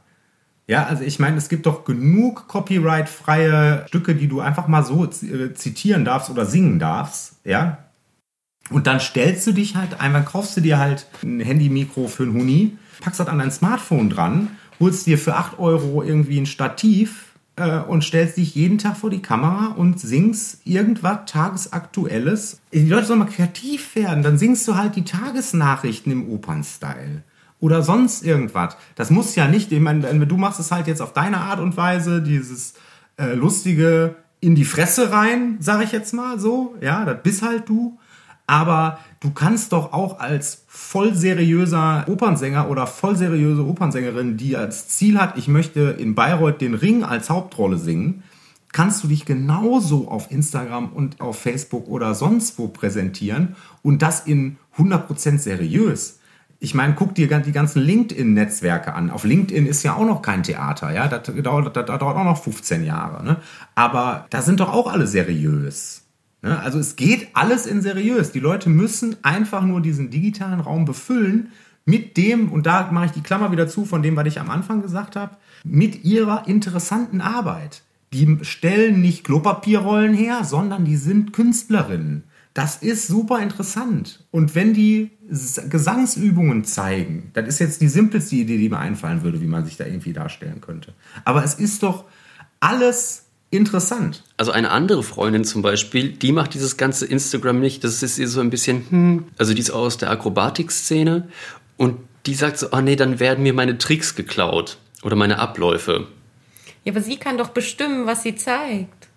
Ja, 0.68 0.86
also 0.86 1.04
ich 1.04 1.20
meine, 1.20 1.38
es 1.38 1.50
gibt 1.50 1.66
doch 1.66 1.84
genug 1.84 2.48
copyright-freie 2.48 3.86
Stücke, 3.88 4.16
die 4.16 4.28
du 4.28 4.40
einfach 4.40 4.68
mal 4.68 4.84
so 4.84 5.04
äh, 5.06 5.54
zitieren 5.54 6.06
darfst 6.06 6.30
oder 6.30 6.46
singen 6.46 6.80
darfst, 6.80 7.34
ja. 7.44 7.80
Und 8.70 8.88
dann 8.88 9.02
stellst 9.02 9.46
du 9.46 9.52
dich 9.52 9.76
halt, 9.76 10.00
einfach 10.00 10.24
kaufst 10.24 10.56
du 10.56 10.62
dir 10.62 10.78
halt 10.80 11.06
ein 11.22 11.42
Handy-Mikro 11.42 12.08
für 12.08 12.24
ein 12.24 12.34
Huni 12.34 12.78
packst 13.04 13.20
das 13.20 13.28
an 13.28 13.40
dein 13.40 13.52
Smartphone 13.52 14.10
dran, 14.10 14.50
holst 14.80 15.06
dir 15.06 15.18
für 15.18 15.36
8 15.36 15.60
Euro 15.60 16.02
irgendwie 16.04 16.40
ein 16.40 16.46
Stativ 16.46 17.33
äh, 17.56 17.80
und 17.80 18.04
stellst 18.04 18.38
dich 18.38 18.56
jeden 18.56 18.78
Tag 18.78 18.98
vor 18.98 19.10
die 19.10 19.22
Kamera 19.22 19.74
und 19.76 20.00
singst 20.00 20.66
irgendwas 20.66 21.20
Tagesaktuelles. 21.26 22.62
Die 22.72 22.88
Leute 22.88 23.06
sollen 23.06 23.20
mal 23.20 23.26
kreativ 23.26 23.96
werden, 23.96 24.24
dann 24.24 24.38
singst 24.38 24.68
du 24.68 24.76
halt 24.76 24.96
die 24.96 25.04
Tagesnachrichten 25.04 26.12
im 26.12 26.30
Opernstyle. 26.30 27.24
Oder 27.60 27.82
sonst 27.82 28.26
irgendwas. 28.26 28.76
Das 28.96 29.10
muss 29.10 29.36
ja 29.36 29.48
nicht, 29.48 29.72
ich 29.72 29.80
meine, 29.80 30.26
du 30.28 30.38
machst 30.38 30.60
es 30.60 30.72
halt 30.72 30.88
jetzt 30.88 31.02
auf 31.02 31.14
deine 31.14 31.38
Art 31.38 31.62
und 31.62 31.78
Weise, 31.78 32.22
dieses 32.22 32.74
äh, 33.18 33.34
lustige 33.34 34.16
in 34.42 34.56
die 34.56 34.66
Fresse 34.66 35.12
rein, 35.12 35.56
sag 35.62 35.82
ich 35.82 35.94
jetzt 35.94 36.14
mal 36.14 36.38
so. 36.38 36.76
Ja, 36.82 37.06
das 37.06 37.24
bist 37.24 37.42
halt 37.42 37.70
du. 37.70 37.98
Aber 38.46 39.00
du 39.22 39.32
kannst 39.32 39.72
doch 39.72 39.94
auch 39.94 40.20
als 40.20 40.64
voll 40.68 41.16
seriöser 41.16 42.06
Opernsänger 42.08 42.70
oder 42.70 42.88
voll 42.88 43.16
seriöse 43.16 43.66
Opernsängerin, 43.66 44.38
die 44.38 44.58
als 44.58 44.90
Ziel 44.90 45.20
hat, 45.20 45.38
ich 45.38 45.48
möchte 45.48 45.96
in 45.98 46.14
Bayreuth 46.14 46.60
den 46.60 46.74
Ring 46.74 47.04
als 47.04 47.30
Hauptrolle 47.30 47.78
singen, 47.78 48.24
kannst 48.74 49.04
du 49.04 49.08
dich 49.08 49.26
genauso 49.26 50.10
auf 50.10 50.30
Instagram 50.32 50.92
und 50.92 51.22
auf 51.22 51.40
Facebook 51.40 51.88
oder 51.88 52.14
sonst 52.16 52.58
wo 52.58 52.68
präsentieren 52.68 53.56
und 53.82 54.02
das 54.02 54.26
in 54.26 54.58
100% 54.78 55.38
seriös. 55.38 56.20
Ich 56.60 56.74
meine, 56.74 56.96
guck 56.96 57.14
dir 57.14 57.28
die 57.28 57.52
ganzen 57.52 57.82
LinkedIn-Netzwerke 57.82 58.94
an. 58.94 59.12
Auf 59.12 59.26
LinkedIn 59.26 59.68
ist 59.68 59.84
ja 59.84 59.96
auch 59.96 60.06
noch 60.06 60.22
kein 60.22 60.44
Theater, 60.44 60.94
ja. 60.94 61.10
Das 61.10 61.24
dauert, 61.44 61.76
dauert 61.76 62.02
auch 62.02 62.24
noch 62.24 62.42
15 62.42 62.86
Jahre. 62.86 63.24
Ne? 63.24 63.38
Aber 63.76 64.28
da 64.30 64.42
sind 64.42 64.62
doch 64.62 64.72
auch 64.72 64.92
alle 64.92 65.06
seriös. 65.06 66.03
Ne? 66.44 66.60
Also 66.60 66.78
es 66.78 66.96
geht 66.96 67.30
alles 67.34 67.66
in 67.66 67.82
seriös. 67.82 68.32
Die 68.32 68.40
Leute 68.40 68.70
müssen 68.70 69.16
einfach 69.24 69.64
nur 69.64 69.82
diesen 69.82 70.12
digitalen 70.12 70.60
Raum 70.60 70.86
befüllen 70.86 71.52
mit 71.86 72.16
dem, 72.16 72.52
und 72.52 72.66
da 72.66 72.92
mache 72.92 73.08
ich 73.08 73.12
die 73.12 73.22
Klammer 73.22 73.52
wieder 73.52 73.68
zu 73.68 73.86
von 73.86 74.04
dem, 74.04 74.16
was 74.16 74.28
ich 74.28 74.40
am 74.40 74.50
Anfang 74.50 74.82
gesagt 74.82 75.16
habe, 75.16 75.38
mit 75.64 76.06
ihrer 76.06 76.48
interessanten 76.48 77.20
Arbeit. 77.20 77.82
Die 78.14 78.38
stellen 78.44 79.02
nicht 79.02 79.24
Klopapierrollen 79.24 80.14
her, 80.14 80.44
sondern 80.44 80.86
die 80.86 80.98
sind 80.98 81.34
Künstlerinnen. 81.34 82.24
Das 82.54 82.78
ist 82.78 83.08
super 83.08 83.42
interessant. 83.42 84.24
Und 84.30 84.54
wenn 84.54 84.76
die 84.76 85.10
Gesangsübungen 85.28 86.64
zeigen, 86.64 87.32
das 87.34 87.48
ist 87.48 87.60
jetzt 87.60 87.82
die 87.82 87.88
simpelste 87.88 88.36
Idee, 88.36 88.60
die 88.60 88.70
mir 88.70 88.78
einfallen 88.78 89.24
würde, 89.24 89.42
wie 89.42 89.48
man 89.48 89.66
sich 89.66 89.76
da 89.76 89.86
irgendwie 89.86 90.14
darstellen 90.14 90.62
könnte. 90.62 90.94
Aber 91.26 91.44
es 91.44 91.56
ist 91.56 91.82
doch 91.82 92.06
alles 92.60 93.23
interessant. 93.58 94.24
Also 94.38 94.52
eine 94.52 94.72
andere 94.72 95.04
Freundin 95.04 95.46
zum 95.46 95.62
Beispiel, 95.62 96.10
die 96.10 96.32
macht 96.32 96.54
dieses 96.54 96.78
ganze 96.78 97.06
Instagram 97.06 97.60
nicht. 97.60 97.84
Das 97.84 98.04
ist 98.04 98.18
ihr 98.18 98.28
so 98.28 98.40
ein 98.40 98.50
bisschen, 98.50 98.86
hm, 98.90 99.28
also 99.38 99.54
die 99.54 99.62
ist 99.62 99.72
aus 99.72 99.98
der 99.98 100.10
Akrobatikszene 100.10 101.28
und 101.78 101.98
die 102.26 102.34
sagt 102.36 102.58
so, 102.60 102.68
oh 102.72 102.82
nee, 102.82 102.96
dann 102.96 103.20
werden 103.20 103.44
mir 103.44 103.54
meine 103.54 103.78
Tricks 103.78 104.16
geklaut 104.16 104.78
oder 105.04 105.16
meine 105.16 105.40
Abläufe. 105.40 106.08
Ja, 106.84 106.92
aber 106.92 107.02
sie 107.02 107.18
kann 107.18 107.38
doch 107.38 107.50
bestimmen, 107.50 108.06
was 108.06 108.24
sie 108.24 108.36
zeigt. 108.36 109.08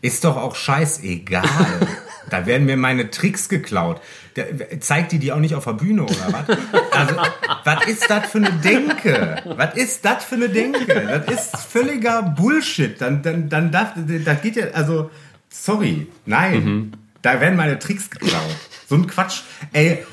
Ist 0.00 0.24
doch 0.24 0.36
auch 0.36 0.54
scheißegal. 0.54 1.44
da 2.32 2.46
werden 2.46 2.66
mir 2.66 2.76
meine 2.76 3.10
Tricks 3.10 3.48
geklaut. 3.48 4.00
Der, 4.36 4.80
zeigt 4.80 5.12
die 5.12 5.18
die 5.18 5.32
auch 5.32 5.40
nicht 5.40 5.54
auf 5.54 5.64
der 5.64 5.74
Bühne 5.74 6.04
oder 6.04 6.32
was? 6.32 6.58
Also, 6.90 7.16
was 7.64 7.86
ist 7.86 8.08
das 8.08 8.30
für 8.30 8.38
eine 8.38 8.52
Denke? 8.52 9.42
Was 9.44 9.74
ist 9.76 10.04
das 10.04 10.24
für 10.24 10.36
eine 10.36 10.48
Denke? 10.48 11.22
Das 11.26 11.52
ist 11.52 11.56
völliger 11.56 12.22
Bullshit. 12.22 13.00
Dann, 13.00 13.22
dann, 13.22 13.48
dann 13.48 13.70
darf, 13.70 13.92
das 14.24 14.42
geht 14.42 14.56
ja, 14.56 14.68
also, 14.72 15.10
Sorry, 15.52 16.06
nein. 16.24 16.64
Mhm. 16.64 16.92
Da 17.20 17.40
werden 17.40 17.56
meine 17.56 17.78
Tricks 17.78 18.10
geklaut. 18.10 18.56
So 18.88 18.96
ein 18.96 19.06
Quatsch. 19.06 19.42
Ey, 19.72 20.04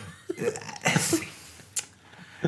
es, 0.83 1.21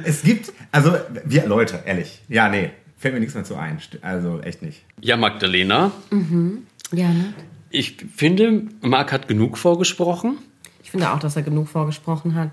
es 0.03 0.22
gibt, 0.22 0.51
also, 0.72 0.97
wir, 1.26 1.47
Leute, 1.47 1.82
ehrlich. 1.86 2.22
Ja, 2.28 2.49
nee, 2.49 2.72
fällt 2.97 3.13
mir 3.13 3.22
nichts 3.22 3.34
mehr 3.34 3.45
zu 3.45 3.55
ein. 3.55 3.80
Also, 4.01 4.41
echt 4.41 4.61
nicht. 4.61 4.84
Ja, 4.99 5.17
Magdalena. 5.17 5.91
Mhm. 6.11 6.67
Ja, 6.91 7.07
ne? 7.07 7.34
Ich 7.72 7.97
finde, 8.15 8.63
Marc 8.82 9.11
hat 9.11 9.28
genug 9.28 9.57
vorgesprochen. 9.57 10.38
Ich 10.84 10.91
finde 10.91 11.11
auch, 11.11 11.19
dass 11.19 11.36
er 11.36 11.41
genug 11.41 11.69
vorgesprochen 11.69 12.36
hat. 12.36 12.51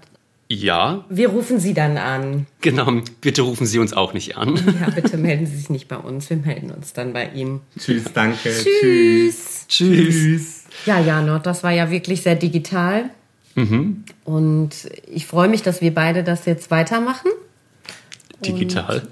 Ja. 0.50 1.04
Wir 1.10 1.28
rufen 1.28 1.60
Sie 1.60 1.74
dann 1.74 1.98
an. 1.98 2.46
Genau, 2.62 3.02
bitte 3.20 3.42
rufen 3.42 3.66
Sie 3.66 3.78
uns 3.78 3.92
auch 3.92 4.14
nicht 4.14 4.38
an. 4.38 4.56
Ja, 4.80 4.88
bitte 4.90 5.18
melden 5.18 5.46
Sie 5.46 5.56
sich 5.56 5.68
nicht 5.68 5.88
bei 5.88 5.96
uns. 5.96 6.30
Wir 6.30 6.38
melden 6.38 6.70
uns 6.70 6.94
dann 6.94 7.12
bei 7.12 7.28
ihm. 7.30 7.60
Tschüss, 7.78 8.04
danke. 8.14 8.50
Tschüss. 8.50 9.66
Tschüss. 9.68 9.68
Tschüss. 9.68 10.64
Ja, 10.86 11.00
Janot, 11.00 11.44
das 11.44 11.62
war 11.62 11.72
ja 11.72 11.90
wirklich 11.90 12.22
sehr 12.22 12.34
digital. 12.34 13.10
Mhm. 13.56 14.04
Und 14.24 14.70
ich 15.10 15.26
freue 15.26 15.48
mich, 15.48 15.62
dass 15.62 15.82
wir 15.82 15.92
beide 15.92 16.24
das 16.24 16.46
jetzt 16.46 16.70
weitermachen. 16.70 17.30
Digital. 18.44 19.06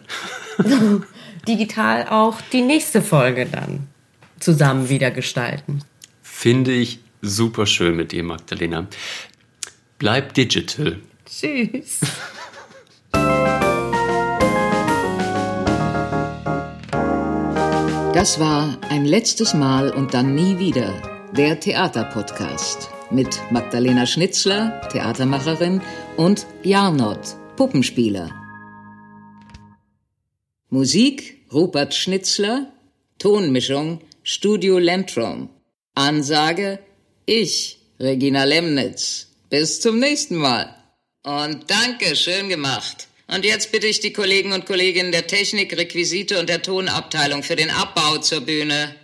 digital 1.48 2.06
auch 2.08 2.40
die 2.52 2.62
nächste 2.62 3.02
Folge 3.02 3.46
dann 3.46 3.88
zusammen 4.38 4.88
wieder 4.88 5.10
gestalten. 5.10 5.80
Finde 6.38 6.70
ich 6.70 6.98
super 7.22 7.64
schön 7.64 7.96
mit 7.96 8.12
dir, 8.12 8.22
Magdalena. 8.22 8.86
Bleib 9.98 10.34
digital. 10.34 10.98
Tschüss. 11.24 12.00
Das 18.12 18.40
war 18.40 18.78
ein 18.88 19.04
letztes 19.04 19.52
Mal 19.52 19.90
und 19.90 20.14
dann 20.14 20.34
nie 20.34 20.58
wieder 20.58 20.90
der 21.36 21.60
Theaterpodcast 21.60 22.88
mit 23.10 23.38
Magdalena 23.50 24.06
Schnitzler, 24.06 24.80
Theatermacherin, 24.90 25.82
und 26.16 26.46
Jarnot, 26.62 27.36
Puppenspieler. 27.56 28.30
Musik 30.70 31.46
Rupert 31.52 31.94
Schnitzler, 31.94 32.72
Tonmischung 33.18 34.00
Studio 34.22 34.78
Lentrum. 34.78 35.50
Ansage 35.96 36.78
ich, 37.24 37.78
Regina 37.98 38.44
Lemnitz. 38.44 39.28
Bis 39.48 39.80
zum 39.80 39.98
nächsten 39.98 40.36
Mal. 40.36 40.74
Und 41.22 41.70
danke, 41.70 42.14
schön 42.14 42.50
gemacht. 42.50 43.08
Und 43.28 43.46
jetzt 43.46 43.72
bitte 43.72 43.86
ich 43.86 44.00
die 44.00 44.12
Kollegen 44.12 44.52
und 44.52 44.66
Kolleginnen 44.66 45.10
der 45.10 45.26
Technik, 45.26 45.76
Requisite 45.76 46.38
und 46.38 46.50
der 46.50 46.60
Tonabteilung 46.60 47.42
für 47.42 47.56
den 47.56 47.70
Abbau 47.70 48.18
zur 48.18 48.42
Bühne. 48.42 48.94